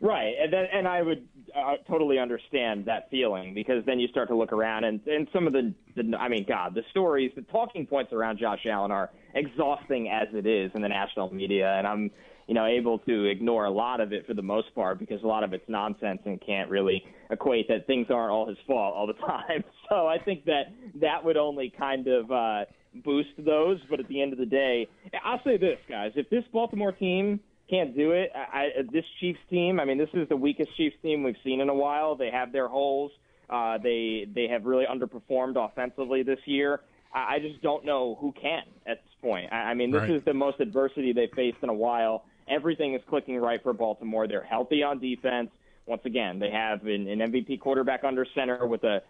Right, 0.00 0.34
and 0.40 0.52
then, 0.52 0.66
and 0.72 0.86
I 0.86 1.02
would 1.02 1.26
uh, 1.56 1.74
totally 1.88 2.18
understand 2.18 2.86
that 2.86 3.10
feeling 3.10 3.52
because 3.52 3.84
then 3.84 3.98
you 3.98 4.06
start 4.08 4.28
to 4.28 4.36
look 4.36 4.52
around 4.52 4.84
and 4.84 5.00
and 5.06 5.26
some 5.32 5.46
of 5.46 5.52
the, 5.52 5.74
the 5.96 6.16
I 6.16 6.28
mean, 6.28 6.44
God, 6.48 6.74
the 6.74 6.82
stories, 6.90 7.32
the 7.34 7.42
talking 7.42 7.86
points 7.86 8.12
around 8.12 8.38
Josh 8.38 8.64
Allen 8.70 8.92
are 8.92 9.10
exhausting 9.34 10.08
as 10.08 10.28
it 10.34 10.46
is 10.46 10.70
in 10.74 10.82
the 10.82 10.88
national 10.88 11.32
media, 11.34 11.74
and 11.76 11.86
I'm 11.86 12.10
you 12.46 12.54
know 12.54 12.66
able 12.66 13.00
to 13.00 13.24
ignore 13.24 13.64
a 13.64 13.70
lot 13.70 14.00
of 14.00 14.12
it 14.12 14.26
for 14.26 14.34
the 14.34 14.42
most 14.42 14.72
part 14.74 14.98
because 14.98 15.22
a 15.22 15.26
lot 15.26 15.42
of 15.42 15.52
it's 15.52 15.68
nonsense 15.68 16.20
and 16.24 16.40
can't 16.40 16.70
really 16.70 17.02
equate 17.30 17.66
that 17.68 17.86
things 17.86 18.06
aren't 18.08 18.30
all 18.30 18.46
his 18.46 18.58
fault 18.66 18.94
all 18.94 19.06
the 19.06 19.12
time. 19.26 19.64
So 19.94 20.06
I 20.06 20.18
think 20.18 20.44
that 20.44 20.72
that 21.00 21.24
would 21.24 21.36
only 21.36 21.72
kind 21.76 22.06
of 22.08 22.30
uh, 22.30 22.64
boost 23.04 23.30
those, 23.38 23.78
but 23.88 24.00
at 24.00 24.08
the 24.08 24.20
end 24.20 24.32
of 24.32 24.38
the 24.38 24.46
day, 24.46 24.86
I'll 25.24 25.42
say 25.44 25.56
this, 25.56 25.78
guys: 25.88 26.12
if 26.16 26.28
this 26.30 26.44
Baltimore 26.52 26.92
team 26.92 27.40
can't 27.68 27.94
do 27.96 28.12
it. 28.12 28.30
I, 28.34 28.58
I, 28.58 28.68
this 28.90 29.04
Chiefs 29.20 29.38
team, 29.50 29.78
I 29.78 29.84
mean, 29.84 29.98
this 29.98 30.08
is 30.14 30.28
the 30.28 30.36
weakest 30.36 30.74
Chiefs 30.76 30.96
team 31.02 31.22
we've 31.22 31.36
seen 31.44 31.60
in 31.60 31.68
a 31.68 31.74
while. 31.74 32.16
They 32.16 32.30
have 32.30 32.52
their 32.52 32.68
holes. 32.68 33.12
Uh, 33.50 33.78
they 33.78 34.26
they 34.34 34.48
have 34.48 34.64
really 34.64 34.84
underperformed 34.86 35.56
offensively 35.56 36.22
this 36.22 36.38
year. 36.46 36.80
I, 37.14 37.34
I 37.34 37.38
just 37.40 37.60
don't 37.62 37.84
know 37.84 38.16
who 38.20 38.32
can 38.32 38.62
at 38.86 39.02
this 39.04 39.14
point. 39.22 39.52
I, 39.52 39.56
I 39.56 39.74
mean, 39.74 39.90
this 39.90 40.00
Right. 40.00 40.10
is 40.10 40.22
the 40.24 40.34
most 40.34 40.60
adversity 40.60 41.12
they've 41.12 41.30
faced 41.34 41.58
in 41.62 41.68
a 41.68 41.74
while. 41.74 42.24
Everything 42.48 42.94
is 42.94 43.02
clicking 43.08 43.36
right 43.38 43.62
for 43.62 43.72
Baltimore. 43.74 44.26
They're 44.26 44.42
healthy 44.42 44.82
on 44.82 44.98
defense. 44.98 45.50
Once 45.86 46.02
again, 46.04 46.38
they 46.38 46.50
have 46.50 46.84
an, 46.86 47.08
an 47.08 47.18
MVP 47.18 47.60
quarterback 47.60 48.04
under 48.04 48.26
center 48.34 48.66
with 48.66 48.84
a 48.84 49.02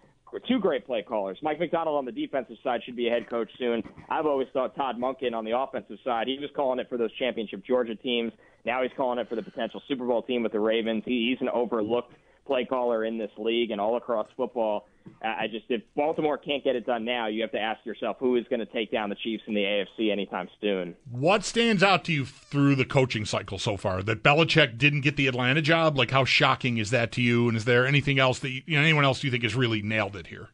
two 0.47 0.59
great 0.59 0.87
play 0.87 1.03
callers. 1.03 1.39
Mike 1.43 1.59
Macdonald 1.59 1.97
on 1.97 2.05
the 2.05 2.13
defensive 2.13 2.57
side 2.63 2.81
should 2.85 2.97
be 2.97 3.09
a 3.09 3.11
head 3.11 3.29
coach 3.29 3.51
soon. 3.59 3.83
I've 4.11 4.27
always 4.27 4.49
thought 4.53 4.77
Todd 4.77 4.97
Monken 4.99 5.35
on 5.35 5.45
the 5.45 5.57
offensive 5.57 5.99
side, 6.05 6.27
he 6.27 6.39
was 6.41 6.51
calling 6.55 6.79
it 6.79 6.89
for 6.89 6.99
those 6.99 7.13
championship 7.15 7.65
Georgia 7.65 7.95
teams. 7.95 8.33
Now 8.65 8.83
he's 8.83 8.93
calling 8.97 9.19
it 9.19 9.29
for 9.29 9.37
the 9.37 9.43
potential 9.43 9.83
Super 9.89 10.07
Bowl 10.07 10.23
team 10.23 10.43
with 10.43 10.53
the 10.53 10.61
Ravens. 10.61 11.03
He, 11.07 11.31
he's 11.31 11.41
an 11.41 11.49
overlooked 11.53 12.13
play 12.47 12.65
caller 12.65 13.05
in 13.05 13.19
this 13.19 13.31
league 13.39 13.71
and 13.71 13.81
all 13.81 13.97
across 13.97 14.27
football. 14.37 14.87
I 15.23 15.47
just 15.51 15.67
if 15.69 15.83
Baltimore 15.95 16.39
can't 16.39 16.63
get 16.65 16.77
it 16.77 16.87
done 16.87 17.05
now, 17.05 17.27
you 17.27 17.43
have 17.43 17.53
to 17.53 17.61
ask 17.61 17.85
yourself 17.85 18.17
who 18.21 18.37
is 18.37 18.45
going 18.49 18.61
to 18.61 18.67
take 18.67 18.91
down 18.91 19.09
the 19.09 19.17
Chiefs 19.17 19.43
in 19.47 19.55
the 19.55 19.63
AFC 19.63 20.11
anytime 20.11 20.49
soon. 20.61 20.95
What 21.11 21.45
stands 21.45 21.83
out 21.83 22.05
to 22.05 22.13
you 22.13 22.25
through 22.25 22.77
the 22.77 22.85
coaching 22.85 23.25
cycle 23.25 23.59
so 23.59 23.77
far? 23.77 24.03
That 24.03 24.23
Belichick 24.23 24.79
didn't 24.79 25.03
get 25.03 25.17
the 25.17 25.27
Atlanta 25.27 25.63
job? 25.63 25.97
Like, 25.97 26.11
how 26.11 26.25
shocking 26.25 26.79
is 26.79 26.91
that 26.91 27.13
to 27.13 27.23
you? 27.23 27.49
And 27.49 27.57
is 27.57 27.65
there 27.65 27.87
anything 27.87 28.19
else 28.19 28.39
that 28.41 28.51
you, 28.51 28.63
you 28.67 28.77
know, 28.77 28.83
anyone 28.83 29.05
else 29.05 29.23
you 29.25 29.31
think 29.31 29.43
has 29.43 29.55
really 29.55 29.83
nailed 29.83 30.17
it 30.17 30.29
here? 30.29 30.49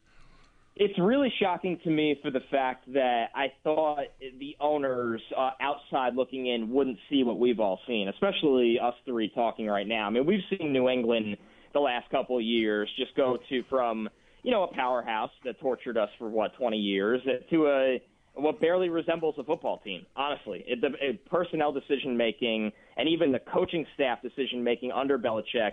It's 0.77 0.97
really 0.99 1.31
shocking 1.39 1.79
to 1.85 1.89
me 1.89 2.19
for 2.21 2.31
the 2.31 2.41
fact 2.51 2.91
that 2.93 3.27
I 3.33 3.53
thought 3.63 4.07
the 4.19 4.57
owners 4.59 5.21
uh, 5.37 5.51
outside 5.61 6.15
looking 6.15 6.47
in 6.47 6.69
wouldn't 6.69 6.97
see 7.09 7.23
what 7.23 7.39
we've 7.39 7.61
all 7.61 7.79
seen, 7.87 8.09
especially 8.09 8.77
us 8.77 8.93
three 9.05 9.29
talking 9.29 9.67
right 9.67 9.87
now. 9.87 10.05
I 10.05 10.09
mean, 10.09 10.25
we've 10.25 10.43
seen 10.49 10.73
New 10.73 10.89
England 10.89 11.37
the 11.73 11.79
last 11.79 12.09
couple 12.09 12.37
of 12.37 12.43
years 12.43 12.89
just 12.97 13.15
go 13.15 13.37
to 13.49 13.63
from 13.69 14.09
you 14.45 14.51
know 14.51 14.63
a 14.63 14.67
powerhouse 14.67 15.31
that 15.43 15.59
tortured 15.59 15.97
us 15.97 16.09
for 16.19 16.29
what 16.29 16.55
20 16.55 16.77
years 16.77 17.19
uh, 17.25 17.43
to 17.49 17.67
a 17.67 18.01
what 18.35 18.61
barely 18.61 18.89
resembles 18.89 19.33
a 19.39 19.43
football 19.43 19.79
team. 19.79 20.05
Honestly, 20.15 20.63
it, 20.67 20.81
the 20.81 20.89
it, 21.01 21.25
personnel 21.25 21.71
decision 21.71 22.15
making 22.15 22.71
and 22.95 23.09
even 23.09 23.31
the 23.31 23.39
coaching 23.39 23.87
staff 23.95 24.21
decision 24.21 24.63
making 24.63 24.91
under 24.91 25.17
Belichick 25.17 25.71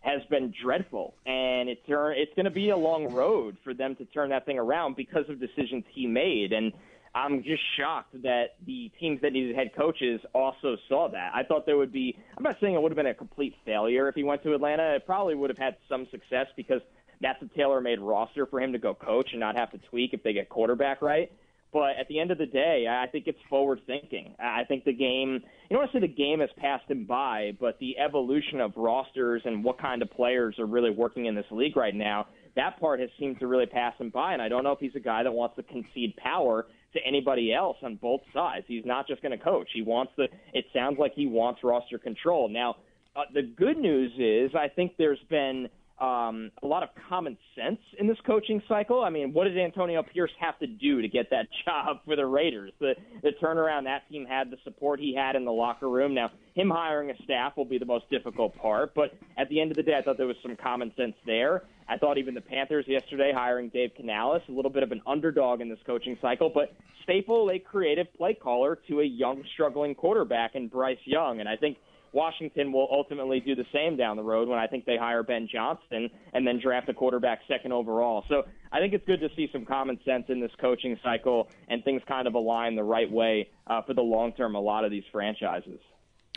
has 0.00 0.22
been 0.30 0.54
dreadful, 0.62 1.14
and 1.26 1.68
it 1.68 1.86
turn, 1.86 2.14
it's 2.16 2.32
going 2.34 2.44
to 2.44 2.50
be 2.50 2.70
a 2.70 2.76
long 2.76 3.12
road 3.12 3.56
for 3.62 3.74
them 3.74 3.94
to 3.96 4.04
turn 4.06 4.30
that 4.30 4.46
thing 4.46 4.58
around 4.58 4.96
because 4.96 5.28
of 5.28 5.40
decisions 5.40 5.84
he 5.92 6.06
made. 6.06 6.52
And 6.52 6.72
I'm 7.14 7.42
just 7.42 7.62
shocked 7.76 8.22
that 8.22 8.56
the 8.64 8.90
teams 9.00 9.20
that 9.22 9.32
needed 9.32 9.54
head 9.54 9.72
coaches 9.76 10.20
also 10.34 10.76
saw 10.88 11.08
that. 11.10 11.32
I 11.34 11.42
thought 11.42 11.66
there 11.66 11.76
would 11.76 11.92
be. 11.92 12.16
I'm 12.38 12.42
not 12.42 12.56
saying 12.60 12.74
it 12.74 12.80
would 12.80 12.92
have 12.92 12.96
been 12.96 13.06
a 13.06 13.14
complete 13.14 13.54
failure 13.66 14.08
if 14.08 14.14
he 14.14 14.24
went 14.24 14.42
to 14.44 14.54
Atlanta. 14.54 14.94
It 14.94 15.04
probably 15.04 15.34
would 15.34 15.50
have 15.50 15.58
had 15.58 15.76
some 15.88 16.06
success 16.10 16.46
because 16.56 16.80
that's 17.20 17.42
a 17.42 17.48
tailor-made 17.56 18.00
roster 18.00 18.46
for 18.46 18.60
him 18.60 18.72
to 18.72 18.78
go 18.78 18.94
coach 18.94 19.28
and 19.32 19.40
not 19.40 19.56
have 19.56 19.70
to 19.72 19.78
tweak 19.90 20.14
if 20.14 20.22
they 20.22 20.32
get 20.32 20.48
quarterback 20.48 21.02
right. 21.02 21.30
But 21.72 21.96
at 21.98 22.06
the 22.08 22.20
end 22.20 22.30
of 22.30 22.38
the 22.38 22.46
day, 22.46 22.86
I 22.88 23.08
think 23.08 23.26
it's 23.26 23.38
forward 23.50 23.80
thinking. 23.84 24.36
I 24.38 24.62
think 24.62 24.84
the 24.84 24.92
game, 24.92 25.40
you 25.42 25.70
don't 25.70 25.80
want 25.80 25.90
to 25.90 25.96
say 25.98 26.00
the 26.02 26.06
game 26.06 26.38
has 26.38 26.50
passed 26.56 26.88
him 26.88 27.04
by, 27.04 27.56
but 27.58 27.80
the 27.80 27.98
evolution 27.98 28.60
of 28.60 28.76
rosters 28.76 29.42
and 29.44 29.64
what 29.64 29.80
kind 29.80 30.00
of 30.00 30.08
players 30.12 30.56
are 30.60 30.66
really 30.66 30.90
working 30.90 31.26
in 31.26 31.34
this 31.34 31.46
league 31.50 31.76
right 31.76 31.94
now, 31.94 32.28
that 32.54 32.78
part 32.78 33.00
has 33.00 33.10
seemed 33.18 33.40
to 33.40 33.48
really 33.48 33.66
pass 33.66 33.92
him 33.98 34.10
by. 34.10 34.34
And 34.34 34.40
I 34.40 34.48
don't 34.48 34.62
know 34.62 34.70
if 34.70 34.78
he's 34.78 34.94
a 34.94 35.00
guy 35.00 35.24
that 35.24 35.32
wants 35.32 35.56
to 35.56 35.64
concede 35.64 36.14
power 36.16 36.66
to 36.92 37.00
anybody 37.04 37.52
else 37.52 37.76
on 37.82 37.96
both 37.96 38.20
sides. 38.32 38.66
He's 38.68 38.84
not 38.86 39.08
just 39.08 39.20
going 39.20 39.36
to 39.36 39.44
coach. 39.44 39.68
He 39.74 39.82
wants 39.82 40.12
the, 40.16 40.28
it 40.52 40.66
sounds 40.72 41.00
like 41.00 41.14
he 41.16 41.26
wants 41.26 41.64
roster 41.64 41.98
control. 41.98 42.48
Now, 42.48 42.76
uh, 43.16 43.22
the 43.32 43.42
good 43.42 43.78
news 43.78 44.12
is 44.16 44.54
I 44.54 44.68
think 44.68 44.92
there's 44.96 45.18
been 45.28 45.68
um, 46.00 46.50
a 46.62 46.66
lot 46.66 46.82
of 46.82 46.88
common 47.08 47.38
sense 47.54 47.78
in 47.98 48.08
this 48.08 48.18
coaching 48.26 48.60
cycle. 48.68 49.02
I 49.04 49.10
mean, 49.10 49.32
what 49.32 49.44
did 49.44 49.56
Antonio 49.56 50.02
Pierce 50.02 50.32
have 50.40 50.58
to 50.58 50.66
do 50.66 51.00
to 51.00 51.08
get 51.08 51.30
that 51.30 51.46
job 51.64 51.98
for 52.04 52.16
the 52.16 52.26
Raiders? 52.26 52.72
The, 52.80 52.94
the 53.22 53.30
turnaround 53.42 53.84
that 53.84 54.08
team 54.10 54.26
had, 54.26 54.50
the 54.50 54.56
support 54.64 54.98
he 54.98 55.14
had 55.14 55.36
in 55.36 55.44
the 55.44 55.52
locker 55.52 55.88
room. 55.88 56.12
Now, 56.14 56.32
him 56.54 56.70
hiring 56.70 57.10
a 57.10 57.22
staff 57.22 57.56
will 57.56 57.64
be 57.64 57.78
the 57.78 57.86
most 57.86 58.10
difficult 58.10 58.56
part, 58.56 58.94
but 58.94 59.16
at 59.38 59.48
the 59.48 59.60
end 59.60 59.70
of 59.70 59.76
the 59.76 59.82
day, 59.82 59.96
I 59.96 60.02
thought 60.02 60.16
there 60.16 60.26
was 60.26 60.36
some 60.42 60.56
common 60.56 60.92
sense 60.96 61.14
there. 61.26 61.62
I 61.88 61.96
thought 61.96 62.18
even 62.18 62.34
the 62.34 62.40
Panthers 62.40 62.86
yesterday 62.88 63.32
hiring 63.32 63.68
Dave 63.68 63.92
Canales, 63.96 64.42
a 64.48 64.52
little 64.52 64.70
bit 64.70 64.82
of 64.82 64.90
an 64.90 65.02
underdog 65.06 65.60
in 65.60 65.68
this 65.68 65.80
coaching 65.86 66.18
cycle, 66.20 66.50
but 66.52 66.74
staple 67.02 67.50
a 67.50 67.58
creative 67.58 68.12
play 68.14 68.34
caller 68.34 68.78
to 68.88 69.00
a 69.00 69.04
young, 69.04 69.44
struggling 69.52 69.94
quarterback 69.94 70.54
in 70.54 70.68
Bryce 70.68 70.98
Young. 71.04 71.38
And 71.38 71.48
I 71.48 71.56
think– 71.56 71.76
Washington 72.14 72.72
will 72.72 72.88
ultimately 72.90 73.40
do 73.40 73.54
the 73.54 73.66
same 73.72 73.96
down 73.96 74.16
the 74.16 74.22
road 74.22 74.48
when 74.48 74.58
I 74.58 74.68
think 74.68 74.84
they 74.84 74.96
hire 74.96 75.22
Ben 75.22 75.48
Johnson 75.50 76.08
and 76.32 76.46
then 76.46 76.60
draft 76.60 76.88
a 76.88 76.94
quarterback 76.94 77.40
second 77.48 77.72
overall. 77.72 78.24
So 78.28 78.44
I 78.70 78.78
think 78.78 78.94
it's 78.94 79.04
good 79.04 79.20
to 79.20 79.28
see 79.34 79.48
some 79.52 79.66
common 79.66 79.98
sense 80.04 80.26
in 80.28 80.40
this 80.40 80.52
coaching 80.60 80.98
cycle 81.02 81.48
and 81.68 81.82
things 81.82 82.02
kind 82.06 82.28
of 82.28 82.34
align 82.34 82.76
the 82.76 82.84
right 82.84 83.10
way 83.10 83.50
uh, 83.66 83.82
for 83.82 83.94
the 83.94 84.02
long 84.02 84.32
term. 84.32 84.54
A 84.54 84.60
lot 84.60 84.84
of 84.84 84.92
these 84.92 85.02
franchises. 85.10 85.80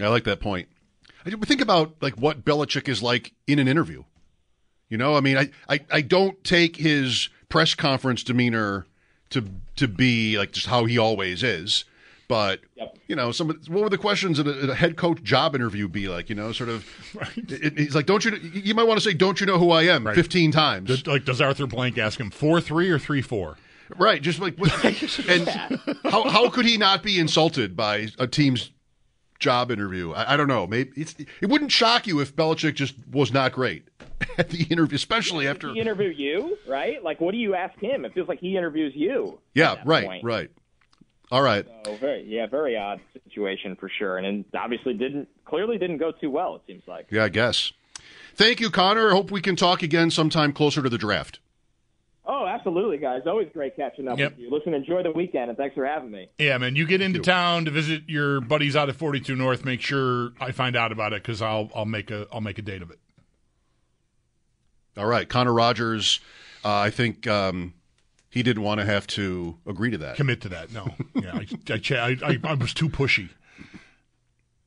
I 0.01 0.07
like 0.07 0.23
that 0.23 0.39
point. 0.39 0.67
I 1.25 1.29
think 1.29 1.61
about 1.61 1.95
like 2.01 2.15
what 2.15 2.43
Belichick 2.43 2.87
is 2.87 3.03
like 3.03 3.33
in 3.45 3.59
an 3.59 3.67
interview. 3.67 4.03
You 4.89 4.97
know, 4.97 5.15
I 5.15 5.19
mean, 5.19 5.37
I, 5.37 5.49
I, 5.69 5.79
I 5.91 6.01
don't 6.01 6.41
take 6.43 6.77
his 6.77 7.29
press 7.49 7.75
conference 7.75 8.23
demeanor 8.23 8.87
to 9.29 9.45
to 9.75 9.87
be 9.87 10.37
like 10.37 10.53
just 10.53 10.67
how 10.67 10.85
he 10.85 10.97
always 10.97 11.43
is. 11.43 11.85
But 12.27 12.59
yep. 12.75 12.97
you 13.07 13.15
know, 13.15 13.31
some 13.31 13.47
what 13.47 13.83
would 13.83 13.91
the 13.91 13.97
questions 13.97 14.37
in 14.37 14.47
a, 14.47 14.71
a, 14.71 14.75
head 14.75 14.97
coach 14.97 15.23
job 15.23 15.55
interview 15.55 15.87
be 15.87 16.09
like? 16.09 16.29
You 16.29 16.35
know, 16.35 16.51
sort 16.51 16.69
of. 16.69 16.85
Right. 17.15 17.29
It, 17.37 17.77
he's 17.77 17.95
like, 17.95 18.05
"Don't 18.05 18.25
you?" 18.25 18.31
You 18.35 18.75
might 18.75 18.83
want 18.83 18.99
to 18.99 19.03
say, 19.03 19.13
"Don't 19.13 19.39
you 19.39 19.45
know 19.45 19.57
who 19.57 19.71
I 19.71 19.83
am?" 19.83 20.05
Right. 20.05 20.15
Fifteen 20.15 20.51
times. 20.51 20.89
Does, 20.89 21.07
like, 21.07 21.23
does 21.23 21.39
Arthur 21.39 21.67
Blank 21.67 21.97
ask 21.97 22.19
him 22.19 22.29
four 22.29 22.59
three 22.59 22.89
or 22.89 22.99
three 22.99 23.21
four? 23.21 23.57
Right, 23.97 24.21
just 24.21 24.39
like, 24.39 24.57
and 25.29 25.47
how 26.03 26.29
how 26.29 26.49
could 26.49 26.65
he 26.65 26.77
not 26.77 27.03
be 27.03 27.19
insulted 27.19 27.75
by 27.77 28.09
a 28.19 28.27
team's 28.27 28.71
job 29.39 29.71
interview? 29.71 30.11
I, 30.11 30.33
I 30.33 30.37
don't 30.37 30.49
know. 30.49 30.67
Maybe 30.67 30.91
it 31.41 31.49
wouldn't 31.49 31.71
shock 31.71 32.07
you 32.07 32.19
if 32.19 32.35
Belichick 32.35 32.75
just 32.75 32.95
was 33.09 33.31
not 33.31 33.53
great 33.53 33.87
at 34.37 34.49
the 34.49 34.63
interview, 34.63 34.95
especially 34.95 35.47
after 35.47 35.71
he 35.71 35.79
interview 35.79 36.09
you, 36.09 36.57
right? 36.67 37.01
Like, 37.01 37.21
what 37.21 37.31
do 37.31 37.37
you 37.37 37.55
ask 37.55 37.79
him? 37.79 38.03
It 38.03 38.13
feels 38.13 38.27
like 38.27 38.39
he 38.39 38.57
interviews 38.57 38.93
you. 38.95 39.39
Yeah, 39.53 39.77
right, 39.85 40.05
point. 40.05 40.23
right. 40.25 40.51
All 41.31 41.41
right. 41.41 41.65
So 41.85 41.95
very, 41.97 42.23
yeah, 42.25 42.47
very 42.47 42.77
odd 42.77 43.01
situation 43.25 43.75
for 43.75 43.89
sure, 43.89 44.17
and, 44.17 44.25
and 44.25 44.45
obviously 44.55 44.93
didn't 44.93 45.27
clearly 45.45 45.77
didn't 45.77 45.97
go 45.97 46.11
too 46.11 46.31
well. 46.31 46.55
It 46.55 46.61
seems 46.67 46.83
like. 46.87 47.07
Yeah, 47.09 47.25
I 47.25 47.29
guess. 47.29 47.73
Thank 48.35 48.59
you, 48.59 48.69
Connor. 48.69 49.09
Hope 49.09 49.31
we 49.31 49.41
can 49.41 49.55
talk 49.55 49.83
again 49.83 50.11
sometime 50.11 50.53
closer 50.53 50.81
to 50.81 50.89
the 50.89 50.97
draft. 50.97 51.39
Oh, 52.29 52.45
absolutely, 52.45 52.97
guys. 52.97 53.21
Always 53.25 53.47
great 53.53 53.75
catching 53.75 54.07
up 54.07 54.19
yep. 54.19 54.33
with 54.33 54.39
you. 54.39 54.51
Listen, 54.51 54.73
enjoy 54.73 55.01
the 55.01 55.11
weekend, 55.11 55.49
and 55.49 55.57
thanks 55.57 55.75
for 55.75 55.85
having 55.85 56.11
me. 56.11 56.29
Yeah, 56.37 56.57
man. 56.57 56.75
You 56.75 56.85
get 56.85 57.01
into 57.01 57.19
town 57.19 57.65
to 57.65 57.71
visit 57.71 58.03
your 58.07 58.41
buddies 58.41 58.75
out 58.75 58.89
at 58.89 58.95
42 58.95 59.35
North. 59.35 59.63
Make 59.63 59.81
sure 59.81 60.31
I 60.39 60.51
find 60.51 60.75
out 60.75 60.91
about 60.91 61.13
it 61.13 61.23
because 61.23 61.41
I'll 61.41 61.69
I'll 61.73 61.85
make 61.85 62.11
a 62.11 62.27
I'll 62.31 62.41
make 62.41 62.57
a 62.57 62.61
date 62.61 62.81
of 62.81 62.91
it. 62.91 62.99
All 64.97 65.05
right, 65.05 65.27
Connor 65.27 65.53
Rogers. 65.53 66.19
Uh, 66.65 66.75
I 66.75 66.89
think 66.89 67.27
um, 67.27 67.73
he 68.29 68.43
didn't 68.43 68.63
want 68.63 68.79
to 68.79 68.85
have 68.85 69.07
to 69.07 69.57
agree 69.65 69.91
to 69.91 69.97
that. 69.99 70.15
Commit 70.15 70.41
to 70.41 70.49
that. 70.49 70.71
No. 70.71 70.93
Yeah, 71.15 71.39
I, 71.69 71.95
I, 71.95 72.17
I, 72.23 72.39
I 72.43 72.53
was 72.53 72.73
too 72.73 72.89
pushy. 72.89 73.29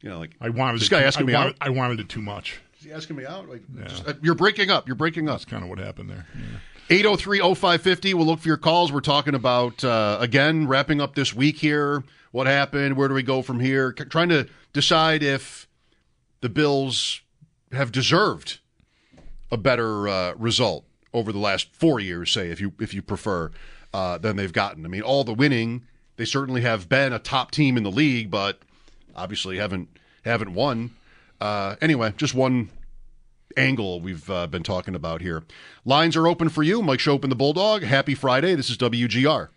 You 0.02 0.10
know, 0.10 0.18
like 0.18 0.32
I 0.40 0.48
wanted 0.48 0.80
this 0.80 0.88
guy 0.88 1.00
too, 1.00 1.06
asking 1.06 1.26
me 1.26 1.34
wanted, 1.34 1.50
out. 1.50 1.56
I 1.60 1.70
wanted 1.70 2.00
it 2.00 2.08
too 2.08 2.22
much. 2.22 2.60
Is 2.78 2.86
he 2.86 2.92
asking 2.92 3.16
me 3.16 3.26
out? 3.26 3.48
Like, 3.48 3.62
yeah. 3.76 3.84
just, 3.86 4.06
uh, 4.08 4.14
you're 4.22 4.34
breaking 4.34 4.70
up. 4.70 4.88
You're 4.88 4.96
breaking 4.96 5.28
up. 5.28 5.34
That's 5.34 5.44
kind 5.44 5.62
of 5.62 5.68
what 5.68 5.78
happened 5.78 6.10
there. 6.10 6.26
Yeah. 6.34 7.02
803-0550. 7.02 8.14
We'll 8.14 8.26
look 8.26 8.40
for 8.40 8.48
your 8.48 8.56
calls. 8.56 8.90
We're 8.90 9.00
talking 9.00 9.34
about 9.34 9.84
uh, 9.84 10.18
again 10.20 10.66
wrapping 10.66 11.00
up 11.00 11.14
this 11.14 11.34
week 11.34 11.58
here. 11.58 12.02
What 12.32 12.46
happened? 12.46 12.96
Where 12.96 13.08
do 13.08 13.14
we 13.14 13.22
go 13.22 13.42
from 13.42 13.60
here? 13.60 13.94
C- 13.96 14.04
trying 14.06 14.30
to 14.30 14.48
decide 14.72 15.22
if 15.22 15.68
the 16.40 16.48
Bills 16.48 17.20
have 17.72 17.92
deserved 17.92 18.58
a 19.52 19.56
better 19.56 20.08
uh, 20.08 20.34
result 20.34 20.84
over 21.12 21.32
the 21.32 21.38
last 21.38 21.68
four 21.72 22.00
years, 22.00 22.30
say 22.30 22.50
if 22.50 22.60
you 22.60 22.72
if 22.80 22.94
you 22.94 23.02
prefer, 23.02 23.50
uh, 23.92 24.18
than 24.18 24.36
they've 24.36 24.52
gotten. 24.52 24.84
I 24.84 24.88
mean, 24.88 25.02
all 25.02 25.24
the 25.24 25.34
winning, 25.34 25.82
they 26.16 26.24
certainly 26.24 26.62
have 26.62 26.88
been 26.88 27.12
a 27.12 27.18
top 27.18 27.50
team 27.50 27.76
in 27.76 27.82
the 27.82 27.90
league, 27.90 28.30
but 28.30 28.58
obviously 29.14 29.58
haven't 29.58 29.88
haven't 30.24 30.54
won. 30.54 30.90
Uh, 31.40 31.76
anyway, 31.80 32.12
just 32.16 32.34
one 32.34 32.70
angle 33.56 34.00
we've 34.00 34.28
uh, 34.30 34.46
been 34.46 34.62
talking 34.62 34.94
about 34.94 35.20
here. 35.20 35.42
Lines 35.84 36.16
are 36.16 36.28
open 36.28 36.48
for 36.48 36.62
you. 36.62 36.82
Mike 36.82 37.00
Schopp 37.00 37.22
and 37.22 37.32
the 37.32 37.36
Bulldog. 37.36 37.82
Happy 37.82 38.14
Friday. 38.14 38.54
This 38.54 38.70
is 38.70 38.76
WGR. 38.76 39.48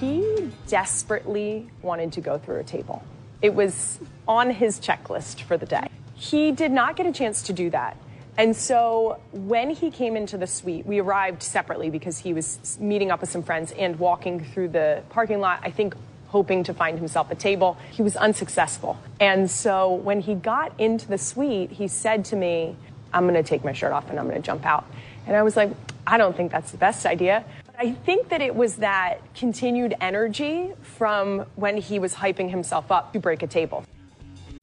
He 0.00 0.50
desperately 0.66 1.70
wanted 1.82 2.12
to 2.14 2.20
go 2.20 2.38
through 2.38 2.58
a 2.58 2.64
table. 2.64 3.04
It 3.40 3.54
was 3.54 4.00
on 4.26 4.50
his 4.50 4.80
checklist 4.80 5.42
for 5.42 5.56
the 5.56 5.66
day. 5.66 5.88
He 6.14 6.50
did 6.50 6.72
not 6.72 6.96
get 6.96 7.06
a 7.06 7.12
chance 7.12 7.42
to 7.42 7.52
do 7.52 7.70
that. 7.70 7.96
And 8.38 8.56
so 8.56 9.20
when 9.32 9.70
he 9.70 9.90
came 9.90 10.16
into 10.16 10.38
the 10.38 10.46
suite, 10.46 10.86
we 10.86 11.00
arrived 11.00 11.42
separately 11.42 11.90
because 11.90 12.18
he 12.18 12.32
was 12.32 12.78
meeting 12.80 13.10
up 13.10 13.20
with 13.20 13.30
some 13.30 13.42
friends 13.42 13.72
and 13.72 13.98
walking 13.98 14.42
through 14.42 14.68
the 14.68 15.02
parking 15.10 15.40
lot, 15.40 15.60
I 15.62 15.70
think 15.70 15.94
hoping 16.28 16.64
to 16.64 16.72
find 16.72 16.98
himself 16.98 17.30
a 17.30 17.34
table. 17.34 17.76
He 17.90 18.02
was 18.02 18.16
unsuccessful. 18.16 18.98
And 19.20 19.50
so 19.50 19.92
when 19.92 20.20
he 20.20 20.34
got 20.34 20.72
into 20.80 21.06
the 21.06 21.18
suite, 21.18 21.72
he 21.72 21.88
said 21.88 22.24
to 22.26 22.36
me, 22.36 22.74
I'm 23.12 23.28
going 23.28 23.34
to 23.34 23.42
take 23.42 23.64
my 23.64 23.74
shirt 23.74 23.92
off 23.92 24.08
and 24.08 24.18
I'm 24.18 24.26
going 24.26 24.40
to 24.40 24.46
jump 24.46 24.64
out. 24.64 24.86
And 25.26 25.36
I 25.36 25.42
was 25.42 25.56
like, 25.56 25.70
I 26.06 26.16
don't 26.16 26.34
think 26.34 26.50
that's 26.50 26.70
the 26.70 26.78
best 26.78 27.04
idea. 27.04 27.44
But 27.66 27.74
I 27.78 27.92
think 27.92 28.30
that 28.30 28.40
it 28.40 28.54
was 28.54 28.76
that 28.76 29.20
continued 29.34 29.94
energy 30.00 30.72
from 30.80 31.40
when 31.56 31.76
he 31.76 31.98
was 31.98 32.14
hyping 32.14 32.48
himself 32.48 32.90
up 32.90 33.12
to 33.12 33.20
break 33.20 33.42
a 33.42 33.46
table. 33.46 33.84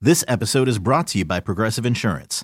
This 0.01 0.25
episode 0.27 0.67
is 0.67 0.79
brought 0.79 1.05
to 1.08 1.19
you 1.19 1.25
by 1.25 1.39
Progressive 1.39 1.86
Insurance. 1.86 2.43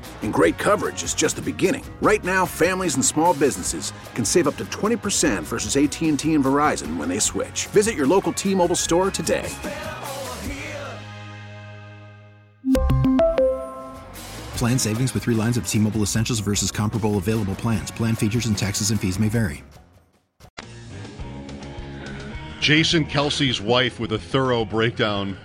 And 0.23 0.33
great 0.33 0.57
coverage 0.57 1.03
is 1.03 1.13
just 1.13 1.35
the 1.35 1.41
beginning. 1.41 1.83
Right 2.01 2.23
now, 2.23 2.47
families 2.47 2.95
and 2.95 3.05
small 3.05 3.35
businesses 3.35 3.93
can 4.15 4.25
save 4.25 4.47
up 4.47 4.55
to 4.57 4.65
20% 4.65 5.43
versus 5.43 5.77
AT&T 5.77 6.33
and 6.33 6.43
Verizon 6.43 6.97
when 6.97 7.07
they 7.07 7.19
switch. 7.19 7.67
Visit 7.67 7.93
your 7.93 8.07
local 8.07 8.33
T-Mobile 8.33 8.75
store 8.75 9.11
today. 9.11 9.47
Plan 14.57 14.79
savings 14.79 15.13
with 15.13 15.23
3 15.23 15.35
lines 15.35 15.57
of 15.57 15.67
T-Mobile 15.67 16.01
Essentials 16.01 16.39
versus 16.39 16.71
comparable 16.71 17.17
available 17.17 17.55
plans. 17.55 17.91
Plan 17.91 18.15
features 18.15 18.47
and 18.47 18.57
taxes 18.57 18.89
and 18.89 18.99
fees 18.99 19.19
may 19.19 19.29
vary. 19.29 19.63
Jason 22.61 23.03
Kelce's 23.05 23.59
wife 23.59 23.99
with 23.99 24.11
a 24.11 24.19
thorough 24.19 24.63
breakdown. 24.63 25.35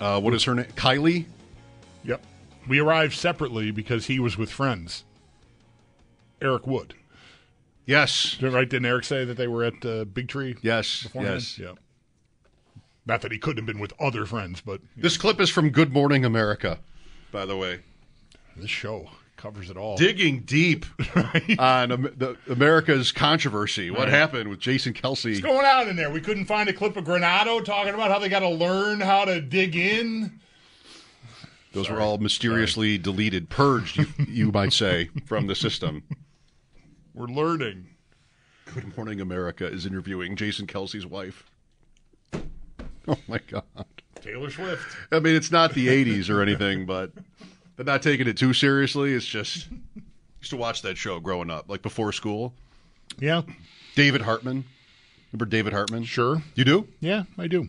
Uh, 0.00 0.18
what 0.18 0.32
is 0.32 0.42
her 0.44 0.54
name? 0.54 0.64
Kylie? 0.74 1.26
Yep. 2.02 2.24
We 2.68 2.78
arrived 2.78 3.14
separately 3.14 3.70
because 3.70 4.06
he 4.06 4.18
was 4.20 4.36
with 4.38 4.50
friends. 4.50 5.04
Eric 6.40 6.66
Wood. 6.66 6.94
Yes. 7.86 8.40
Right? 8.40 8.68
Didn't 8.68 8.86
Eric 8.86 9.04
say 9.04 9.24
that 9.24 9.36
they 9.36 9.48
were 9.48 9.64
at 9.64 9.84
uh, 9.84 10.04
Big 10.04 10.28
Tree? 10.28 10.56
Yes. 10.62 11.02
beforehand? 11.04 11.34
Yes. 11.34 11.58
Yeah. 11.58 11.72
Not 13.06 13.22
that 13.22 13.32
he 13.32 13.38
couldn't 13.38 13.56
have 13.58 13.66
been 13.66 13.80
with 13.80 13.92
other 14.00 14.26
friends, 14.26 14.60
but 14.60 14.80
This 14.96 15.16
clip 15.16 15.40
is 15.40 15.50
from 15.50 15.70
Good 15.70 15.92
Morning 15.92 16.24
America, 16.24 16.78
by 17.32 17.44
the 17.46 17.56
way. 17.56 17.80
this 18.56 18.70
show 18.70 19.08
covers 19.36 19.70
it 19.70 19.76
all. 19.76 19.96
Digging 19.96 20.40
deep 20.40 20.84
on 21.58 21.90
Am- 21.90 22.14
the, 22.16 22.36
America's 22.48 23.10
controversy. 23.10 23.90
What 23.90 24.00
Right. 24.00 24.08
happened 24.10 24.50
with 24.50 24.60
Jason 24.60 24.92
Kelce? 24.92 25.30
What's 25.30 25.40
going 25.40 25.64
on 25.66 25.88
in 25.88 25.96
there? 25.96 26.10
We 26.10 26.20
couldn't 26.20 26.44
find 26.44 26.68
a 26.68 26.72
clip 26.74 26.96
of 26.96 27.04
Granado 27.04 27.64
talking 27.64 27.94
about 27.94 28.10
how 28.10 28.18
they 28.18 28.28
got 28.28 28.40
to 28.40 28.48
learn 28.50 29.00
how 29.00 29.24
to 29.24 29.40
dig 29.40 29.74
in. 29.76 30.38
Those 31.72 31.88
were 31.88 32.00
all 32.00 32.18
mysteriously 32.18 32.98
deleted, 32.98 33.48
purged, 33.48 33.96
you, 33.96 34.06
you 34.26 34.52
might 34.52 34.72
say, 34.72 35.10
from 35.26 35.46
the 35.46 35.54
system. 35.54 36.02
We're 37.14 37.26
learning. 37.26 37.86
Good 38.74 38.96
Morning 38.96 39.20
America 39.20 39.66
is 39.66 39.86
interviewing 39.86 40.36
Jason 40.36 40.66
Kelce's 40.66 41.06
wife. 41.06 41.44
Oh 43.08 43.18
my 43.26 43.38
God! 43.48 43.64
Taylor 44.20 44.50
Swift. 44.50 44.96
I 45.10 45.18
mean, 45.18 45.34
it's 45.34 45.50
not 45.50 45.74
the 45.74 45.88
'80s 45.88 46.30
or 46.30 46.40
anything, 46.42 46.86
but 46.86 47.12
they're 47.76 47.84
not 47.84 48.02
taking 48.02 48.28
it 48.28 48.36
too 48.36 48.52
seriously. 48.52 49.14
It's 49.14 49.26
just 49.26 49.68
used 50.40 50.50
to 50.50 50.56
watch 50.56 50.82
that 50.82 50.96
show 50.96 51.18
growing 51.18 51.50
up, 51.50 51.68
like 51.68 51.82
before 51.82 52.12
school. 52.12 52.52
Yeah. 53.18 53.42
David 53.96 54.22
Hartman. 54.22 54.64
Remember 55.32 55.46
David 55.46 55.72
Hartman? 55.72 56.04
Sure. 56.04 56.42
You 56.54 56.64
do? 56.64 56.88
Yeah, 57.00 57.24
I 57.38 57.46
do. 57.46 57.68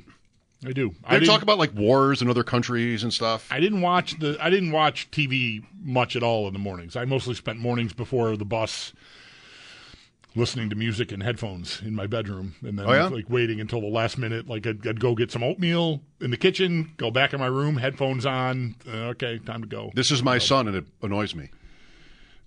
I 0.66 0.74
do. 0.74 0.90
They 1.10 1.16
I 1.18 1.20
talk 1.20 1.42
about 1.42 1.58
like 1.58 1.74
wars 1.74 2.22
in 2.22 2.30
other 2.30 2.44
countries 2.44 3.02
and 3.04 3.12
stuff. 3.14 3.48
I 3.52 3.60
didn't 3.60 3.82
watch 3.82 4.20
the. 4.20 4.38
I 4.40 4.50
didn't 4.50 4.72
watch 4.72 5.10
TV 5.12 5.64
much 5.84 6.16
at 6.16 6.22
all 6.24 6.48
in 6.48 6.54
the 6.54 6.60
mornings. 6.60 6.96
I 6.96 7.06
mostly 7.06 7.34
spent 7.34 7.58
mornings 7.60 7.94
before 7.94 8.38
the 8.38 8.46
bus, 8.46 8.94
listening 10.36 10.70
to 10.70 10.76
music 10.76 11.12
and 11.12 11.24
headphones 11.24 11.82
in 11.82 11.96
my 11.96 12.06
bedroom, 12.08 12.54
and 12.62 12.78
then 12.78 12.86
Oh, 12.88 12.94
yeah? 12.94 13.08
like 13.08 13.30
waiting 13.30 13.60
until 13.60 13.82
the 13.82 13.88
last 13.88 14.18
minute. 14.18 14.48
Like 14.48 14.66
I'd, 14.68 14.86
I'd 14.88 15.00
go 15.00 15.16
get 15.16 15.32
some 15.32 15.44
oatmeal 15.44 16.02
in 16.20 16.30
the 16.32 16.38
kitchen, 16.38 16.94
go 16.98 17.10
back 17.12 17.34
in 17.34 17.40
my 17.40 17.48
room, 17.48 17.78
headphones 17.78 18.26
on. 18.26 18.76
Uh, 18.88 19.10
okay, 19.16 19.40
time 19.40 19.62
to 19.62 19.68
go. 19.68 19.92
This 19.96 20.12
is 20.12 20.22
my 20.24 20.38
son, 20.38 20.68
and 20.68 20.78
it 20.78 20.86
annoys 21.02 21.34
me. 21.36 21.50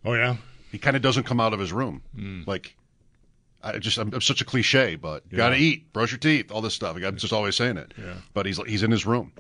Oh 0.05 0.15
yeah, 0.15 0.37
He 0.71 0.79
kind 0.79 0.95
of 0.97 1.03
doesn't 1.03 1.25
come 1.25 1.41
out 1.41 1.53
of 1.53 1.59
his 1.59 1.73
room. 1.73 2.03
Like, 2.47 2.77
I 3.65 3.79
just 3.79 3.97
I'm, 3.99 4.13
I'm 4.13 4.21
such 4.21 4.41
a 4.41 4.45
cliche, 4.45 4.95
but 4.97 5.23
you 5.31 5.39
Yeah. 5.39 5.45
got 5.45 5.49
to 5.51 5.57
eat, 5.57 5.93
brush 5.93 6.11
your 6.13 6.19
teeth, 6.19 6.51
all 6.53 6.61
this 6.61 6.75
stuff. 6.75 6.97
I'm 6.97 7.17
just 7.17 7.33
always 7.33 7.57
saying 7.57 7.79
it. 7.79 7.95
Yeah. 7.99 8.15
But 8.35 8.47
he's 8.47 8.59
he's 8.65 8.83
in 8.83 8.91
his 8.91 9.07
room. 9.07 9.33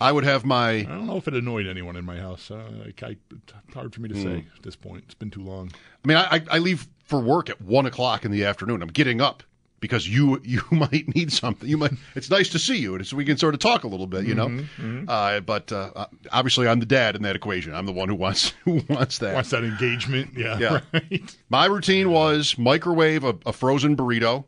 I 0.00 0.10
would 0.12 0.24
have 0.24 0.44
my 0.44 0.70
I 0.70 0.82
don't 0.82 1.06
know 1.06 1.16
if 1.16 1.28
it 1.28 1.34
annoyed 1.34 1.66
anyone 1.66 1.96
in 1.96 2.04
my 2.04 2.16
house. 2.18 2.50
Uh, 2.50 2.56
I, 3.00 3.06
I, 3.06 3.16
it's 3.30 3.52
hard 3.72 3.94
for 3.94 4.00
me 4.00 4.08
to 4.10 4.14
say 4.16 4.28
Mm. 4.28 4.56
at 4.56 4.62
this 4.62 4.76
point. 4.76 5.04
It's 5.06 5.14
been 5.14 5.30
too 5.30 5.42
long. 5.42 5.70
I 6.04 6.08
mean, 6.08 6.16
I, 6.16 6.42
I 6.50 6.58
leave 6.58 6.88
for 7.04 7.20
work 7.20 7.48
at 7.48 7.60
one 7.62 7.86
o'clock 7.86 8.24
in 8.24 8.30
the 8.32 8.44
afternoon. 8.44 8.82
I'm 8.82 8.88
getting 8.88 9.20
up 9.20 9.42
because 9.84 10.08
you 10.08 10.40
you 10.44 10.62
might 10.70 11.14
need 11.14 11.30
something. 11.30 11.68
You 11.68 11.76
might. 11.76 11.92
It's 12.14 12.30
nice 12.30 12.48
to 12.50 12.58
see 12.58 12.78
you, 12.78 12.94
and 12.94 13.06
so 13.06 13.18
we 13.18 13.24
can 13.26 13.36
sort 13.36 13.52
of 13.52 13.60
talk 13.60 13.84
a 13.84 13.86
little 13.86 14.06
bit, 14.06 14.24
you 14.24 14.34
know. 14.34 14.48
Mhm, 14.48 14.66
mhm. 14.80 15.04
Uh, 15.06 15.40
but 15.40 15.70
uh, 15.70 16.06
obviously, 16.32 16.66
I'm 16.66 16.80
the 16.80 16.86
dad 16.86 17.16
in 17.16 17.22
that 17.22 17.36
equation. 17.36 17.74
I'm 17.74 17.84
the 17.84 17.92
one 17.92 18.08
who 18.08 18.14
wants 18.14 18.48
who 18.64 18.80
wants 18.88 19.18
that. 19.18 19.34
Wants 19.34 19.50
that 19.50 19.62
engagement? 19.62 20.30
Yeah, 20.34 20.58
Yeah. 20.58 20.80
right. 20.94 21.36
My 21.50 21.66
routine 21.66 22.10
was 22.10 22.56
microwave 22.56 23.24
a, 23.24 23.34
a 23.44 23.52
frozen 23.52 23.94
burrito. 23.94 24.44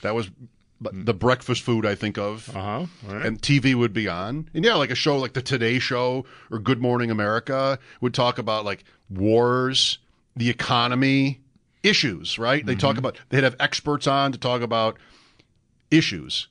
That 0.00 0.14
was 0.14 0.30
the 0.80 1.12
breakfast 1.14 1.60
food 1.62 1.84
I 1.84 1.94
think 1.94 2.16
of. 2.16 2.48
Uh 2.56 2.86
huh. 3.06 3.14
And 3.24 3.40
TV 3.42 3.74
would 3.74 3.92
be 3.92 4.08
on. 4.08 4.48
And 4.54 4.64
yeah, 4.64 4.74
like 4.76 4.90
a 4.90 4.94
show 4.94 5.18
like 5.18 5.34
the 5.34 5.42
Today 5.42 5.78
Show 5.78 6.24
or 6.50 6.58
Good 6.58 6.80
Morning 6.80 7.10
America 7.10 7.78
would 8.00 8.14
talk 8.14 8.38
about 8.38 8.64
like 8.64 8.84
wars, 9.10 9.98
the 10.34 10.48
economy, 10.48 11.41
issues, 11.82 12.38
right? 12.38 12.64
They 12.64 12.74
talk 12.74 12.92
mm-hmm. 12.92 12.98
about 13.00 13.18
they'd 13.28 13.44
have 13.44 13.56
experts 13.60 14.06
on 14.06 14.32
to 14.32 14.38
talk 14.38 14.62
about 14.62 14.98
issues. 15.90 16.48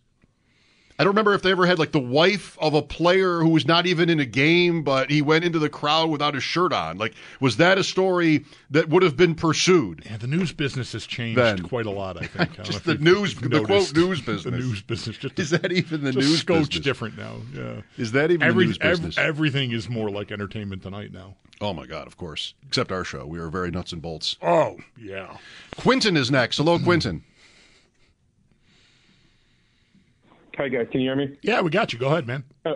I 1.01 1.03
don't 1.03 1.11
remember 1.13 1.33
if 1.33 1.41
they 1.41 1.49
ever 1.49 1.65
had 1.65 1.79
like 1.79 1.91
the 1.93 1.99
wife 1.99 2.55
of 2.61 2.75
a 2.75 2.81
player 2.83 3.39
who 3.39 3.49
was 3.49 3.65
not 3.65 3.87
even 3.87 4.07
in 4.07 4.19
a 4.19 4.25
game, 4.25 4.83
but 4.83 5.09
he 5.09 5.23
went 5.23 5.43
into 5.43 5.57
the 5.57 5.67
crowd 5.69 6.11
without 6.11 6.35
his 6.35 6.43
shirt 6.43 6.71
on. 6.71 6.99
Like, 6.99 7.15
was 7.39 7.57
that 7.57 7.79
a 7.79 7.83
story 7.83 8.45
that 8.69 8.87
would 8.89 9.01
have 9.01 9.17
been 9.17 9.33
pursued? 9.33 10.03
Yeah, 10.05 10.17
the 10.17 10.27
news 10.27 10.51
business 10.51 10.91
has 10.93 11.07
changed 11.07 11.39
Then. 11.39 11.63
quite 11.63 11.87
a 11.87 11.89
lot. 11.91 12.21
I 12.21 12.27
think 12.27 12.59
I 12.59 12.63
Just 12.63 12.85
the 12.85 12.95
news, 12.95 13.33
the 13.33 13.63
quote 13.63 13.95
news 13.95 14.21
business. 14.25 14.43
The 14.43 14.51
news 14.51 14.81
business. 14.83 15.17
Just 15.17 15.39
is 15.39 15.49
that 15.49 15.71
even 15.71 16.03
the 16.03 16.11
news 16.11 16.39
scotch 16.41 16.67
business? 16.67 16.83
different 16.83 17.17
now. 17.17 17.37
Yeah. 17.53 17.81
Is 17.97 18.11
that 18.11 18.29
even 18.29 18.47
Every, 18.47 18.65
the 18.65 18.67
news 18.69 18.77
ev- 18.81 18.91
business? 18.91 19.17
everything 19.17 19.71
is 19.71 19.89
more 19.89 20.11
like 20.11 20.31
Entertainment 20.31 20.83
Tonight 20.83 21.11
now. 21.11 21.33
oh 21.61 21.73
my 21.73 21.87
God, 21.87 22.05
of 22.05 22.15
course. 22.17 22.53
Except 22.67 22.91
our 22.91 23.03
show, 23.03 23.25
we 23.25 23.39
are 23.39 23.49
very 23.49 23.71
nuts 23.71 23.91
and 23.91 24.01
bolts. 24.03 24.37
Oh 24.41 24.77
yeah. 24.97 25.37
Quinton 25.77 26.15
is 26.15 26.29
next. 26.29 26.57
Hello, 26.57 26.77
Quinton. 26.77 27.23
Hi 30.61 30.69
guys, 30.69 30.85
can 30.91 31.01
you 31.01 31.09
hear 31.09 31.15
me? 31.15 31.35
Yeah, 31.41 31.61
we 31.61 31.71
got 31.71 31.91
you. 31.91 31.97
Go 31.97 32.09
ahead, 32.09 32.27
man. 32.27 32.43
Uh, 32.63 32.75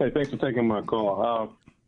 hey, 0.00 0.10
thanks 0.10 0.30
for 0.30 0.36
taking 0.36 0.66
my 0.66 0.82
call. 0.82 1.22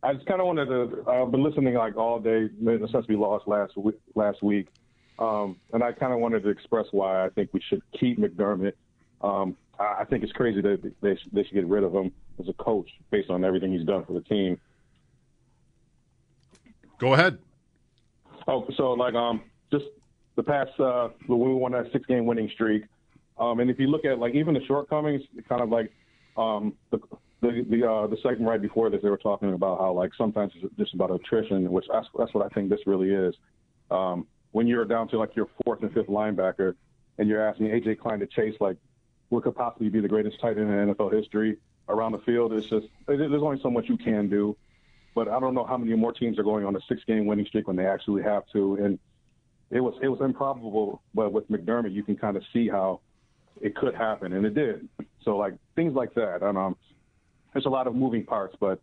Uh, 0.01 0.07
I 0.07 0.13
just 0.13 0.25
kind 0.25 0.39
of 0.39 0.47
wanted 0.47 0.67
to. 0.67 1.03
I've 1.05 1.31
been 1.31 1.43
listening 1.43 1.73
like 1.73 1.97
all 1.97 2.17
day 2.17 2.47
since 2.63 3.07
we 3.09 3.17
lost 3.17 3.45
last 3.45 3.75
week. 3.75 3.97
Last 4.15 4.41
week, 4.41 4.69
um, 5.19 5.57
and 5.73 5.83
I 5.83 5.91
kind 5.91 6.13
of 6.13 6.19
wanted 6.19 6.43
to 6.43 6.49
express 6.49 6.85
why 6.91 7.25
I 7.25 7.29
think 7.31 7.49
we 7.51 7.59
should 7.59 7.81
keep 7.99 8.17
McDermott. 8.17 8.71
Um, 9.19 9.57
I 9.77 9.97
I 9.99 10.05
think 10.05 10.23
it's 10.23 10.31
crazy 10.31 10.61
that 10.61 10.93
they 11.01 11.17
they 11.33 11.43
should 11.43 11.53
get 11.53 11.67
rid 11.67 11.83
of 11.83 11.93
him 11.93 12.13
as 12.39 12.47
a 12.47 12.53
coach 12.53 12.89
based 13.11 13.29
on 13.29 13.43
everything 13.43 13.73
he's 13.73 13.85
done 13.85 14.05
for 14.05 14.13
the 14.13 14.21
team. 14.21 14.57
Go 16.99 17.15
ahead. 17.15 17.37
Oh, 18.47 18.65
so 18.77 18.93
like 18.93 19.13
um, 19.13 19.43
just 19.73 19.87
the 20.37 20.43
past 20.43 20.79
uh, 20.79 21.09
when 21.25 21.37
we 21.37 21.53
won 21.53 21.73
that 21.73 21.91
six 21.91 22.05
game 22.05 22.25
winning 22.25 22.49
streak, 22.53 22.85
um, 23.39 23.59
and 23.59 23.69
if 23.69 23.79
you 23.79 23.87
look 23.87 24.05
at 24.05 24.19
like 24.19 24.35
even 24.35 24.53
the 24.53 24.65
shortcomings, 24.65 25.23
kind 25.47 25.61
of 25.61 25.69
like 25.69 25.91
um, 26.37 26.73
the 26.91 26.99
the 27.41 27.65
the, 27.69 27.89
uh, 27.89 28.07
the 28.07 28.17
segment 28.17 28.49
right 28.49 28.61
before 28.61 28.89
this, 28.89 29.01
they 29.01 29.09
were 29.09 29.17
talking 29.17 29.53
about 29.53 29.79
how 29.79 29.91
like 29.93 30.11
sometimes 30.17 30.53
it's 30.55 30.75
just 30.75 30.93
about 30.93 31.11
attrition, 31.11 31.69
which 31.71 31.85
that's 31.91 32.07
that's 32.17 32.33
what 32.33 32.45
I 32.45 32.49
think 32.49 32.69
this 32.69 32.81
really 32.85 33.11
is. 33.11 33.35
Um, 33.91 34.27
when 34.51 34.67
you're 34.67 34.85
down 34.85 35.07
to 35.09 35.17
like 35.17 35.35
your 35.35 35.47
fourth 35.63 35.83
and 35.83 35.93
fifth 35.93 36.07
linebacker, 36.07 36.75
and 37.17 37.29
you're 37.29 37.47
asking 37.47 37.67
AJ 37.67 37.99
Klein 37.99 38.19
to 38.19 38.27
chase 38.27 38.55
like 38.59 38.77
what 39.29 39.43
could 39.43 39.55
possibly 39.55 39.89
be 39.89 39.99
the 39.99 40.07
greatest 40.07 40.39
tight 40.39 40.57
end 40.57 40.69
in 40.71 40.93
NFL 40.93 41.13
history 41.13 41.57
around 41.89 42.11
the 42.11 42.19
field, 42.19 42.53
it's 42.53 42.67
just 42.67 42.87
there's 43.07 43.41
only 43.41 43.59
so 43.61 43.69
much 43.69 43.87
you 43.87 43.97
can 43.97 44.29
do. 44.29 44.55
But 45.15 45.27
I 45.27 45.39
don't 45.39 45.53
know 45.53 45.65
how 45.65 45.77
many 45.77 45.95
more 45.95 46.13
teams 46.13 46.37
are 46.37 46.43
going 46.43 46.65
on 46.65 46.75
a 46.75 46.79
six-game 46.87 47.25
winning 47.25 47.45
streak 47.45 47.67
when 47.67 47.75
they 47.75 47.87
actually 47.87 48.21
have 48.23 48.43
to. 48.53 48.75
And 48.75 48.99
it 49.71 49.79
was 49.79 49.95
it 50.01 50.07
was 50.07 50.21
improbable, 50.21 51.01
but 51.13 51.31
with 51.33 51.49
McDermott, 51.49 51.93
you 51.93 52.03
can 52.03 52.15
kind 52.15 52.37
of 52.37 52.43
see 52.53 52.67
how 52.67 53.01
it 53.61 53.75
could 53.75 53.95
happen, 53.95 54.33
and 54.33 54.45
it 54.45 54.53
did. 54.53 54.87
So 55.23 55.37
like 55.37 55.53
things 55.75 55.93
like 55.93 56.13
that, 56.15 56.41
and 56.41 56.57
um, 56.57 56.75
there's 57.53 57.65
a 57.65 57.69
lot 57.69 57.87
of 57.87 57.95
moving 57.95 58.23
parts, 58.23 58.55
but 58.59 58.79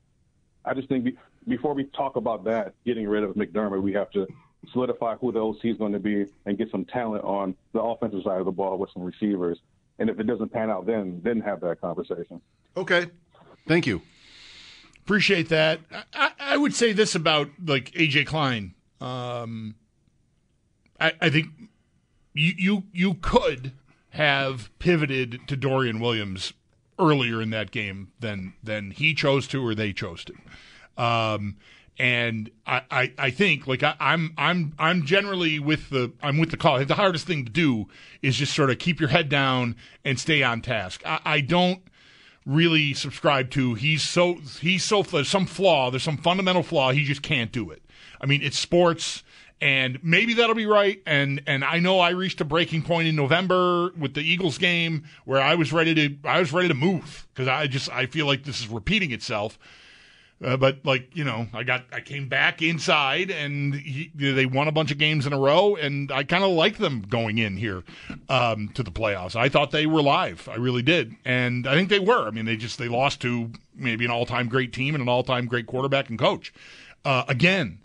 I 0.65 0.75
just 0.75 0.89
think 0.89 1.05
be, 1.05 1.17
before 1.47 1.75
we 1.75 1.85
talk 1.85 2.17
about 2.17 2.45
that, 2.45 2.75
getting 2.85 3.07
rid 3.07 3.23
of 3.23 3.35
McDermott, 3.35 3.83
we 3.83 3.93
have 3.93 4.11
to 4.13 4.27
solidify 4.73 5.17
who 5.17 5.33
the 5.33 5.41
OC 5.41 5.65
is 5.65 5.77
going 5.77 5.93
to 5.93 5.99
be 5.99 6.27
and 6.47 6.57
get 6.57 6.71
some 6.71 6.85
talent 6.87 7.25
on 7.25 7.55
the 7.73 7.81
offensive 7.81 8.23
side 8.25 8.39
of 8.39 8.47
the 8.47 8.53
ball 8.53 8.79
with 8.79 8.91
some 8.93 9.03
receivers. 9.03 9.59
And 9.99 10.11
if 10.11 10.19
it 10.19 10.25
doesn't 10.27 10.53
pan 10.53 10.71
out, 10.71 10.87
then 10.87 11.21
then 11.23 11.41
have 11.41 11.61
that 11.61 11.81
conversation. 11.81 12.41
Okay. 12.77 13.07
Thank 13.69 13.87
you. 13.87 14.03
Appreciate 15.05 15.51
that. 15.51 15.81
I, 16.15 16.33
I, 16.39 16.57
would 16.57 16.75
say 16.75 16.93
this 16.93 17.15
about 17.15 17.51
like 17.65 17.91
AJ 17.93 18.27
Klein. 18.27 18.75
Um, 19.01 19.77
I, 20.99 21.13
I 21.21 21.31
think 21.31 21.49
you 22.33 22.53
you 22.57 22.83
you 22.93 23.15
could 23.15 23.73
have 24.15 24.71
pivoted 24.79 25.41
to 25.49 25.57
Dorian 25.57 25.99
Williams 25.99 26.53
earlier 27.01 27.43
in 27.43 27.51
that 27.51 27.73
game 27.73 28.13
than 28.21 28.55
than 28.63 28.93
he 28.93 29.13
chose 29.13 29.49
to 29.49 29.67
or 29.67 29.75
they 29.75 29.93
chose 29.93 30.25
to. 30.25 30.35
Um, 30.97 31.57
and 31.99 32.49
I, 32.65 32.83
I, 32.91 33.13
I 33.19 33.31
think 33.31 33.67
like 33.67 33.83
I, 33.83 33.97
I'm 33.99 34.33
I'm 34.39 34.73
I'm 34.79 35.05
generally 35.05 35.59
with 35.59 35.91
the 35.91 36.13
I'm 36.23 36.39
with 36.39 36.53
the 36.53 36.57
call. 36.57 36.85
The 36.85 36.95
hardest 36.95 37.27
thing 37.27 37.45
to 37.45 37.51
do 37.51 37.89
is 38.23 38.37
just 38.37 38.55
sort 38.55 38.71
of 38.71 38.79
keep 38.79 39.01
your 39.01 39.09
head 39.09 39.29
down 39.29 39.75
and 40.05 40.19
stay 40.19 40.45
on 40.45 40.61
task. 40.61 41.03
I, 41.05 41.21
I 41.25 41.41
don't 41.41 41.83
really 42.47 42.95
subscribe 42.95 43.51
to 43.51 43.75
he's 43.75 44.03
so 44.03 44.35
he's 44.61 44.85
so 44.85 45.03
there's 45.03 45.31
some 45.31 45.47
flaw 45.47 45.91
there's 45.91 46.03
some 46.03 46.19
fundamental 46.19 46.63
flaw 46.63 46.93
he 46.93 47.03
just 47.03 47.23
can't 47.23 47.51
do 47.53 47.71
it 47.71 47.83
i 48.21 48.27
mean 48.27 48.43
it's 48.43 48.59
sports 48.59 49.23
and 49.61 49.99
maybe 50.03 50.35
that'll 50.35 50.55
be 50.55 50.67
right 50.67 51.01
and 51.07 51.41
and 51.47 51.65
i 51.65 51.79
know 51.79 52.01
i 52.01 52.11
reached 52.11 52.41
a 52.41 52.45
breaking 52.45 52.83
point 52.83 53.07
in 53.09 53.15
november 53.17 53.91
with 53.99 54.15
the 54.15 54.21
eagles 54.21 54.59
game 54.59 55.05
where 55.25 55.41
i 55.41 55.55
was 55.55 55.73
ready 55.73 55.95
to 55.95 56.17
i 56.29 56.39
was 56.41 56.53
ready 56.53 56.69
to 56.69 56.75
move 56.75 57.27
because 57.33 57.49
i 57.49 57.67
just 57.67 57.91
i 57.93 58.07
feel 58.07 58.27
like 58.27 58.45
this 58.45 58.61
is 58.61 58.69
repeating 58.69 59.13
itself 59.13 59.59
Uh, 60.45 60.57
but 60.57 60.85
like 60.85 61.09
you 61.17 61.25
know, 61.25 61.47
I 61.55 61.63
got 61.63 61.85
I 61.93 62.01
came 62.01 62.29
back 62.29 62.61
inside 62.61 63.31
and 63.31 63.73
he, 63.73 64.11
they 64.15 64.47
won 64.47 64.67
a 64.67 64.73
bunch 64.73 64.91
of 64.91 64.99
games 64.99 65.27
in 65.27 65.33
a 65.33 65.39
row, 65.39 65.77
and 65.77 66.11
I 66.11 66.25
kind 66.25 66.43
of 66.43 66.51
like 66.51 66.77
them 66.79 67.03
going 67.09 67.39
in 67.39 67.57
here 67.57 67.85
um, 68.29 68.69
to 68.75 68.83
the 68.83 68.91
playoffs. 68.91 69.37
I 69.37 69.49
thought 69.49 69.71
they 69.71 69.87
were 69.87 70.03
live, 70.03 70.49
I 70.49 70.57
really 70.57 70.83
did, 70.83 71.15
and 71.25 71.69
I 71.69 71.75
think 71.77 71.89
they 71.89 72.01
were. 72.01 72.27
I 72.27 72.31
mean, 72.31 72.47
they 72.47 72.57
just 72.57 72.79
they 72.79 72.89
lost 72.89 73.21
to 73.23 73.53
maybe 73.77 74.05
an 74.05 74.11
all 74.11 74.27
time 74.27 74.49
great 74.49 74.73
team 74.73 74.95
and 74.97 75.03
an 75.03 75.09
all 75.09 75.23
time 75.23 75.47
great 75.47 75.67
quarterback 75.67 76.11
and 76.11 76.19
coach 76.19 76.53
uh, 77.05 77.25
again. 77.29 77.79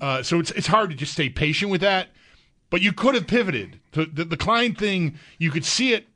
Uh, 0.00 0.22
so 0.22 0.38
it's 0.38 0.50
it's 0.52 0.66
hard 0.66 0.90
to 0.90 0.96
just 0.96 1.12
stay 1.12 1.28
patient 1.28 1.70
with 1.70 1.80
that. 1.80 2.08
But 2.70 2.82
you 2.82 2.92
could 2.92 3.14
have 3.16 3.26
pivoted. 3.26 3.80
The, 3.92 4.06
the, 4.06 4.24
the 4.24 4.36
Klein 4.36 4.74
thing, 4.74 5.18
you 5.38 5.50
could 5.50 5.64
see 5.64 5.92
it 5.92 6.06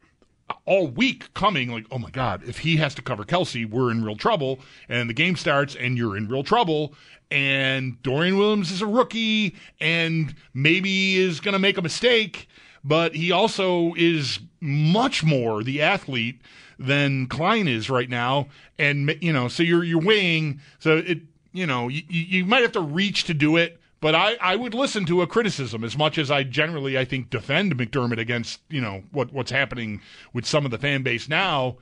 all 0.66 0.86
week 0.86 1.32
coming 1.34 1.70
like, 1.70 1.86
oh 1.90 1.98
my 1.98 2.10
God, 2.10 2.42
if 2.46 2.58
he 2.58 2.76
has 2.76 2.94
to 2.94 3.02
cover 3.02 3.24
Kelce, 3.24 3.68
we're 3.68 3.90
in 3.90 4.04
real 4.04 4.16
trouble. 4.16 4.60
And 4.88 5.10
the 5.10 5.14
game 5.14 5.36
starts 5.36 5.74
and 5.74 5.98
you're 5.98 6.16
in 6.16 6.28
real 6.28 6.44
trouble. 6.44 6.94
And 7.30 8.00
Dorian 8.02 8.38
Williams 8.38 8.70
is 8.70 8.82
a 8.82 8.86
rookie 8.86 9.56
and 9.80 10.34
maybe 10.52 11.16
is 11.16 11.40
going 11.40 11.54
to 11.54 11.58
make 11.58 11.76
a 11.76 11.82
mistake, 11.82 12.48
but 12.84 13.14
he 13.16 13.32
also 13.32 13.94
is 13.96 14.38
much 14.60 15.24
more 15.24 15.64
the 15.64 15.82
athlete 15.82 16.40
than 16.78 17.26
Klein 17.26 17.66
is 17.66 17.90
right 17.90 18.08
now. 18.08 18.48
And, 18.78 19.16
you 19.20 19.32
know, 19.32 19.48
so 19.48 19.62
you're, 19.62 19.82
you're 19.82 20.00
weighing, 20.00 20.60
so 20.78 20.98
it, 20.98 21.18
you 21.54 21.66
know, 21.66 21.88
you, 21.88 22.02
you 22.08 22.44
might 22.44 22.62
have 22.62 22.72
to 22.72 22.80
reach 22.80 23.24
to 23.24 23.34
do 23.34 23.56
it 23.56 23.80
but 24.04 24.14
I, 24.14 24.36
I 24.38 24.54
would 24.54 24.74
listen 24.74 25.06
to 25.06 25.22
a 25.22 25.26
criticism 25.26 25.82
as 25.82 25.96
much 25.96 26.18
as 26.18 26.30
I 26.30 26.42
generally 26.42 26.98
I 26.98 27.06
think 27.06 27.30
defend 27.30 27.74
McDermott 27.74 28.18
against 28.18 28.60
you 28.68 28.82
know 28.82 29.02
what 29.12 29.32
what's 29.32 29.50
happening 29.50 30.02
with 30.34 30.44
some 30.44 30.66
of 30.66 30.70
the 30.70 30.76
fan 30.76 31.02
base 31.02 31.26
now. 31.26 31.78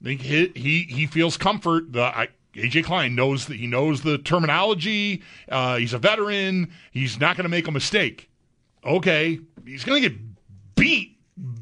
I 0.00 0.04
think 0.04 0.22
he 0.22 0.50
he, 0.54 0.82
he 0.84 1.04
feels 1.04 1.36
comfort. 1.36 1.92
The 1.92 2.04
I, 2.04 2.28
AJ 2.54 2.84
Klein 2.84 3.14
knows 3.14 3.44
that 3.44 3.58
he 3.58 3.66
knows 3.66 4.00
the 4.00 4.16
terminology. 4.16 5.22
Uh, 5.50 5.76
he's 5.76 5.92
a 5.92 5.98
veteran. 5.98 6.72
He's 6.92 7.20
not 7.20 7.36
going 7.36 7.44
to 7.44 7.50
make 7.50 7.68
a 7.68 7.72
mistake. 7.72 8.30
Okay, 8.82 9.38
he's 9.66 9.84
going 9.84 10.02
to 10.02 10.08
get 10.08 10.18
beat 10.76 11.18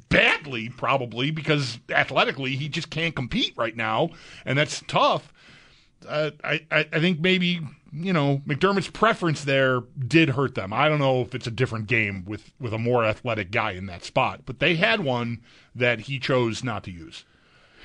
badly 0.08 0.68
probably 0.68 1.32
because 1.32 1.80
athletically 1.90 2.54
he 2.54 2.68
just 2.68 2.90
can't 2.90 3.16
compete 3.16 3.52
right 3.56 3.76
now, 3.76 4.11
and 4.44 4.56
that's 4.56 4.80
tough. 4.87 5.32
I, 6.08 6.32
I 6.44 6.61
I 6.70 7.00
think 7.00 7.20
maybe 7.20 7.61
you 7.92 8.12
know, 8.12 8.42
McDermott's 8.46 8.88
preference 8.88 9.44
there 9.44 9.80
did 9.98 10.30
hurt 10.30 10.54
them. 10.54 10.72
I 10.72 10.88
don't 10.88 10.98
know 10.98 11.22
if 11.22 11.34
it's 11.34 11.46
a 11.46 11.50
different 11.50 11.87
game 11.87 12.24
with, 12.26 12.52
with 12.61 12.72
a 12.72 12.78
more 12.78 13.04
athletic 13.04 13.50
guy 13.50 13.72
in 13.72 13.87
that 13.87 14.04
spot, 14.04 14.42
but 14.44 14.58
they 14.58 14.76
had 14.76 15.00
one 15.00 15.42
that 15.74 16.00
he 16.00 16.18
chose 16.18 16.62
not 16.62 16.84
to 16.84 16.90
use. 16.90 17.24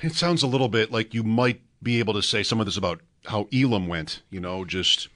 It 0.02 0.14
sounds 0.14 0.42
a 0.42 0.46
little 0.46 0.68
bit 0.68 0.92
like 0.92 1.14
you 1.14 1.22
might 1.22 1.62
be 1.82 1.98
able 1.98 2.14
to 2.14 2.22
say 2.22 2.42
some 2.42 2.60
of 2.60 2.66
this 2.66 2.76
about 2.76 3.00
how 3.26 3.48
Elam 3.52 3.86
went, 3.86 4.22
you 4.30 4.40
know, 4.40 4.64
just 4.64 5.08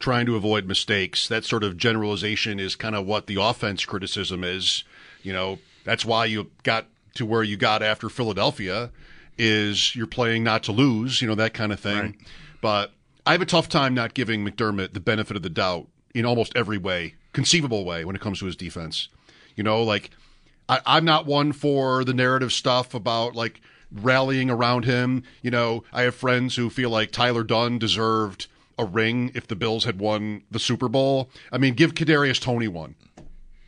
trying 0.00 0.26
to 0.26 0.36
avoid 0.36 0.66
mistakes. 0.66 1.28
That 1.28 1.44
sort 1.44 1.62
of 1.62 1.76
generalization 1.76 2.58
is 2.58 2.74
kind 2.74 2.96
of 2.96 3.06
what 3.06 3.26
the 3.26 3.40
offense 3.40 3.84
criticism 3.84 4.42
is. 4.42 4.82
You 5.22 5.32
know, 5.32 5.58
that's 5.84 6.04
why 6.04 6.24
you 6.26 6.50
got 6.64 6.86
to 7.14 7.24
where 7.24 7.44
you 7.44 7.56
got 7.56 7.82
after 7.82 8.08
Philadelphia 8.08 8.90
is 9.38 9.94
you're 9.94 10.06
playing 10.06 10.44
not 10.44 10.62
to 10.64 10.72
lose, 10.72 11.20
you 11.20 11.28
know, 11.28 11.34
that 11.34 11.54
kind 11.54 11.72
of 11.72 11.80
thing. 11.80 11.98
Right. 11.98 12.14
But 12.60 12.92
I 13.26 13.32
have 13.32 13.42
a 13.42 13.46
tough 13.46 13.68
time 13.68 13.94
not 13.94 14.14
giving 14.14 14.44
McDermott 14.44 14.92
the 14.92 15.00
benefit 15.00 15.36
of 15.36 15.42
the 15.42 15.50
doubt 15.50 15.88
in 16.14 16.24
almost 16.24 16.52
every 16.56 16.78
way, 16.78 17.14
conceivable 17.32 17.84
way, 17.84 18.04
when 18.04 18.14
it 18.14 18.22
comes 18.22 18.38
to 18.40 18.46
his 18.46 18.56
defense. 18.56 19.08
You 19.56 19.64
know, 19.64 19.82
like 19.82 20.10
I, 20.68 20.80
I'm 20.86 21.04
not 21.04 21.26
one 21.26 21.52
for 21.52 22.04
the 22.04 22.14
narrative 22.14 22.52
stuff 22.52 22.94
about 22.94 23.34
like 23.34 23.60
rallying 23.92 24.50
around 24.50 24.84
him. 24.84 25.22
You 25.42 25.50
know, 25.50 25.84
I 25.92 26.02
have 26.02 26.14
friends 26.14 26.56
who 26.56 26.70
feel 26.70 26.90
like 26.90 27.10
Tyler 27.10 27.44
Dunne 27.44 27.78
deserved 27.78 28.46
a 28.78 28.84
ring 28.84 29.30
if 29.34 29.46
the 29.46 29.56
Bills 29.56 29.84
had 29.84 29.98
won 29.98 30.42
the 30.50 30.58
Super 30.58 30.88
Bowl. 30.88 31.30
I 31.52 31.58
mean, 31.58 31.74
give 31.74 31.94
Kadarius 31.94 32.40
Toney 32.40 32.68
one 32.68 32.94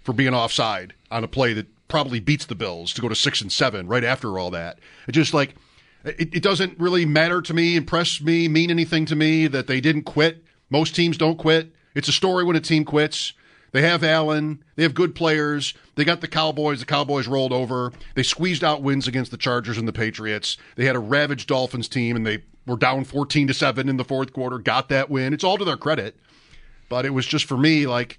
for 0.02 0.12
being 0.12 0.34
offside 0.34 0.94
on 1.10 1.24
a 1.24 1.28
play 1.28 1.52
that 1.52 1.66
probably 1.88 2.20
beats 2.20 2.46
the 2.46 2.54
Bills 2.54 2.92
to 2.94 3.00
go 3.00 3.08
to 3.08 3.14
six 3.14 3.40
and 3.40 3.50
seven 3.50 3.86
right 3.86 4.04
after 4.04 4.38
all 4.38 4.50
that. 4.50 4.78
It 5.06 5.12
just 5.12 5.34
like 5.34 5.54
it, 6.04 6.36
it 6.36 6.42
doesn't 6.42 6.78
really 6.78 7.04
matter 7.04 7.42
to 7.42 7.54
me, 7.54 7.76
impress 7.76 8.20
me, 8.20 8.48
mean 8.48 8.70
anything 8.70 9.06
to 9.06 9.16
me 9.16 9.46
that 9.48 9.66
they 9.66 9.80
didn't 9.80 10.02
quit. 10.02 10.44
Most 10.70 10.94
teams 10.94 11.16
don't 11.16 11.38
quit. 11.38 11.72
It's 11.94 12.08
a 12.08 12.12
story 12.12 12.44
when 12.44 12.56
a 12.56 12.60
team 12.60 12.84
quits. 12.84 13.32
They 13.72 13.82
have 13.82 14.04
Allen. 14.04 14.62
They 14.76 14.84
have 14.84 14.94
good 14.94 15.14
players. 15.14 15.74
They 15.96 16.04
got 16.04 16.20
the 16.20 16.28
Cowboys. 16.28 16.80
The 16.80 16.86
Cowboys 16.86 17.26
rolled 17.26 17.52
over. 17.52 17.92
They 18.14 18.22
squeezed 18.22 18.64
out 18.64 18.82
wins 18.82 19.06
against 19.06 19.30
the 19.30 19.36
Chargers 19.36 19.76
and 19.76 19.86
the 19.86 19.92
Patriots. 19.92 20.56
They 20.76 20.84
had 20.84 20.96
a 20.96 21.00
ravaged 21.00 21.48
Dolphins 21.48 21.88
team, 21.88 22.16
and 22.16 22.26
they 22.26 22.42
were 22.66 22.76
down 22.76 23.04
14 23.04 23.48
to 23.48 23.54
7 23.54 23.88
in 23.88 23.96
the 23.96 24.04
fourth 24.04 24.32
quarter, 24.32 24.58
got 24.58 24.88
that 24.88 25.10
win. 25.10 25.32
It's 25.32 25.44
all 25.44 25.58
to 25.58 25.64
their 25.64 25.76
credit. 25.76 26.16
But 26.88 27.04
it 27.04 27.10
was 27.10 27.26
just 27.26 27.44
for 27.46 27.56
me, 27.56 27.86
like, 27.86 28.18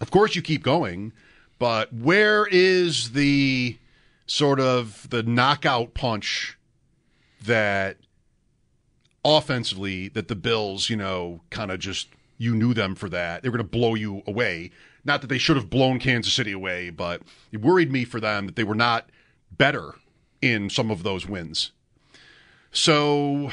of 0.00 0.10
course 0.10 0.34
you 0.36 0.42
keep 0.42 0.62
going, 0.62 1.12
but 1.58 1.92
where 1.92 2.46
is 2.46 3.12
the 3.12 3.78
sort 4.26 4.60
of 4.60 5.08
the 5.10 5.22
knockout 5.22 5.94
punch 5.94 6.58
that 7.44 7.96
offensively 9.24 10.08
that 10.08 10.28
the 10.28 10.36
Bills, 10.36 10.90
you 10.90 10.96
know, 10.96 11.40
kind 11.50 11.70
of 11.70 11.80
just 11.80 12.08
you 12.36 12.54
knew 12.54 12.72
them 12.72 12.94
for 12.94 13.08
that. 13.08 13.42
They 13.42 13.48
were 13.48 13.58
going 13.58 13.68
to 13.68 13.70
blow 13.78 13.94
you 13.94 14.22
away. 14.26 14.70
Not 15.04 15.20
that 15.22 15.26
they 15.28 15.38
should 15.38 15.56
have 15.56 15.70
blown 15.70 15.98
Kansas 15.98 16.32
City 16.32 16.52
away, 16.52 16.90
but 16.90 17.22
it 17.50 17.60
worried 17.60 17.90
me 17.90 18.04
for 18.04 18.20
them 18.20 18.46
that 18.46 18.56
they 18.56 18.64
were 18.64 18.74
not 18.74 19.10
better 19.50 19.94
in 20.40 20.70
some 20.70 20.90
of 20.90 21.02
those 21.02 21.26
wins. 21.26 21.72
So 22.70 23.50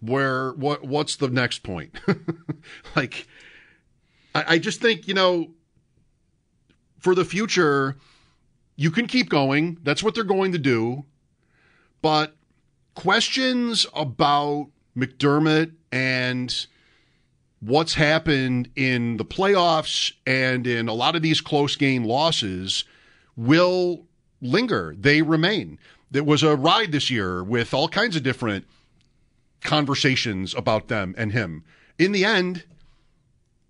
where 0.00 0.52
what 0.52 0.84
what's 0.84 1.16
the 1.16 1.28
next 1.28 1.62
point? 1.62 1.94
like 2.96 3.26
I, 4.34 4.44
I 4.54 4.58
just 4.58 4.80
think, 4.80 5.06
you 5.06 5.14
know, 5.14 5.50
for 7.04 7.14
the 7.14 7.24
future, 7.24 7.96
you 8.76 8.90
can 8.90 9.06
keep 9.06 9.28
going. 9.28 9.76
That's 9.82 10.02
what 10.02 10.14
they're 10.14 10.24
going 10.24 10.52
to 10.52 10.58
do. 10.58 11.04
But 12.00 12.34
questions 12.94 13.86
about 13.94 14.68
McDermott 14.96 15.72
and 15.92 16.66
what's 17.60 17.92
happened 17.92 18.70
in 18.74 19.18
the 19.18 19.24
playoffs 19.24 20.14
and 20.26 20.66
in 20.66 20.88
a 20.88 20.94
lot 20.94 21.14
of 21.14 21.20
these 21.20 21.42
close 21.42 21.76
game 21.76 22.04
losses 22.04 22.84
will 23.36 24.06
linger. 24.40 24.96
They 24.98 25.20
remain. 25.20 25.78
There 26.10 26.24
was 26.24 26.42
a 26.42 26.56
ride 26.56 26.90
this 26.90 27.10
year 27.10 27.44
with 27.44 27.74
all 27.74 27.88
kinds 27.88 28.16
of 28.16 28.22
different 28.22 28.64
conversations 29.62 30.54
about 30.54 30.88
them 30.88 31.14
and 31.18 31.32
him. 31.32 31.64
In 31.98 32.12
the 32.12 32.24
end, 32.24 32.64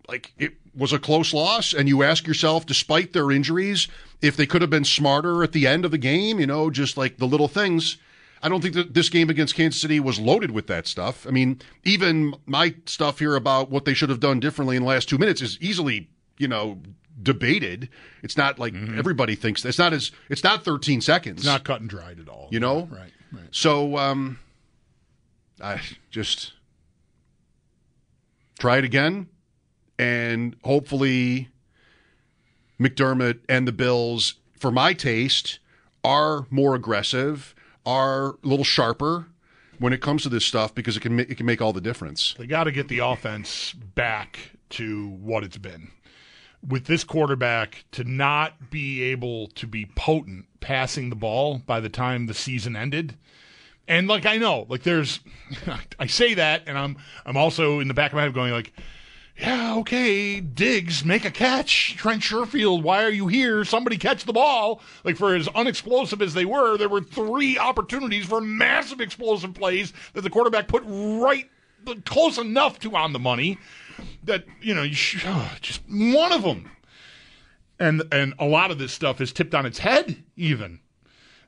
like 0.07 0.33
it 0.39 0.55
was 0.77 0.93
a 0.93 0.99
close 0.99 1.33
loss, 1.33 1.73
and 1.73 1.89
you 1.89 2.03
ask 2.03 2.27
yourself, 2.27 2.67
despite 2.67 3.13
their 3.13 3.31
injuries, 3.31 3.89
if 4.21 4.37
they 4.37 4.47
could 4.47 4.61
have 4.61 4.71
been 4.71 4.85
smarter 4.85 5.43
at 5.43 5.53
the 5.53 5.67
end 5.67 5.85
of 5.85 5.91
the 5.91 5.99
game, 5.99 6.41
you 6.41 6.47
know, 6.47 6.71
just 6.71 6.97
like 6.97 7.19
the 7.19 7.27
little 7.27 7.49
things 7.49 7.99
I 8.45 8.51
don't 8.51 8.61
think 8.61 8.75
that 8.75 8.93
this 8.93 9.09
game 9.09 9.31
against 9.31 9.55
Kansas 9.55 9.81
City 9.81 9.99
was 9.99 10.21
loaded 10.21 10.51
with 10.51 10.67
that 10.67 10.87
stuff. 10.87 11.27
I 11.27 11.31
mean, 11.31 11.63
even 11.83 12.35
my 12.45 12.75
stuff 12.85 13.19
here 13.19 13.37
about 13.37 13.71
what 13.71 13.87
they 13.87 13.95
should 13.95 14.11
have 14.11 14.21
done 14.21 14.39
differently 14.39 14.77
in 14.77 14.83
the 14.83 14.89
last 14.89 15.09
two 15.09 15.17
minutes 15.17 15.41
is 15.41 15.57
easily, 15.63 16.11
you 16.37 16.47
know, 16.47 16.79
debated. 17.23 17.89
It's 18.23 18.37
not 18.37 18.59
like 18.59 18.75
mm-hmm. 18.75 18.99
everybody 18.99 19.35
thinks 19.35 19.65
it's 19.65 19.79
not 19.79 19.95
as 19.95 20.13
it's 20.29 20.45
not 20.45 20.63
13 20.63 21.01
seconds. 21.01 21.39
It's 21.39 21.47
not 21.47 21.65
cut 21.65 21.81
and 21.81 21.89
dried 21.89 22.21
at 22.21 22.29
all. 22.29 22.49
You 22.51 22.61
know, 22.61 22.87
right? 22.93 23.13
Right. 23.33 23.49
So, 23.51 23.97
um, 23.97 24.39
I 25.59 25.81
just 26.11 26.53
try 28.59 28.77
it 28.77 28.85
again, 28.85 29.29
and 29.99 30.57
hopefully, 30.65 31.49
McDermott 32.81 33.41
and 33.49 33.69
the 33.69 33.73
Bills, 33.73 34.35
for 34.59 34.71
my 34.71 34.93
taste, 34.93 35.59
are 36.03 36.47
more 36.51 36.75
aggressive 36.75 37.55
are 37.87 38.31
a 38.31 38.47
little 38.47 38.65
sharper 38.65 39.27
when 39.79 39.93
it 39.93 40.01
comes 40.01 40.23
to 40.23 40.29
this 40.29 40.45
stuff 40.45 40.75
because 40.75 40.97
it 40.97 41.01
can 41.01 41.19
it 41.19 41.37
can 41.37 41.47
make 41.47 41.61
all 41.61 41.73
the 41.73 41.81
difference. 41.81 42.35
They 42.39 42.47
got 42.47 42.65
to 42.65 42.73
get 42.73 42.89
the 42.89 43.01
offense 43.01 43.73
back 43.73 44.53
to 44.71 45.09
what 45.09 45.45
it's 45.45 45.59
been. 45.59 45.91
With 46.67 46.87
this 46.87 47.05
quarterback 47.05 47.85
to 47.93 48.05
not 48.05 48.71
be 48.71 49.03
able 49.03 49.49
to 49.49 49.67
be 49.67 49.85
potent 49.85 50.47
passing 50.61 51.11
the 51.11 51.17
ball 51.17 51.59
by 51.59 51.81
the 51.81 51.91
time 51.91 52.27
the 52.27 52.35
season 52.35 52.75
ended. 52.75 53.19
And 53.87 54.09
like 54.09 54.25
I 54.25 54.39
know, 54.39 54.67
like 54.69 54.83
there's 54.83 55.21
I 55.99 56.07
say 56.07 56.35
that 56.35 56.63
and 56.67 56.79
I'm 56.79 56.97
I'm 57.27 57.37
also 57.37 57.81
in 57.81 57.89
the 57.89 57.95
back 57.95 58.13
of 58.13 58.17
my 58.17 58.23
head 58.23 58.33
going 58.33 58.53
like 58.53 58.73
yeah, 59.37 59.75
okay, 59.79 60.41
Diggs, 60.41 61.05
make 61.05 61.25
a 61.25 61.31
catch. 61.31 61.97
Trent 61.97 62.23
Sherfield, 62.23 62.83
why 62.83 63.03
are 63.03 63.11
you 63.11 63.27
here? 63.27 63.65
Somebody 63.65 63.97
catch 63.97 64.25
the 64.25 64.33
ball. 64.33 64.81
Like, 65.03 65.17
for 65.17 65.35
as 65.35 65.49
unexplosive 65.49 66.23
as 66.23 66.35
they 66.35 66.45
were, 66.45 66.77
there 66.77 66.89
were 66.89 67.01
three 67.01 67.59
opportunities 67.59 68.27
for 68.27 68.41
massive 68.41 69.01
explosive 69.01 69.55
plays 69.55 69.93
that 70.13 70.21
the 70.21 70.31
quarterback 70.31 70.69
put 70.69 70.85
right 70.87 71.51
close 72.05 72.39
enough 72.39 72.79
to 72.81 72.95
on 72.95 73.13
the 73.13 73.19
money 73.19 73.59
that, 74.23 74.45
you 74.61 74.75
know, 74.75 74.83
you 74.83 74.95
sh- 74.95 75.25
oh, 75.27 75.53
just 75.61 75.83
one 75.89 76.33
of 76.33 76.43
them. 76.43 76.71
And, 77.81 78.05
and 78.13 78.35
a 78.39 78.47
lot 78.47 78.71
of 78.71 78.79
this 78.79 78.93
stuff 78.93 79.21
is 79.21 79.33
tipped 79.33 79.55
on 79.55 79.67
its 79.67 79.79
head, 79.79 80.23
even. 80.37 80.79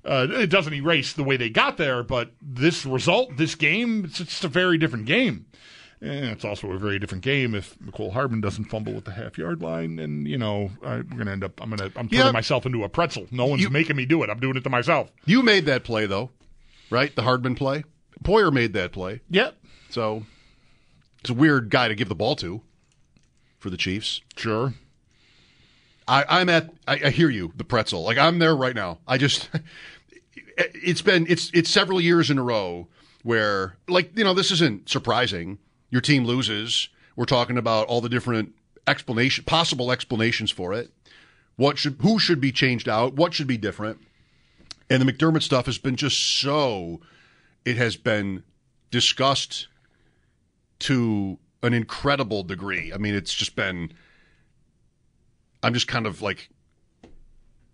Uh, 0.05 0.26
it 0.30 0.51
doesn't 0.51 0.74
erase 0.74 1.12
the 1.12 1.24
way 1.24 1.37
they 1.37 1.51
got 1.51 1.76
there, 1.76 2.03
but 2.03 2.32
this 2.43 2.84
result, 2.84 3.37
this 3.37 3.55
game, 3.55 4.05
it's 4.05 4.18
just 4.18 4.45
a 4.45 4.49
very 4.49 4.76
different 4.76 5.07
game. 5.07 5.47
And 6.07 6.26
it's 6.26 6.44
also 6.44 6.70
a 6.72 6.78
very 6.78 6.98
different 6.98 7.24
game 7.24 7.54
if 7.54 7.76
Mecole 7.80 8.12
Hardman 8.12 8.40
doesn't 8.40 8.66
fumble 8.66 8.96
at 8.96 9.04
the 9.04 9.12
half 9.12 9.36
yard 9.38 9.61
line, 9.62 9.98
and 9.98 10.26
you 10.28 10.38
know 10.38 10.70
I, 10.84 10.96
we're 10.96 11.02
going 11.02 11.26
to 11.26 11.32
end 11.32 11.44
up. 11.44 11.61
I'm 11.61 11.70
going 11.70 11.90
to. 11.90 11.98
I'm 11.98 12.09
turning 12.09 12.26
Yeah. 12.26 12.32
myself 12.32 12.64
into 12.66 12.84
a 12.84 12.88
pretzel. 12.88 13.26
No 13.30 13.46
one's 13.46 13.68
making 13.70 13.96
me 13.96 14.07
do 14.07 14.22
it. 14.22 14.30
I'm 14.30 14.38
doing 14.40 14.57
it 14.57 14.64
to 14.64 14.70
myself. 14.70 15.11
You 15.24 15.42
made 15.42 15.66
that 15.66 15.84
play 15.84 16.07
though, 16.07 16.30
right? 16.90 17.14
The 17.14 17.22
Hardman 17.22 17.54
play. 17.57 17.84
Poyer 18.22 18.52
made 18.52 18.72
that 18.74 18.92
play. 18.92 19.20
Yep. 19.30 19.57
So 19.90 20.24
it's 21.20 21.30
a 21.30 21.34
weird 21.34 21.70
guy 21.70 21.88
to 21.88 21.94
give 21.94 22.09
the 22.09 22.14
ball 22.14 22.36
to 22.36 22.61
for 23.59 23.70
the 23.70 23.76
Chiefs. 23.76 24.20
Sure. 24.36 24.74
I, 26.09 26.24
I'm 26.28 26.48
at. 26.48 26.70
I, 26.86 27.00
I 27.07 27.11
hear 27.11 27.30
you. 27.30 27.52
The 27.57 27.64
pretzel. 27.64 28.02
Like 28.04 28.18
I'm 28.18 28.38
there 28.38 28.54
right 28.57 28.74
now. 28.74 28.98
I 29.09 29.18
just. 29.18 29.48
It's 30.59 31.02
been 31.02 31.26
it's 31.28 31.50
it's 31.52 31.68
several 31.68 32.00
years 32.00 32.30
in 32.30 32.38
a 32.38 32.42
row 32.42 32.88
where 33.22 33.76
like 33.88 34.16
you 34.16 34.24
know 34.24 34.32
this 34.32 34.50
isn't 34.50 34.88
surprising. 34.88 35.59
Your 35.91 36.01
team 36.01 36.24
loses. 36.24 36.89
We're 37.14 37.24
talking 37.24 37.57
about 37.57 37.87
all 37.87 38.01
the 38.01 38.09
different 38.09 38.55
explanation 38.87 39.45
possible 39.45 39.91
explanations 39.91 40.51
for 40.51 40.72
it. 40.72 40.91
What 41.57 41.78
should 41.78 41.97
who 42.01 42.18
should 42.18 42.41
be 42.41 42.53
changed 42.53 42.89
out? 42.89 43.14
What 43.14 43.34
should 43.34 43.47
be 43.47 43.57
different? 43.57 44.01
And 44.91 45.03
the 45.03 45.11
McDermott 45.11 45.43
stuff 45.43 45.66
has 45.66 45.78
been 45.78 45.97
just 45.97 46.18
so. 46.41 47.01
It 47.64 47.76
has 47.76 47.97
been 47.97 48.45
discussed 48.91 49.68
to 50.80 51.39
an 51.62 51.72
incredible 51.72 52.43
degree. 52.43 52.93
I 52.93 52.99
mean, 52.99 53.14
it's 53.14 53.34
just 53.34 53.57
been. 53.57 53.93
I'm 55.62 55.74
just 55.74 55.89
kind 55.89 56.07
of 56.07 56.22
like 56.22 56.51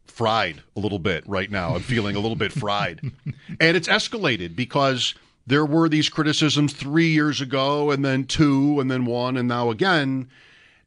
fried 0.05 0.63
a 0.77 0.81
little 0.81 0.99
bit 0.99 1.25
right 1.27 1.51
now. 1.51 1.75
I'm 1.75 1.83
feeling 1.83 2.17
a 2.17 2.21
little 2.21 2.37
bit 2.37 2.53
fried. 2.53 3.01
And 3.61 3.77
it's 3.77 3.87
escalated 3.87 4.57
because 4.57 5.15
there 5.47 5.65
were 5.67 5.89
these 5.89 6.09
criticisms 6.09 6.73
three 6.73 7.09
years 7.09 7.41
ago, 7.41 7.91
and 7.91 8.05
then 8.05 8.25
two, 8.25 8.79
and 8.81 8.91
then 8.91 9.05
one, 9.05 9.37
and 9.37 9.49
now 9.49 9.71
again. 9.71 10.29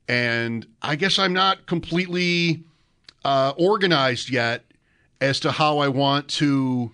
And 0.08 0.66
I 0.82 0.96
guess 0.96 1.20
I'm 1.20 1.34
not 1.34 1.66
completely 1.66 2.64
uh, 3.24 3.54
organized 3.58 4.30
yet 4.30 4.64
as 5.20 5.40
to 5.42 5.52
how 5.52 5.80
I 5.80 5.88
want 5.88 6.28
to 6.30 6.92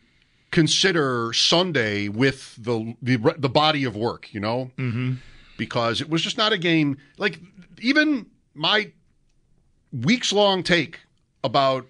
consider 0.51 1.33
Sunday 1.33 2.07
with 2.07 2.55
the 2.57 2.95
the, 3.01 3.17
the 3.37 3.49
body 3.49 3.83
of 3.83 3.95
work, 3.95 4.33
you 4.33 4.39
know? 4.39 4.71
Mm-hmm. 4.77 5.13
because 5.57 6.01
it 6.01 6.09
was 6.09 6.21
just 6.21 6.37
not 6.37 6.51
a 6.53 6.57
game 6.57 6.97
like 7.17 7.39
even 7.79 8.25
my 8.53 8.91
weeks 9.91 10.33
long 10.33 10.63
take 10.63 10.99
about 11.43 11.85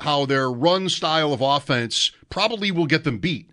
how 0.00 0.26
their 0.26 0.50
run 0.50 0.88
style 0.88 1.32
of 1.32 1.40
offense 1.40 2.12
probably 2.30 2.70
will 2.70 2.86
get 2.86 3.04
them 3.04 3.18
beat 3.18 3.48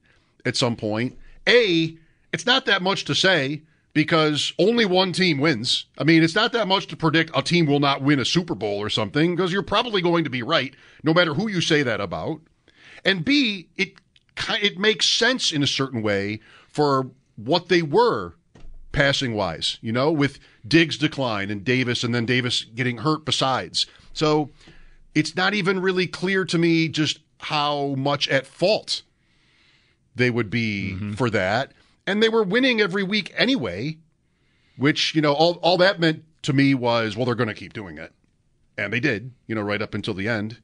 at 0.46 0.56
some 0.56 0.76
point. 0.76 1.18
A, 1.48 1.98
it's 2.32 2.46
not 2.46 2.66
that 2.66 2.82
much 2.82 3.06
to 3.06 3.16
say 3.16 3.64
because 3.94 4.54
only 4.58 4.86
one 4.86 5.12
team 5.12 5.40
wins. 5.40 5.86
I 5.98 6.04
mean, 6.04 6.24
it's 6.24 6.36
not 6.36 6.54
that 6.54 6.68
much 6.68 6.88
to 6.88 6.98
predict 6.98 7.32
a 7.36 7.42
team 7.42 7.66
will 7.66 7.80
not 7.80 8.02
win 8.02 8.20
a 8.20 8.26
Super 8.26 8.56
Bowl 8.56 8.80
or 8.80 8.90
something 8.90 9.36
because 9.36 9.52
you're 9.52 9.64
probably 9.64 10.02
going 10.02 10.24
to 10.24 10.30
be 10.30 10.44
right 10.44 10.74
no 11.04 11.14
matter 11.14 11.34
who 11.34 11.50
you 11.50 11.62
say 11.62 11.84
that 11.84 12.00
about. 12.00 12.42
And 13.04 13.26
B, 13.26 13.70
it 13.78 13.94
it 14.50 14.78
makes 14.78 15.08
sense 15.08 15.52
in 15.52 15.62
a 15.62 15.68
certain 15.68 16.02
way 16.02 16.40
for 16.68 17.12
what 17.36 17.68
they 17.68 17.82
were 17.82 18.36
passing 18.92 19.34
wise, 19.34 19.78
you 19.82 19.92
know, 19.92 20.12
with 20.12 20.40
Diggs 20.68 20.98
decline 20.98 21.50
and 21.50 21.64
Davis 21.64 22.04
and 22.04 22.14
then 22.14 22.26
Davis 22.26 22.64
getting 22.64 23.00
hurt 23.00 23.26
besides. 23.26 23.88
So 24.14 24.50
it's 25.16 25.36
not 25.36 25.54
even 25.54 25.80
really 25.80 26.08
clear 26.08 26.46
to 26.46 26.58
me 26.58 26.88
just 26.88 27.20
how 27.40 27.96
much 27.96 28.28
at 28.30 28.46
fault 28.46 29.02
they 30.16 30.30
would 30.30 30.50
be 30.50 30.96
for 31.16 31.30
that. 31.30 31.72
And 32.08 32.22
they 32.22 32.30
were 32.30 32.44
winning 32.44 32.82
every 32.82 33.04
week 33.04 33.32
anyway, 33.36 33.98
which, 34.78 35.16
you 35.16 35.22
know, 35.22 35.34
all, 35.34 35.54
all 35.62 35.78
that 35.78 36.00
meant 36.00 36.24
to 36.44 36.54
me 36.54 36.74
was, 36.74 37.16
well, 37.16 37.26
they're 37.26 37.36
going 37.36 37.48
to 37.48 37.54
keep 37.54 37.74
doing 37.74 37.98
it. 37.98 38.12
And 38.78 38.92
they 38.92 39.00
did, 39.00 39.32
you 39.48 39.56
know, 39.56 39.62
right 39.62 39.82
up 39.82 39.94
until 39.94 40.14
the 40.14 40.28
end. 40.28 40.62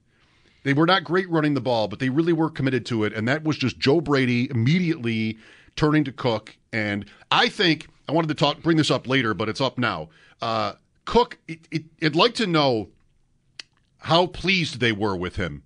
They 0.64 0.74
were 0.74 0.88
not 0.88 1.04
great 1.04 1.30
running 1.30 1.54
the 1.54 1.62
ball, 1.62 1.88
but 1.88 2.00
they 2.00 2.10
really 2.10 2.34
were 2.34 2.50
committed 2.50 2.86
to 2.88 3.04
it. 3.04 3.14
And 3.14 3.28
that 3.28 3.44
was 3.44 3.58
just 3.58 3.78
Joe 3.78 4.02
Brady 4.02 4.50
immediately 4.50 5.38
turning 5.76 6.04
to 6.06 6.12
Cook. 6.12 6.58
And 6.74 7.06
I 7.32 7.48
think 7.48 7.88
I 8.10 8.12
wanted 8.12 8.30
to 8.30 8.34
talk, 8.34 8.62
bring 8.62 8.78
this 8.78 8.92
up 8.92 9.08
later, 9.08 9.34
but 9.34 9.48
it's 9.48 9.62
up 9.62 9.78
now. 9.78 10.10
Uh, 10.42 10.74
Cook, 11.06 11.38
it, 11.48 11.60
it, 11.72 11.84
I'd 12.02 12.16
like 12.16 12.34
to 12.36 12.48
know 12.48 12.90
how 14.00 14.26
pleased 14.26 14.80
they 14.80 14.92
were 14.92 15.16
with 15.16 15.36
him. 15.36 15.64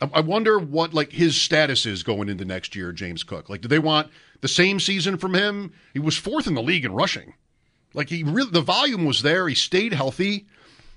I, 0.00 0.10
I 0.14 0.20
wonder 0.20 0.58
what 0.58 0.94
like 0.94 1.12
his 1.12 1.40
status 1.40 1.86
is 1.86 2.02
going 2.02 2.28
into 2.28 2.44
next 2.44 2.74
year, 2.76 2.92
James 2.92 3.22
Cook. 3.22 3.48
Like, 3.48 3.60
do 3.60 3.68
they 3.68 3.78
want 3.78 4.10
the 4.40 4.48
same 4.48 4.80
season 4.80 5.16
from 5.18 5.34
him? 5.34 5.72
He 5.92 5.98
was 5.98 6.16
fourth 6.16 6.46
in 6.46 6.54
the 6.54 6.62
league 6.62 6.84
in 6.84 6.92
rushing. 6.92 7.34
Like 7.94 8.08
he 8.08 8.22
really, 8.24 8.50
the 8.50 8.60
volume 8.60 9.04
was 9.04 9.22
there. 9.22 9.48
He 9.48 9.54
stayed 9.54 9.92
healthy. 9.92 10.46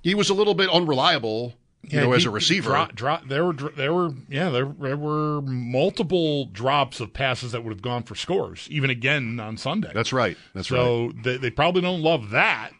He 0.02 0.16
was 0.16 0.30
a 0.30 0.34
little 0.34 0.56
bit 0.56 0.70
unreliable, 0.70 1.54
you 1.84 2.00
know, 2.00 2.14
as 2.14 2.26
a 2.26 2.32
receiver. 2.32 2.70
Dro- 2.72 2.88
dro- 2.94 3.20
there 3.28 3.46
were 3.46 3.54
there 3.54 3.94
were 3.94 4.12
yeah 4.30 4.50
there, 4.50 4.66
there 4.66 4.98
were 4.98 5.42
multiple 5.42 6.46
drops 6.46 7.00
of 7.00 7.14
passes 7.14 7.52
that 7.52 7.64
would 7.64 7.72
have 7.72 7.82
gone 7.82 8.04
for 8.04 8.16
scores 8.16 8.68
even 8.72 8.90
again 8.90 9.40
on 9.40 9.58
Sunday. 9.58 9.92
That's 9.94 10.12
right. 10.12 10.38
That's 10.56 10.72
right. 10.72 10.78
so 10.78 11.12
they 11.24 11.38
they 11.38 11.52
probably 11.52 11.82
don't 11.82 12.02
love 12.02 12.32
that. 12.32 12.72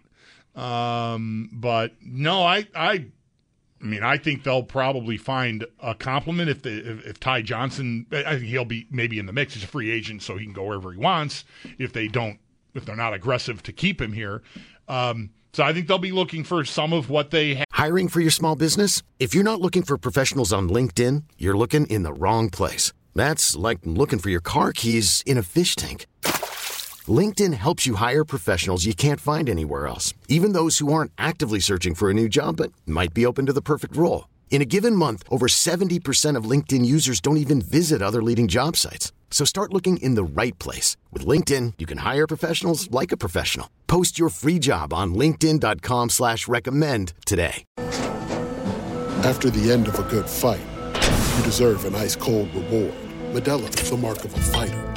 Um, 0.56 1.50
but 1.54 1.94
no, 2.02 2.44
I 2.44 2.68
I 2.74 3.06
I 3.82 3.86
mean 3.86 4.04
I 4.04 4.18
think 4.18 4.44
they'll 4.44 4.64
probably 4.64 5.18
find 5.18 5.66
a 5.82 5.94
compliment 5.96 6.50
if 6.50 6.62
they 6.62 6.74
if, 6.74 7.06
if 7.06 7.20
Ty 7.20 7.42
Johnson. 7.44 8.06
I 8.12 8.24
think 8.24 8.46
he'll 8.46 8.66
be 8.66 8.88
maybe 8.90 9.20
in 9.20 9.26
the 9.26 9.34
mix. 9.34 9.54
He's 9.54 9.64
a 9.64 9.68
free 9.68 9.92
agent, 9.92 10.24
so 10.24 10.38
he 10.38 10.46
can 10.46 10.54
go 10.54 10.64
wherever 10.64 10.92
he 10.92 10.98
wants. 10.98 11.46
If 11.78 11.94
they 11.94 12.08
don't, 12.08 12.40
if 12.74 12.86
they're 12.86 12.96
not 12.96 13.14
aggressive 13.14 13.64
to 13.64 13.72
keep 13.72 14.02
him 14.02 14.14
here. 14.14 14.42
Um, 14.88 15.32
so 15.54 15.64
I 15.64 15.74
think 15.74 15.88
they'll 15.88 15.98
be 15.98 16.12
looking 16.12 16.44
for 16.44 16.64
some 16.66 16.94
of 16.94 17.10
what 17.10 17.32
they 17.32 17.56
have. 17.56 17.66
Hiring 17.72 18.10
for 18.10 18.22
your 18.22 18.32
small 18.32 18.56
business? 18.56 19.02
If 19.20 19.34
you're 19.34 19.44
not 19.44 19.60
looking 19.60 19.82
for 19.82 19.98
professionals 19.98 20.54
on 20.54 20.70
LinkedIn, 20.70 21.24
you're 21.38 21.58
looking 21.58 21.88
in 21.88 22.04
the 22.04 22.14
wrong 22.14 22.50
place. 22.50 22.94
That's 23.16 23.56
like 23.56 23.80
looking 23.84 24.20
for 24.20 24.30
your 24.30 24.42
car 24.42 24.72
keys 24.72 25.24
in 25.26 25.38
a 25.38 25.44
fish 25.44 25.76
tank. 25.76 26.06
LinkedIn 27.08 27.54
helps 27.54 27.86
you 27.86 27.96
hire 27.96 28.26
professionals 28.26 28.86
you 28.86 28.96
can't 28.96 29.20
find 29.20 29.48
anywhere 29.48 29.86
else, 29.86 30.16
even 30.28 30.54
those 30.54 30.80
who 30.80 30.92
aren't 30.92 31.12
actively 31.20 31.60
searching 31.60 31.94
for 31.94 32.10
a 32.10 32.14
new 32.14 32.28
job 32.28 32.58
but 32.58 32.72
might 32.88 33.14
be 33.14 33.26
open 33.26 33.46
to 33.46 33.54
the 33.54 33.62
perfect 33.62 33.96
role. 33.96 34.28
In 34.50 34.62
a 34.62 34.66
given 34.66 34.96
month, 34.96 35.24
over 35.30 35.48
70% 35.48 36.36
of 36.36 36.50
LinkedIn 36.50 36.84
users 36.84 37.22
don't 37.22 37.38
even 37.38 37.62
visit 37.62 38.02
other 38.02 38.24
leading 38.24 38.48
job 38.48 38.76
sites. 38.76 39.12
So 39.30 39.46
start 39.46 39.74
looking 39.74 39.98
in 39.98 40.16
the 40.16 40.24
right 40.24 40.58
place. 40.58 40.98
With 41.12 41.28
LinkedIn, 41.28 41.74
you 41.78 41.86
can 41.86 42.00
hire 42.00 42.26
professionals 42.26 42.90
like 42.90 43.12
a 43.12 43.18
professional. 43.18 43.70
Post 43.86 44.18
your 44.18 44.30
free 44.30 44.58
job 44.58 44.92
on 44.92 45.14
linkedin.com 45.14 46.10
slash 46.10 46.48
recommend 46.48 47.14
today. 47.28 47.64
After 49.24 49.50
the 49.50 49.72
end 49.72 49.88
of 49.88 50.00
a 50.00 50.04
good 50.04 50.30
fight, 50.30 50.66
you 50.96 51.44
deserve 51.44 51.86
an 51.86 51.96
ice 51.96 52.16
cold 52.16 52.54
reward. 52.56 52.94
Modelo 53.32 53.70
is 53.82 53.90
the 53.90 53.98
mark 53.98 54.24
of 54.24 54.34
a 54.34 54.40
fighter. 54.40 54.97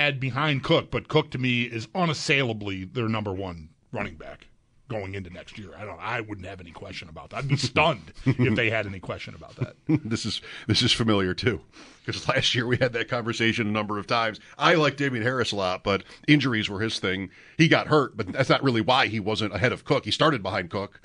Add 0.00 0.20
behind 0.20 0.62
Cook, 0.62 0.90
but 0.90 1.08
Cook 1.08 1.30
to 1.32 1.38
me 1.38 1.62
is 1.62 1.88
unassailably 1.94 2.84
their 2.84 3.08
number 3.08 3.32
one 3.32 3.70
running 3.92 4.14
back. 4.16 4.46
going 4.88 5.14
into 5.14 5.30
next 5.30 5.58
year. 5.58 5.70
I 5.76 5.84
don't. 5.84 5.98
I 5.98 6.20
wouldn't 6.20 6.46
have 6.46 6.60
any 6.60 6.70
question 6.70 7.08
about 7.08 7.30
that. 7.30 7.38
I'd 7.38 7.48
be 7.48 7.56
stunned 7.72 8.12
if 8.24 8.54
they 8.54 8.70
had 8.70 8.86
any 8.86 9.00
question 9.00 9.34
about 9.34 9.56
that. 9.56 9.74
this 10.04 10.24
is 10.24 10.40
this 10.68 10.80
is 10.82 10.92
familiar 10.92 11.34
too, 11.34 11.60
because 12.04 12.28
last 12.28 12.54
year 12.54 12.66
we 12.66 12.76
had 12.76 12.92
that 12.92 13.08
conversation 13.08 13.66
a 13.66 13.70
number 13.72 13.98
of 13.98 14.06
times. 14.06 14.38
I 14.58 14.74
like 14.74 14.96
Damien 14.96 15.24
Harris 15.24 15.50
a 15.50 15.56
lot, 15.56 15.82
but 15.82 16.04
injuries 16.28 16.68
were 16.70 16.80
his 16.80 17.00
thing. 17.00 17.30
He 17.58 17.66
got 17.66 17.88
hurt, 17.88 18.16
but 18.16 18.32
that's 18.32 18.48
not 18.48 18.62
really 18.62 18.80
why 18.80 19.08
he 19.08 19.18
wasn't 19.18 19.54
ahead 19.54 19.72
of 19.72 19.84
Cook. 19.84 20.04
He 20.04 20.12
started 20.12 20.40
behind 20.42 20.70
Cook, 20.70 21.00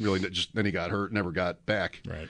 really. 0.00 0.20
Just 0.30 0.54
then 0.54 0.64
he 0.64 0.70
got 0.72 0.90
hurt, 0.90 1.12
never 1.12 1.30
got 1.32 1.66
back. 1.66 2.00
Right. 2.08 2.28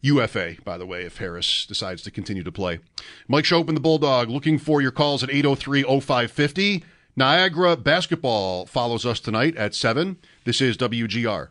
UFA, 0.00 0.56
by 0.64 0.78
the 0.78 0.86
way, 0.86 1.02
if 1.02 1.18
Harris 1.18 1.66
decides 1.66 2.02
to 2.02 2.10
continue 2.10 2.44
to 2.44 2.52
play. 2.52 2.78
Mike 3.26 3.44
Schopp 3.44 3.68
and 3.68 3.76
the 3.76 3.80
Bulldog 3.80 4.28
looking 4.28 4.58
for 4.58 4.80
your 4.80 4.92
calls 4.92 5.22
at 5.22 5.30
803 5.30 5.82
0550. 5.82 6.84
Niagara 7.16 7.76
basketball 7.76 8.64
follows 8.64 9.04
us 9.04 9.18
tonight 9.18 9.56
at 9.56 9.74
7. 9.74 10.16
This 10.44 10.60
is 10.60 10.76
WGR. 10.76 11.48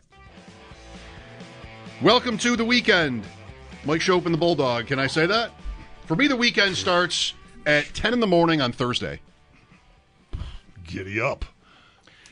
Welcome 2.00 2.38
to 2.38 2.56
the 2.56 2.64
weekend. 2.64 3.24
Mike 3.84 4.00
Schopp 4.00 4.24
and 4.24 4.32
the 4.32 4.38
Bulldog. 4.38 4.86
Can 4.86 4.98
I 4.98 5.08
say 5.08 5.26
that? 5.26 5.50
For 6.06 6.16
me, 6.16 6.26
the 6.26 6.36
weekend 6.36 6.74
starts 6.74 7.34
at 7.66 7.92
10 7.92 8.14
in 8.14 8.20
the 8.20 8.26
morning 8.26 8.62
on 8.62 8.72
Thursday. 8.72 9.20
Giddy 10.84 11.20
up. 11.20 11.44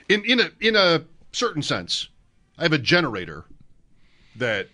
In, 0.08 0.24
in, 0.24 0.40
a, 0.40 0.50
in 0.60 0.76
a 0.76 1.04
certain 1.32 1.62
sense, 1.62 2.08
I 2.56 2.62
have 2.62 2.72
a 2.72 2.78
generator 2.78 3.44
that 4.36 4.68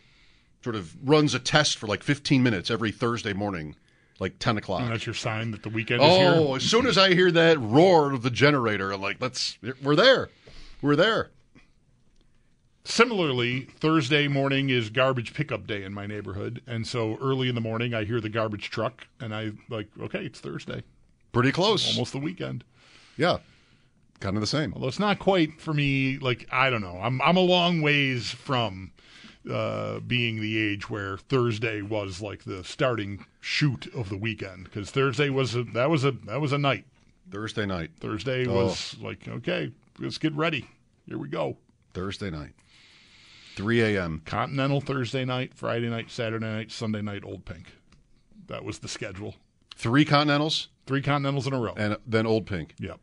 sort 0.63 0.77
of 0.77 0.95
runs 1.09 1.35
a 1.35 1.39
test 1.39 1.79
for 1.79 1.87
like 1.87 2.03
15 2.03 2.43
minutes 2.43 2.71
every 2.71 2.91
Thursday 2.91 3.33
morning, 3.33 3.75
like 4.19 4.39
10 4.39 4.59
o'clock. 4.59 4.83
And 4.83 4.91
that's 4.93 5.07
your 5.07 5.15
sign 5.15 5.51
that 5.53 5.63
the 5.63 5.69
weekend 5.69 6.03
is 6.03 6.17
here. 6.17 6.35
Oh, 6.37 6.55
as 6.55 6.63
soon 6.63 6.87
as 6.87 6.97
I 6.99 7.15
hear 7.15 7.31
that 7.33 7.61
roar 7.61 8.13
of 8.13 8.23
the 8.23 8.31
generator, 8.31 8.93
I'm 8.93 9.01
like, 9.01 9.17
let's, 9.21 9.59
we're 9.83 9.97
there. 9.97 10.31
We're 10.81 10.97
there. 10.97 11.31
Similarly, 12.85 13.69
Thursday 13.79 14.27
morning 14.27 14.69
is 14.69 14.91
garbage 14.91 15.35
pickup 15.35 15.69
day 15.69 15.85
in 15.85 15.95
my 15.95 16.05
neighborhood, 16.07 16.63
and 16.67 16.85
so 16.85 17.17
early 17.21 17.49
in 17.49 17.55
the 17.55 17.61
morning 17.61 17.95
I 17.95 18.03
hear 18.03 18.21
the 18.21 18.29
garbage 18.29 18.71
truck, 18.71 19.07
and 19.21 19.33
I 19.33 19.53
like, 19.69 19.87
okay, 20.01 20.25
it's 20.25 20.41
Thursday, 20.41 20.83
Pretty 21.31 21.53
close. 21.53 21.93
almost 21.93 22.11
the 22.13 22.19
weekend. 22.19 22.65
Yeah. 23.17 23.39
Kind 24.19 24.37
of 24.37 24.41
the 24.41 24.49
same. 24.49 24.73
Although 24.75 24.89
it's 24.89 24.99
not 24.99 25.19
quite 25.21 25.61
for 25.61 25.73
me. 25.73 26.19
Like 26.19 26.47
I 26.51 26.71
don't 26.71 26.81
know, 26.81 26.99
I'm 27.01 27.21
I'm 27.23 27.37
a 27.37 27.41
long 27.41 27.83
ways 27.83 28.31
from 28.31 28.91
uh, 29.51 30.01
being 30.01 30.40
the 30.40 30.57
age 30.59 30.88
where 30.90 31.16
Thursday 31.18 31.82
was 31.82 32.20
like 32.20 32.45
the 32.45 32.62
starting 32.64 33.24
shoot 33.40 33.86
of 33.95 34.09
the 34.09 34.16
weekend 34.16 34.64
because 34.64 34.90
Thursday 34.90 35.28
was 35.30 35.55
a 35.55 35.62
that 35.64 35.90
was 35.90 36.05
a 36.05 36.12
that 36.26 36.40
was 36.40 36.53
a 36.53 36.59
night. 36.59 36.84
Thursday 37.30 37.66
night. 37.66 37.90
Thursday 38.01 38.47
Oh. 38.47 38.66
was 38.66 38.97
like 39.01 39.26
okay, 39.28 39.72
let's 39.99 40.18
get 40.18 40.34
ready. 40.34 40.68
Here 41.07 41.18
we 41.18 41.28
go. 41.28 41.57
Thursday 41.95 42.30
night. 42.30 42.53
3 43.57 43.82
a.m. 43.82 44.22
Continental 44.24 44.80
Thursday 44.80 45.24
night, 45.26 45.53
Friday 45.55 45.90
night, 45.90 46.11
Saturday 46.11 46.47
night, 46.47 46.70
Sunday 46.70 47.03
night, 47.03 47.22
Old 47.24 47.45
Pink. 47.45 47.66
That 48.47 48.64
was 48.64 48.78
the 48.78 48.88
schedule. 48.88 49.34
Three 49.74 50.05
Continentals 50.07 50.68
Three 50.86 51.03
Continentals 51.03 51.47
in 51.47 51.53
a 51.53 51.59
row. 51.61 51.74
and 51.76 51.97
then 52.07 52.26
Old 52.26 52.47
Pink. 52.47 52.74
Yep. 52.78 52.99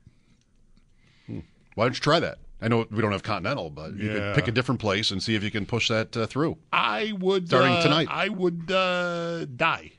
Why 1.75 1.85
don't 1.85 1.93
you 1.93 2.01
try 2.01 2.19
that? 2.19 2.39
I 2.62 2.68
know 2.68 2.86
we 2.91 3.01
don't 3.01 3.12
have 3.14 3.24
Continental, 3.24 3.70
but 3.70 3.95
you 3.95 4.10
Yeah. 4.12 4.14
could 4.34 4.36
pick 4.36 4.47
a 4.47 4.51
different 4.51 4.82
place 4.82 5.12
and 5.12 5.24
see 5.24 5.36
if 5.36 5.43
you 5.43 5.51
can 5.51 5.66
push 5.66 5.88
that 5.88 6.16
uh, 6.18 6.26
through. 6.28 6.57
I 6.74 7.14
would 7.18 7.47
Starting 7.47 7.74
uh, 7.74 7.82
tonight. 7.84 8.07
I 8.12 8.30
would 8.30 8.70
uh, 8.72 9.45
die. 9.45 9.91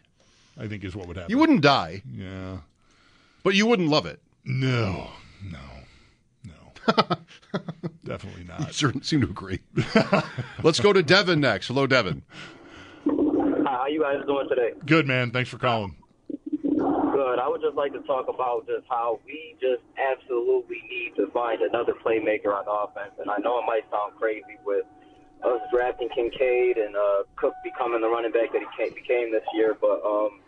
I 0.59 0.67
think 0.69 0.85
is 0.85 0.95
what 0.95 1.07
would 1.09 1.17
happen. 1.17 1.31
You 1.31 1.39
wouldn't 1.39 1.63
die, 1.63 2.03
Yeah. 2.15 2.59
but 3.43 3.55
you 3.55 3.67
wouldn't 3.67 3.89
love 3.89 4.05
it. 4.05 4.21
No. 4.45 5.09
No. 5.43 5.59
No. 6.45 6.93
Definitely 8.05 8.43
You 8.43 8.49
not. 8.49 8.75
certain 8.75 9.03
seem 9.03 9.23
to 9.23 9.27
agree. 9.29 9.61
Let's 10.63 10.81
go 10.81 10.93
to 10.93 11.03
Devin 11.03 11.41
next. 11.41 11.69
Hello, 11.69 11.87
Devin. 11.87 12.23
Hi, 13.07 13.63
how 13.65 13.87
you 13.87 14.01
guys 14.03 14.25
doing 14.27 14.49
today? 14.49 14.73
Good 14.85 15.07
man. 15.07 15.31
Thanks 15.31 15.49
for 15.49 15.57
calling. 15.59 15.97
Good. 17.31 17.39
I 17.39 17.47
would 17.47 17.62
just 17.62 17.78
like 17.78 17.93
to 17.95 18.03
talk 18.11 18.26
about 18.26 18.66
just 18.66 18.83
how 18.91 19.20
we 19.22 19.55
just 19.62 19.87
absolutely 19.95 20.83
need 20.91 21.14
to 21.14 21.31
find 21.31 21.62
another 21.62 21.95
playmaker 21.95 22.51
on 22.51 22.66
offense. 22.66 23.14
And 23.22 23.31
I 23.31 23.39
know 23.39 23.62
it 23.62 23.66
might 23.70 23.87
sound 23.87 24.18
crazy 24.18 24.59
with 24.66 24.83
us 25.47 25.62
drafting 25.70 26.09
Kincaid 26.11 26.74
and 26.74 26.97
uh, 26.97 27.22
Cook 27.37 27.55
becoming 27.62 28.01
the 28.03 28.11
running 28.11 28.35
back 28.35 28.51
that 28.51 28.59
he 28.59 28.66
ca- 28.74 28.91
became 28.91 29.31
this 29.31 29.47
year, 29.55 29.78
but 29.78 30.03
um, 30.03 30.43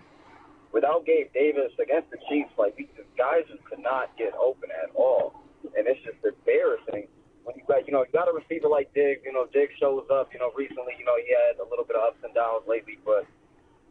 without 0.75 1.07
Gabe 1.07 1.31
Davis 1.33 1.71
against 1.79 2.11
the 2.11 2.19
Chiefs, 2.29 2.51
like 2.59 2.75
we, 2.75 2.91
the 2.99 3.07
guys 3.15 3.47
just 3.47 3.63
could 3.63 3.79
not 3.79 4.11
get 4.19 4.35
open 4.35 4.67
at 4.75 4.91
all, 4.99 5.39
and 5.79 5.87
it's 5.87 6.03
just 6.03 6.19
embarrassing. 6.27 7.07
When 7.47 7.55
you 7.55 7.63
got, 7.71 7.87
you 7.87 7.95
know, 7.95 8.03
you 8.03 8.11
got 8.11 8.27
a 8.27 8.35
receiver 8.35 8.67
like 8.67 8.91
Diggs. 8.91 9.23
You 9.23 9.31
know, 9.31 9.47
Diggs 9.55 9.79
shows 9.79 10.03
up. 10.11 10.35
You 10.35 10.43
know, 10.43 10.51
recently, 10.59 10.99
you 10.99 11.07
know, 11.07 11.15
he 11.15 11.31
had 11.31 11.63
a 11.63 11.67
little 11.71 11.87
bit 11.87 11.95
of 11.95 12.03
ups 12.11 12.19
and 12.27 12.35
downs 12.35 12.67
lately, 12.67 12.99
but 13.07 13.23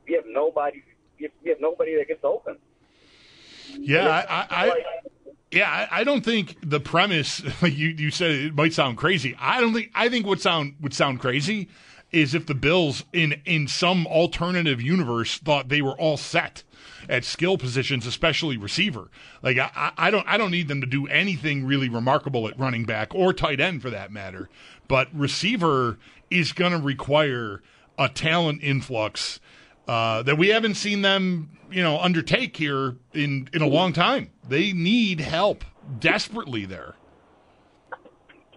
we 0.04 0.16
have 0.20 0.28
nobody. 0.28 0.84
We 1.16 1.32
have, 1.32 1.36
we 1.40 1.50
have 1.56 1.62
nobody 1.64 1.96
that 1.96 2.12
gets 2.12 2.28
open. 2.28 2.60
Yeah, 3.78 4.08
I, 4.08 4.20
I, 4.20 4.70
I 4.70 4.84
yeah, 5.52 5.88
I, 5.92 6.04
don't 6.04 6.24
think 6.24 6.58
the 6.64 6.80
premise 6.80 7.42
like 7.62 7.78
you 7.78 7.90
you 7.90 8.12
said 8.12 8.32
it 8.32 8.56
might 8.56 8.74
sound 8.74 8.98
crazy. 8.98 9.36
I 9.40 9.60
don't 9.60 9.74
think 9.74 9.92
I 9.94 10.10
think 10.10 10.26
what 10.26 10.42
sound 10.42 10.76
would 10.80 10.94
sound 10.94 11.20
crazy 11.20 11.68
is 12.12 12.34
if 12.34 12.46
the 12.46 12.56
Bills 12.56 13.04
in 13.14 13.42
in 13.46 13.68
some 13.68 14.08
alternative 14.08 14.82
universe 14.82 15.38
thought 15.38 15.70
they 15.70 15.82
were 15.82 15.98
all 16.00 16.18
set 16.18 16.64
at 17.10 17.26
skill 17.26 17.58
positions, 17.58 18.06
especially 18.06 18.58
receiver. 18.58 19.10
Like 19.42 19.58
I 19.58 19.92
I 19.98 20.12
don't 20.12 20.28
I 20.28 20.38
don't 20.38 20.52
need 20.52 20.68
them 20.68 20.82
to 20.82 20.88
do 20.88 21.08
anything 21.08 21.66
really 21.66 21.90
remarkable 21.90 22.48
at 22.48 22.58
running 22.60 22.86
back 22.86 23.14
or 23.14 23.34
tight 23.34 23.60
end 23.60 23.82
for 23.82 23.90
that 23.90 24.12
matter. 24.12 24.50
But 24.88 25.08
receiver 25.14 25.98
is 26.30 26.54
going 26.54 26.72
to 26.72 26.80
require 26.80 27.62
a 27.98 28.08
talent 28.08 28.64
influx 28.64 29.40
uh, 29.88 30.24
that 30.24 30.38
we 30.38 30.50
haven't 30.50 30.76
seen 30.76 31.02
them, 31.02 31.58
you 31.72 31.84
know, 31.84 32.00
undertake 32.00 32.58
here 32.58 32.98
in 33.14 33.50
in 33.54 33.62
a 33.62 33.68
long 33.68 33.94
time. 33.94 34.32
They 34.48 34.74
need 34.74 35.20
help 35.20 35.64
desperately 36.00 36.66
there. 36.66 36.96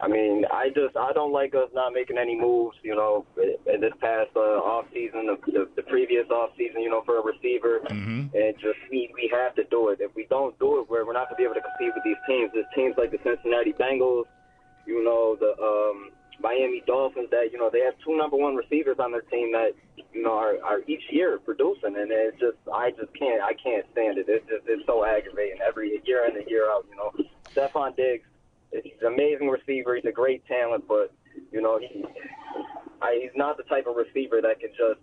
I 0.01 0.09
mean, 0.09 0.45
I 0.53 0.69
just 0.69 0.97
I 0.97 1.13
don't 1.15 1.33
like 1.33 1.55
us 1.55 1.71
not 1.73 1.95
making 1.95 2.19
any 2.19 2.39
moves. 2.39 2.77
You 2.83 2.95
know, 2.95 3.25
in 3.73 3.81
this 3.81 3.93
past 4.01 4.31
uh, 4.37 4.61
off 4.61 4.85
season, 4.93 5.27
the, 5.27 5.39
the, 5.51 5.69
the 5.77 5.83
previous 5.83 6.29
off 6.31 6.51
season, 6.59 6.83
you 6.83 6.91
know, 6.91 7.03
for 7.07 7.19
a 7.19 7.23
receiver, 7.23 7.81
and 7.89 8.31
just 8.61 8.79
we 8.91 9.11
we 9.15 9.31
have 9.33 9.55
to 9.55 9.65
do 9.71 9.89
it. 9.89 10.01
If 10.01 10.15
we 10.15 10.27
don't 10.29 10.59
do 10.59 10.81
it, 10.81 10.91
we're 10.91 11.07
we're 11.07 11.15
not 11.15 11.29
going 11.31 11.37
to 11.37 11.41
be 11.41 11.45
able 11.45 11.55
to 11.55 11.63
compete 11.63 11.95
with 11.95 12.05
these 12.05 12.21
teams. 12.27 12.51
There's 12.53 12.67
teams 12.75 12.97
like 12.99 13.13
the 13.13 13.19
Cincinnati 13.25 13.73
Bengals, 13.73 14.25
you 14.85 15.03
know, 15.03 15.37
the 15.41 15.55
um, 15.63 16.11
Miami 16.41 16.83
Dolphins 16.87 17.31
that 17.31 17.51
you 17.53 17.59
know 17.59 17.71
they 17.71 17.81
have 17.81 17.95
two 18.05 18.17
number 18.17 18.37
one 18.37 18.55
receivers 18.57 18.97
on 18.99 19.13
their 19.13 19.23
team 19.23 19.53
that 19.53 19.73
you 20.13 20.23
know 20.23 20.33
are, 20.33 20.63
are 20.65 20.81
each 20.87 21.03
year 21.11 21.39
producing, 21.39 21.97
and 21.97 22.11
it's 22.11 22.39
just 22.39 22.57
I 22.73 22.91
just 22.91 23.15
can't 23.15 23.43
I 23.43 23.53
can't 23.55 23.87
stand 23.93 24.19
it. 24.19 24.27
It's 24.29 24.47
just 24.49 24.65
it's 24.67 24.85
so 24.87 25.05
aggravating 25.05 25.59
every 25.67 26.01
year 26.05 26.27
in 26.27 26.37
and 26.37 26.49
year 26.49 26.71
out. 26.71 26.87
You 26.91 26.97
know, 26.97 27.13
Stefon 27.55 27.97
Diggs, 27.97 28.27
he's 28.73 29.01
an 29.01 29.15
amazing 29.15 29.49
receiver. 29.49 29.95
He's 29.97 30.05
a 30.05 30.13
great 30.13 30.47
talent, 30.47 30.85
but 30.89 31.13
you 31.53 31.63
know 31.63 31.79
he 31.79 32.05
I, 33.01 33.19
he's 33.23 33.37
not 33.37 33.57
the 33.57 33.65
type 33.65 33.87
of 33.87 33.97
receiver 33.97 34.41
that 34.43 34.61
can 34.61 34.71
just 34.71 35.01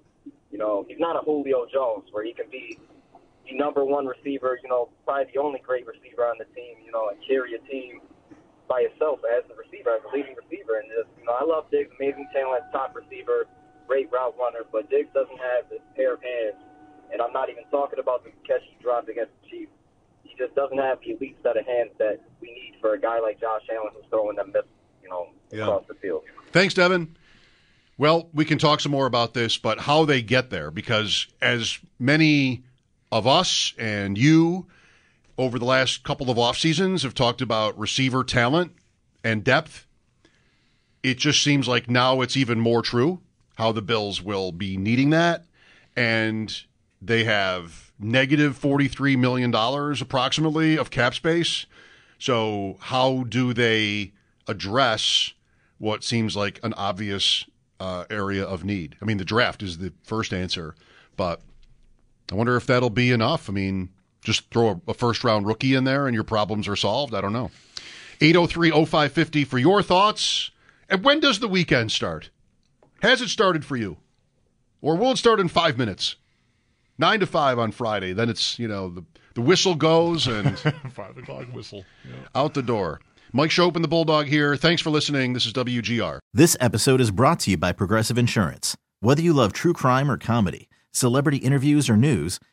you 0.52 0.58
know 0.58 0.86
he's 0.88 1.00
not 1.00 1.16
a 1.16 1.20
Julio 1.20 1.66
Jones 1.72 2.10
where 2.12 2.24
he 2.24 2.34
can 2.34 2.50
be 2.52 2.78
the 3.50 3.58
number 3.58 3.86
one 3.86 4.06
receiver. 4.06 4.60
You 4.62 4.70
know, 4.70 4.90
probably 5.06 5.32
the 5.34 5.40
only 5.40 5.60
great 5.60 5.86
receiver 5.88 6.26
on 6.26 6.38
the 6.38 6.46
team. 6.56 6.78
You 6.86 6.92
know, 6.92 7.10
and 7.10 7.18
carry 7.26 7.56
a 7.56 7.60
team 7.72 8.02
by 8.72 8.88
itself 8.88 9.20
as 9.28 9.44
the 9.52 9.56
receiver, 9.60 9.92
as 9.92 10.02
a 10.08 10.12
leading 10.16 10.32
receiver. 10.40 10.80
And 10.80 10.88
just, 10.88 11.12
you 11.20 11.28
know, 11.28 11.36
I 11.36 11.44
love 11.44 11.68
Diggs, 11.68 11.92
amazing 12.00 12.32
talent, 12.32 12.64
top 12.72 12.96
receiver, 12.96 13.52
great 13.84 14.08
route 14.08 14.32
runner, 14.40 14.64
but 14.72 14.88
Diggs 14.90 15.12
doesn't 15.14 15.36
have 15.36 15.68
this 15.68 15.84
pair 16.00 16.16
of 16.16 16.24
hands. 16.24 16.56
And 17.12 17.22
I'm 17.22 17.34
not 17.36 17.50
even 17.52 17.68
talking 17.68 18.00
about 18.00 18.24
the 18.24 18.32
catch 18.48 18.64
he 18.64 18.80
dropped 18.82 19.10
against 19.12 19.36
the 19.44 19.50
Chiefs. 19.52 19.76
He 20.24 20.32
just 20.40 20.56
doesn't 20.56 20.78
have 20.78 21.04
the 21.04 21.20
elite 21.20 21.36
set 21.44 21.58
of 21.60 21.68
hands 21.68 21.92
that 22.00 22.24
we 22.40 22.48
need 22.48 22.80
for 22.80 22.94
a 22.94 23.00
guy 23.00 23.20
like 23.20 23.42
Josh 23.42 23.68
Allen 23.76 23.92
who's 23.94 24.08
throwing 24.10 24.38
them, 24.38 24.56
miss, 24.56 24.64
you 25.04 25.10
know, 25.10 25.28
Yeah. 25.52 25.64
across 25.68 25.84
the 25.88 25.96
field. 25.96 26.24
Thanks, 26.54 26.74
Devin. 26.74 27.18
Well, 27.98 28.30
we 28.34 28.46
can 28.46 28.58
talk 28.58 28.80
some 28.80 28.94
more 28.94 29.06
about 29.06 29.34
this, 29.34 29.58
but 29.58 29.82
how 29.82 30.06
they 30.06 30.22
get 30.22 30.50
there, 30.50 30.72
because 30.72 31.28
as 31.42 31.78
many 32.00 32.64
of 33.12 33.28
us 33.28 33.74
and 33.78 34.18
you 34.18 34.68
over 35.42 35.58
the 35.58 35.66
last 35.66 36.04
couple 36.04 36.30
of 36.30 36.38
off 36.38 36.58
seasons 36.58 37.04
have 37.04 37.16
talked 37.16 37.42
about 37.42 37.78
receiver 37.78 38.24
talent 38.24 38.74
and 39.24 39.44
depth, 39.44 39.88
it 41.02 41.18
just 41.18 41.42
seems 41.42 41.68
like 41.68 41.90
now 41.90 42.22
it's 42.22 42.38
even 42.38 42.60
more 42.60 42.82
true 42.82 43.20
how 43.56 43.72
the 43.72 43.82
Bills 43.82 44.22
will 44.22 44.52
be 44.52 44.78
needing 44.78 45.10
that. 45.10 45.46
And 45.96 46.56
they 47.02 47.24
have 47.24 47.92
negative 48.00 48.60
$43 48.60 49.18
million 49.18 49.54
approximately 49.54 50.78
of 50.78 50.92
cap 50.92 51.16
space. 51.16 51.66
So, 52.20 52.78
how 52.80 53.24
do 53.24 53.52
they 53.54 54.14
address 54.48 55.34
what 55.80 56.04
seems 56.04 56.36
like 56.36 56.60
an 56.62 56.74
obvious 56.76 57.46
uh, 57.80 58.06
area 58.12 58.46
of 58.46 58.64
need? 58.64 58.96
I 59.02 59.06
mean, 59.06 59.18
the 59.18 59.26
draft 59.26 59.64
is 59.64 59.80
the 59.80 59.92
first 60.04 60.32
answer, 60.34 60.76
but 61.18 61.42
I 62.32 62.36
wonder 62.36 62.56
if 62.56 62.68
that'll 62.68 62.92
be 62.92 63.12
enough. 63.12 63.50
I 63.50 63.54
mean, 63.54 63.90
just 64.22 64.50
throw 64.52 64.70
a, 64.88 64.92
a 64.92 64.94
first 64.94 65.24
round 65.24 65.46
rookie 65.48 65.74
in 65.76 65.84
there 65.84 66.08
and 66.08 66.16
your 66.16 66.24
problems 66.24 66.68
are 66.68 66.76
solved. 66.76 67.14
I 67.14 67.22
don't 67.22 67.34
know. 67.34 67.52
803 68.22 68.72
0550 68.72 69.44
for 69.46 69.58
your 69.58 69.82
thoughts. 69.82 70.52
And 70.90 71.04
when 71.04 71.20
does 71.20 71.40
the 71.40 71.48
weekend 71.48 71.92
start? 71.92 72.30
Has 73.02 73.22
it 73.22 73.30
started 73.30 73.66
for 73.66 73.76
you? 73.78 73.98
Or 74.82 74.96
will 74.96 75.12
it 75.12 75.18
start 75.18 75.40
in 75.40 75.48
five 75.48 75.78
minutes? 75.78 76.16
Nine 76.98 77.20
to 77.20 77.26
five 77.26 77.58
on 77.58 77.72
Friday. 77.72 78.14
Then 78.14 78.30
it's, 78.30 78.60
you 78.60 78.68
know, 78.68 78.90
the, 78.90 79.04
the 79.34 79.42
whistle 79.42 79.76
goes 79.76 80.28
and 80.28 80.58
Five 80.94 81.18
o'clock 81.18 81.46
whistle. 81.54 81.86
Yeah. 82.06 82.16
out 82.36 82.54
the 82.54 82.62
door. 82.62 83.00
Mike 83.34 83.50
Schopp 83.50 83.76
and, 83.76 83.84
the 83.84 83.88
Bulldog 83.88 84.28
here. 84.28 84.58
Thanks 84.58 84.82
for 84.82 84.90
listening. 84.90 85.34
This 85.34 85.46
is 85.46 85.54
WGR. 85.54 86.20
This 86.34 86.58
episode 86.60 87.00
is 87.00 87.12
brought 87.12 87.40
to 87.42 87.52
you 87.52 87.58
by 87.58 87.72
Progressive 87.72 88.18
Insurance. 88.18 88.76
Whether 89.00 89.22
you 89.22 89.34
love 89.34 89.54
true 89.54 89.72
crime 89.74 90.12
or 90.12 90.18
comedy, 90.18 90.68
celebrity 90.92 91.38
interviews 91.38 91.90
or 91.90 91.96
news, 91.96 92.40